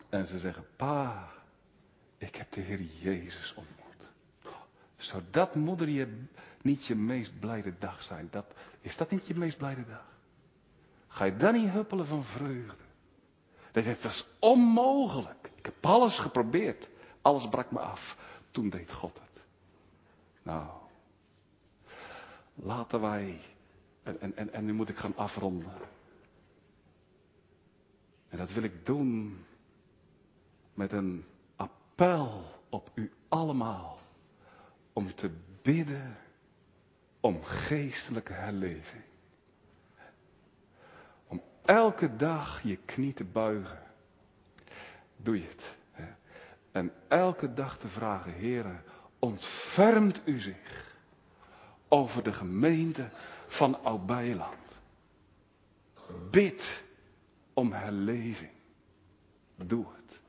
en 0.09 0.27
ze 0.27 0.39
zeggen, 0.39 0.65
pa, 0.75 1.31
ik 2.17 2.35
heb 2.35 2.51
de 2.51 2.61
Heer 2.61 2.81
Jezus 2.81 3.53
ontmoet. 3.55 4.11
Zou 4.95 5.23
dat 5.31 5.55
moeder 5.55 5.89
je 5.89 6.23
niet 6.61 6.85
je 6.85 6.95
meest 6.95 7.39
blijde 7.39 7.73
dag 7.79 8.01
zijn? 8.01 8.27
Dat, 8.31 8.45
is 8.81 8.97
dat 8.97 9.11
niet 9.11 9.27
je 9.27 9.35
meest 9.35 9.57
blijde 9.57 9.85
dag? 9.85 10.05
Ga 11.07 11.25
je 11.25 11.35
dan 11.35 11.53
niet 11.53 11.69
huppelen 11.69 12.05
van 12.05 12.23
vreugde? 12.23 12.83
Dat 13.71 13.85
is 13.85 14.25
onmogelijk. 14.39 15.49
Ik 15.55 15.65
heb 15.65 15.85
alles 15.85 16.19
geprobeerd. 16.19 16.89
Alles 17.21 17.49
brak 17.49 17.71
me 17.71 17.79
af. 17.79 18.17
Toen 18.51 18.69
deed 18.69 18.91
God 18.91 19.19
het. 19.19 19.43
Nou, 20.43 20.69
laten 22.53 23.01
wij, 23.01 23.41
en, 24.03 24.35
en, 24.35 24.53
en 24.53 24.65
nu 24.65 24.73
moet 24.73 24.89
ik 24.89 24.97
gaan 24.97 25.15
afronden. 25.15 25.93
En 28.35 28.41
dat 28.41 28.53
wil 28.53 28.63
ik 28.63 28.85
doen 28.85 29.45
met 30.73 30.91
een 30.91 31.25
appel 31.55 32.43
op 32.69 32.91
u 32.93 33.11
allemaal. 33.27 33.99
Om 34.93 35.15
te 35.15 35.31
bidden 35.61 36.17
om 37.19 37.43
geestelijke 37.43 38.33
herleving. 38.33 39.03
Om 41.27 41.41
elke 41.65 42.15
dag 42.15 42.61
je 42.63 42.75
knie 42.85 43.13
te 43.13 43.23
buigen. 43.23 43.81
Doe 45.17 45.41
je 45.41 45.47
het. 45.47 45.75
Hè? 45.91 46.13
En 46.71 46.91
elke 47.07 47.53
dag 47.53 47.77
te 47.77 47.87
vragen, 47.87 48.33
heren, 48.33 48.83
ontfermt 49.19 50.21
u 50.25 50.39
zich 50.39 50.95
over 51.87 52.23
de 52.23 52.33
gemeente 52.33 53.09
van 53.47 53.83
Oud-Beiland. 53.83 54.79
Bid 56.31 56.84
om 57.55 57.71
herleving. 57.71 58.51
Doe 59.55 59.85
het. 59.95 60.19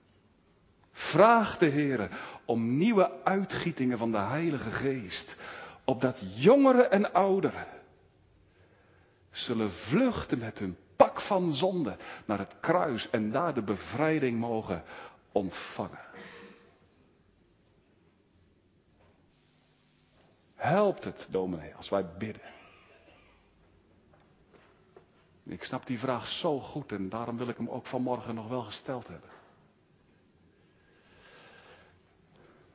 Vraag 0.92 1.58
de 1.58 1.66
Heer 1.66 2.10
om 2.44 2.76
nieuwe 2.76 3.24
uitgietingen 3.24 3.98
van 3.98 4.12
de 4.12 4.18
Heilige 4.18 4.70
Geest, 4.70 5.36
opdat 5.84 6.18
jongeren 6.34 6.90
en 6.90 7.12
ouderen 7.12 7.66
zullen 9.30 9.72
vluchten 9.72 10.38
met 10.38 10.58
hun 10.58 10.76
pak 10.96 11.20
van 11.20 11.52
zonde 11.52 11.96
naar 12.26 12.38
het 12.38 12.56
kruis 12.60 13.10
en 13.10 13.30
daar 13.30 13.54
de 13.54 13.62
bevrijding 13.62 14.38
mogen 14.38 14.82
ontvangen. 15.32 16.04
Helpt 20.54 21.04
het, 21.04 21.28
dominee, 21.30 21.74
als 21.74 21.88
wij 21.88 22.06
bidden? 22.18 22.55
Ik 25.48 25.64
snap 25.64 25.86
die 25.86 25.98
vraag 25.98 26.26
zo 26.26 26.60
goed 26.60 26.92
en 26.92 27.08
daarom 27.08 27.36
wil 27.36 27.48
ik 27.48 27.56
hem 27.56 27.68
ook 27.68 27.86
vanmorgen 27.86 28.34
nog 28.34 28.48
wel 28.48 28.62
gesteld 28.62 29.08
hebben. 29.08 29.30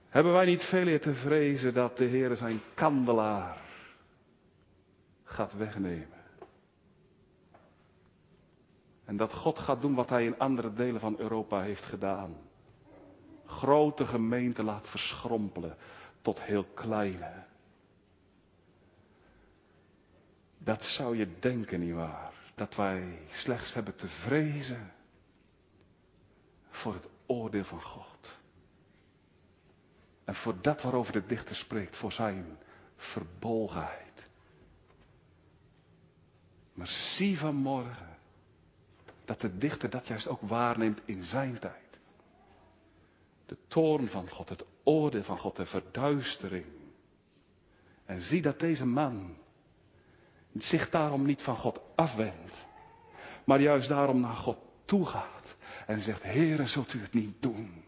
Hebben 0.10 0.34
wij 0.34 0.46
niet 0.46 0.64
veel 0.64 0.88
eer 0.88 1.02
te 1.02 1.14
vrezen 1.14 1.74
dat 1.74 1.98
de 1.98 2.06
Heer 2.06 2.36
zijn 2.36 2.62
kandelaar 2.74 3.62
gaat 5.24 5.54
wegnemen? 5.54 6.20
En 9.06 9.18
dat 9.18 9.34
God 9.34 9.60
gaat 9.60 9.82
doen 9.82 9.96
wat 9.96 10.10
hij 10.10 10.26
in 10.26 10.40
andere 10.40 10.74
delen 10.74 11.00
van 11.00 11.20
Europa 11.20 11.62
heeft 11.62 11.84
gedaan. 11.84 12.36
Grote 13.46 14.06
gemeenten 14.06 14.66
laat 14.66 14.90
verschrompelen 14.90 15.78
tot 16.22 16.42
heel 16.42 16.64
kleine. 16.64 17.44
Dat 20.58 20.84
zou 20.84 21.18
je 21.18 21.40
denken, 21.40 21.80
nietwaar? 21.80 22.41
Dat 22.62 22.76
wij 22.76 23.20
slechts 23.30 23.74
hebben 23.74 23.96
te 23.96 24.08
vrezen 24.08 24.92
voor 26.70 26.94
het 26.94 27.08
oordeel 27.26 27.64
van 27.64 27.82
God. 27.82 28.40
En 30.24 30.36
voor 30.36 30.62
dat 30.62 30.82
waarover 30.82 31.14
de 31.14 31.26
dichter 31.26 31.56
spreekt, 31.56 31.98
voor 31.98 32.12
zijn 32.12 32.58
verbolgenheid. 32.96 34.30
Maar 36.74 36.88
zie 36.88 37.40
vanmorgen 37.40 38.18
dat 39.26 39.42
de 39.42 39.58
dichter 39.58 39.90
dat 39.90 40.08
juist 40.08 40.28
ook 40.28 40.42
waarneemt 40.42 41.02
in 41.06 41.24
zijn 41.24 41.60
tijd. 41.60 42.00
De 43.46 43.58
toorn 43.68 44.08
van 44.08 44.30
God, 44.30 44.50
het 44.50 44.66
oordeel 44.84 45.24
van 45.24 45.38
God, 45.38 45.56
de 45.56 45.66
verduistering. 45.66 46.66
En 48.06 48.22
zie 48.22 48.42
dat 48.42 48.60
deze 48.60 48.86
man 48.86 49.41
zich 50.58 50.90
daarom 50.90 51.26
niet 51.26 51.42
van 51.42 51.56
God 51.56 51.80
afwendt, 51.96 52.66
maar 53.46 53.62
juist 53.62 53.90
daarom 53.90 54.20
naar 54.20 54.36
God 54.36 54.58
toegaat 54.86 55.56
en 55.88 56.02
zegt, 56.02 56.24
Heere, 56.24 56.68
zult 56.68 56.94
u 56.94 57.02
het 57.02 57.14
niet 57.14 57.34
doen? 57.40 57.84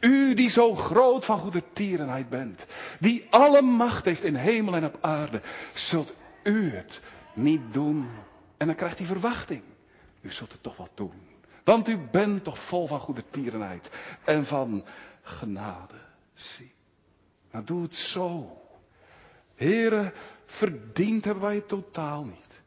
U 0.00 0.34
die 0.34 0.50
zo 0.50 0.74
groot 0.74 1.24
van 1.24 1.38
goede 1.38 1.62
tierenheid 1.72 2.28
bent, 2.28 2.66
die 3.00 3.26
alle 3.30 3.62
macht 3.62 4.04
heeft 4.04 4.24
in 4.24 4.34
hemel 4.34 4.74
en 4.74 4.84
op 4.84 4.98
aarde, 5.00 5.42
zult 5.74 6.12
u 6.42 6.70
het 6.70 7.02
niet 7.34 7.72
doen? 7.72 8.08
En 8.56 8.66
dan 8.66 8.76
krijgt 8.76 8.98
hij 8.98 9.06
verwachting. 9.06 9.62
U 10.20 10.32
zult 10.32 10.52
het 10.52 10.62
toch 10.62 10.76
wat 10.76 10.90
doen. 10.94 11.28
Want 11.64 11.88
u 11.88 12.08
bent 12.10 12.44
toch 12.44 12.68
vol 12.68 12.86
van 12.86 13.00
goede 13.00 13.24
tierenheid 13.30 13.90
en 14.24 14.44
van 14.44 14.84
genade. 15.22 16.00
Zie. 16.34 16.72
Nou 17.52 17.64
doe 17.64 17.82
het 17.82 17.94
zo. 17.94 18.56
Heren, 19.54 20.12
verdiend 20.50 21.24
hebben 21.24 21.42
wij 21.42 21.54
het 21.54 21.68
totaal 21.68 22.24
niet. 22.24 22.62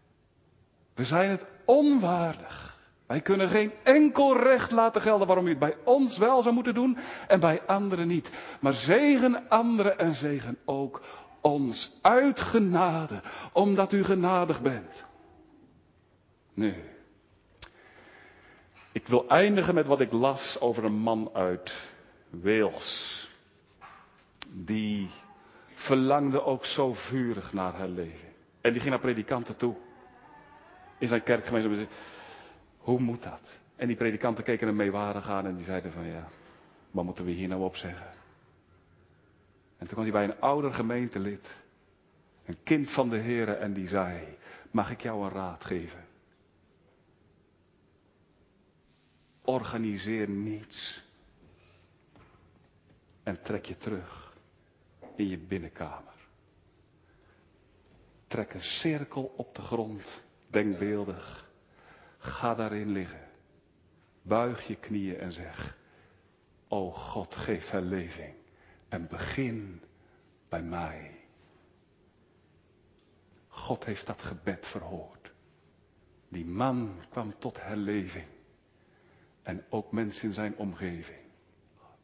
We 0.96 1.06
zijn 1.06 1.30
het 1.30 1.46
onwaardig. 1.66 2.82
Wij 3.08 3.22
kunnen 3.22 3.50
geen 3.50 3.72
enkel 3.84 4.38
recht 4.38 4.72
laten 4.72 5.02
gelden 5.02 5.28
waarom 5.28 5.46
u 5.46 5.50
het 5.50 5.60
bij 5.60 5.78
ons 5.84 6.18
wel 6.18 6.42
zou 6.42 6.54
moeten 6.54 6.74
doen 6.74 6.98
en 7.28 7.40
bij 7.40 7.62
anderen 7.66 8.08
niet. 8.08 8.32
Maar 8.62 8.74
zegen 8.74 9.50
anderen 9.50 9.98
en 9.98 10.16
zegen 10.16 10.58
ook 10.66 11.02
ons 11.42 11.92
uit 12.02 12.40
genade, 12.40 13.22
omdat 13.54 13.94
u 13.94 14.04
genadig 14.04 14.62
bent. 14.62 15.06
Nu, 16.54 16.76
ik 18.92 19.08
wil 19.08 19.28
eindigen 19.28 19.74
met 19.74 19.86
wat 19.86 20.00
ik 20.00 20.12
las 20.12 20.58
over 20.60 20.84
een 20.84 21.00
man 21.00 21.30
uit 21.34 21.92
Wales. 22.30 23.30
Die 24.52 25.10
verlangde 25.84 26.44
ook 26.44 26.66
zo 26.66 26.94
vurig 26.94 27.54
naar 27.54 27.74
haar 27.74 27.88
leven. 27.88 28.30
En 28.62 28.72
die 28.72 28.80
ging 28.82 28.92
naar 28.92 29.04
predikanten 29.04 29.56
toe. 29.56 29.76
In 30.98 31.08
zijn 31.08 31.24
kerkgemeente. 31.24 31.88
Hoe 32.78 33.00
moet 33.00 33.24
dat? 33.24 33.60
En 33.76 33.88
die 33.88 33.96
predikanten 33.96 34.44
keken 34.44 34.68
hem 34.68 34.76
meewarig 34.76 35.28
aan 35.28 35.46
en 35.46 35.56
die 35.56 35.66
zeiden 35.66 35.92
van 35.92 36.06
ja, 36.06 36.28
wat 36.92 37.04
moeten 37.04 37.26
we 37.26 37.32
hier 37.32 37.48
nou 37.48 37.62
op 37.62 37.76
zeggen? 37.76 38.08
En 39.78 39.88
toen 39.88 39.88
kwam 39.88 40.04
hij 40.04 40.12
bij 40.12 40.24
een 40.24 40.42
ouder 40.42 40.74
gemeentelid, 40.74 41.56
een 42.46 42.58
kind 42.64 42.92
van 42.92 43.10
de 43.10 43.18
Heer, 43.18 43.50
en 43.50 43.74
die 43.74 43.88
zei, 43.88 44.38
mag 44.72 44.92
ik 44.92 45.02
jou 45.02 45.24
een 45.24 45.32
raad 45.32 45.66
geven? 45.66 46.06
Organiseer 49.42 50.30
niets 50.30 51.04
en 53.24 53.42
trek 53.42 53.66
je 53.66 53.78
terug 53.78 54.23
in 55.16 55.28
je 55.28 55.38
binnenkamer. 55.38 56.14
Trek 58.28 58.54
een 58.54 58.62
cirkel 58.62 59.24
op 59.24 59.56
de 59.56 59.62
grond, 59.62 60.24
denkbeeldig. 60.48 61.52
Ga 62.18 62.56
daarin 62.56 62.92
liggen. 62.92 63.30
Buig 64.22 64.68
je 64.68 64.76
knieën 64.76 65.18
en 65.18 65.32
zeg, 65.32 65.78
O 66.68 66.92
God, 66.92 67.36
geef 67.36 67.70
herleving 67.70 68.36
en 68.90 69.08
begin 69.08 69.82
bij 70.50 70.64
mij. 70.64 71.24
God 73.48 73.86
heeft 73.86 74.06
dat 74.06 74.22
gebed 74.22 74.66
verhoord. 74.66 75.32
Die 76.30 76.46
man 76.46 77.00
kwam 77.10 77.40
tot 77.40 77.62
herleving. 77.62 78.28
En 79.44 79.66
ook 79.70 79.92
mensen 79.92 80.28
in 80.28 80.34
zijn 80.34 80.58
omgeving. 80.58 81.22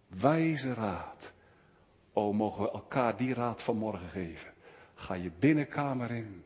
Wijze 0.07 0.73
raad. 0.73 1.33
O, 2.19 2.33
mogen 2.33 2.63
we 2.63 2.71
elkaar 2.71 3.17
die 3.17 3.33
raad 3.33 3.63
vanmorgen 3.63 4.09
geven. 4.09 4.53
Ga 4.93 5.13
je 5.13 5.31
binnenkamer 5.39 6.11
in. 6.11 6.43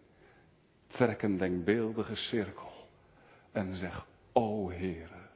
Trek 0.88 1.22
een 1.22 1.38
denkbeeldige 1.38 2.16
cirkel. 2.16 2.88
En 3.52 3.76
zeg, 3.76 4.08
o 4.32 4.70
Heere. 4.70 5.30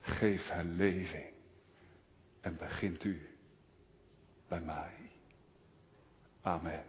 Geef 0.00 0.48
herleving. 0.48 1.32
En 2.40 2.56
begint 2.56 3.04
u 3.04 3.28
bij 4.48 4.60
mij. 4.60 5.10
Amen. 6.40 6.84